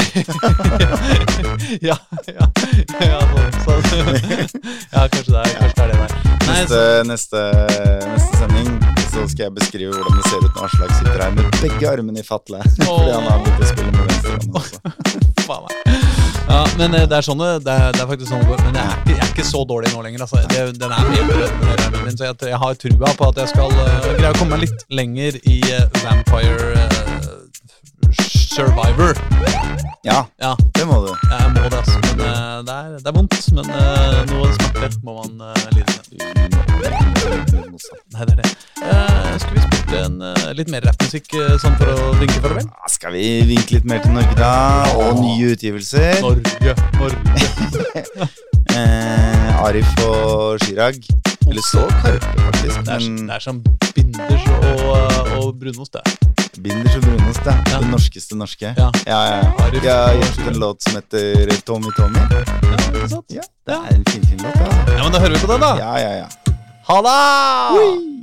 ja, 1.89 1.97
ja, 2.27 2.49
ja, 2.99 3.21
sånn, 3.63 3.87
sånn. 3.91 4.11
ja, 4.91 5.07
kanskje 5.07 5.31
det 5.31 5.45
er, 5.45 5.55
kanskje 5.61 5.77
det 5.79 5.85
er 5.85 5.93
det 5.93 6.01
der. 6.01 6.17
Nei, 6.45 6.57
Neste, 6.59 6.81
neste, 7.09 7.45
neste 8.11 8.41
sending 8.43 8.73
så 9.15 9.29
skal 9.31 9.47
jeg 9.47 9.55
beskrive 9.61 9.95
hvordan 9.95 10.19
det 10.19 10.33
ser 10.33 10.43
ut 10.43 10.51
når 10.51 10.67
Aslak 10.67 10.97
sitter 10.99 11.23
her 11.23 11.37
med 11.39 11.61
begge 11.63 11.93
armene 11.93 12.25
i 12.25 12.27
fatle. 12.27 12.65
Fordi 12.83 13.15
han 13.15 13.31
har 13.31 13.47
begynt 13.47 13.63
å 13.63 13.71
spille 13.71 13.95
med 13.95 14.11
venstrehånden 14.11 14.59
også. 14.61 15.23
faen 15.49 15.67
meg. 15.69 16.05
Ja, 16.49 16.61
men 16.79 16.95
eh, 16.95 17.07
det 17.09 17.17
er 17.19 17.25
sånn 17.25 17.41
det, 17.41 17.73
er, 17.73 17.95
det 17.95 18.03
er 18.05 18.09
faktisk 18.11 18.31
sånn. 18.31 18.45
Men 18.49 18.77
jeg 18.79 18.85
er 18.85 18.99
ikke, 18.99 19.15
jeg 19.15 19.23
er 19.25 19.33
ikke 19.33 19.47
så 19.49 19.65
dårlig 19.69 19.93
nå 19.95 20.03
lenger. 20.05 20.27
Altså. 20.27 20.43
Det, 20.53 20.65
den 20.81 20.93
er 20.93 21.09
mye 21.11 21.29
bedre 21.31 21.89
enn 21.89 22.01
min, 22.05 22.19
så 22.19 22.29
jeg, 22.29 22.41
jeg 22.53 22.61
har 22.65 22.81
trua 22.85 23.15
på 23.19 23.31
at 23.33 23.43
jeg 23.43 23.53
skal 23.55 23.79
uh, 23.79 24.11
greie 24.19 24.33
å 24.33 24.39
komme 24.39 24.59
meg 24.59 24.67
litt 24.67 24.87
lenger 24.93 25.41
i 25.51 25.61
uh, 25.73 25.87
Vampire 26.05 26.85
uh, 26.85 27.41
Survivor. 28.55 29.19
Ja, 30.05 30.27
Ja, 30.41 30.57
det 30.75 30.85
må 30.87 30.99
du. 31.01 31.13
jeg 31.31 31.51
må 31.55 31.63
det, 31.65 31.79
altså. 31.79 31.99
Men 32.05 32.21
uh, 32.21 32.61
det, 32.67 32.75
er, 32.75 32.89
det 32.99 33.09
er 33.09 33.15
vondt. 33.17 33.39
Men 33.57 33.71
uh, 33.73 34.21
noe 34.29 34.51
smerte 34.59 35.01
må 35.07 35.15
man 35.23 35.33
uh, 35.41 35.55
lide 35.73 35.85
med. 35.97 36.05
Nei, 38.15 38.27
det 38.29 38.35
er 38.35 38.43
det. 38.43 38.51
Skal 39.41 39.55
vi 39.57 39.63
spille 39.65 40.03
en 40.05 40.19
litt 40.55 40.71
mer 40.71 40.85
rappmusikk 40.87 41.33
sånn 41.63 41.75
for 41.81 41.91
å 41.91 42.13
vinke 42.21 42.39
farvel? 42.45 42.69
Ja, 42.69 42.91
Skal 42.93 43.17
vi 43.17 43.27
vinke 43.49 43.79
litt 43.79 43.89
mer 43.89 44.05
til 44.05 44.15
Norge, 44.15 44.37
da? 44.39 44.53
Og 45.01 45.23
nye 45.25 45.55
utgivelser. 45.57 46.21
Norge, 46.23 46.77
Norge. 47.01 48.29
Eh, 48.71 49.65
Arif 49.65 49.87
og 50.07 50.59
Chirag. 50.65 50.95
Eller 51.49 51.63
så 51.63 51.85
Karpe, 52.03 52.41
faktisk. 52.41 52.79
Det 52.81 52.95
er, 52.95 52.99
det 52.99 53.35
er 53.35 53.39
som 53.45 53.65
binders 53.95 54.47
og, 54.49 55.03
og 55.39 55.59
brunost, 55.61 55.93
det. 55.93 56.03
Binders 56.63 56.97
og 56.97 57.03
brunost, 57.03 57.45
det. 57.45 57.57
Ja. 57.73 57.79
Det 57.79 57.91
norskeste 57.91 58.37
norske. 58.37 58.75
Ja. 58.77 58.89
ja, 59.07 59.21
ja. 59.21 59.37
Jeg 59.37 59.93
har 59.93 60.33
Chirag. 60.33 60.49
en 60.49 60.59
låt 60.59 60.83
som 60.83 60.97
heter 61.01 61.61
Tommy 61.67 61.93
Tommy. 61.99 62.19
Ja, 63.31 63.45
det 63.67 63.75
er 63.75 63.95
en 63.95 64.05
finfin 64.09 64.41
låt, 64.41 64.57
ja. 64.57 64.97
Ja, 64.97 65.03
men 65.03 65.13
da 65.13 65.21
hører 65.21 65.37
vi 65.39 65.47
på 65.47 65.53
den, 65.53 65.61
da. 65.61 65.77
Ja, 65.79 65.95
ja, 65.99 66.17
ja. 66.25 66.27
Ha 66.89 67.01
det! 67.03 68.14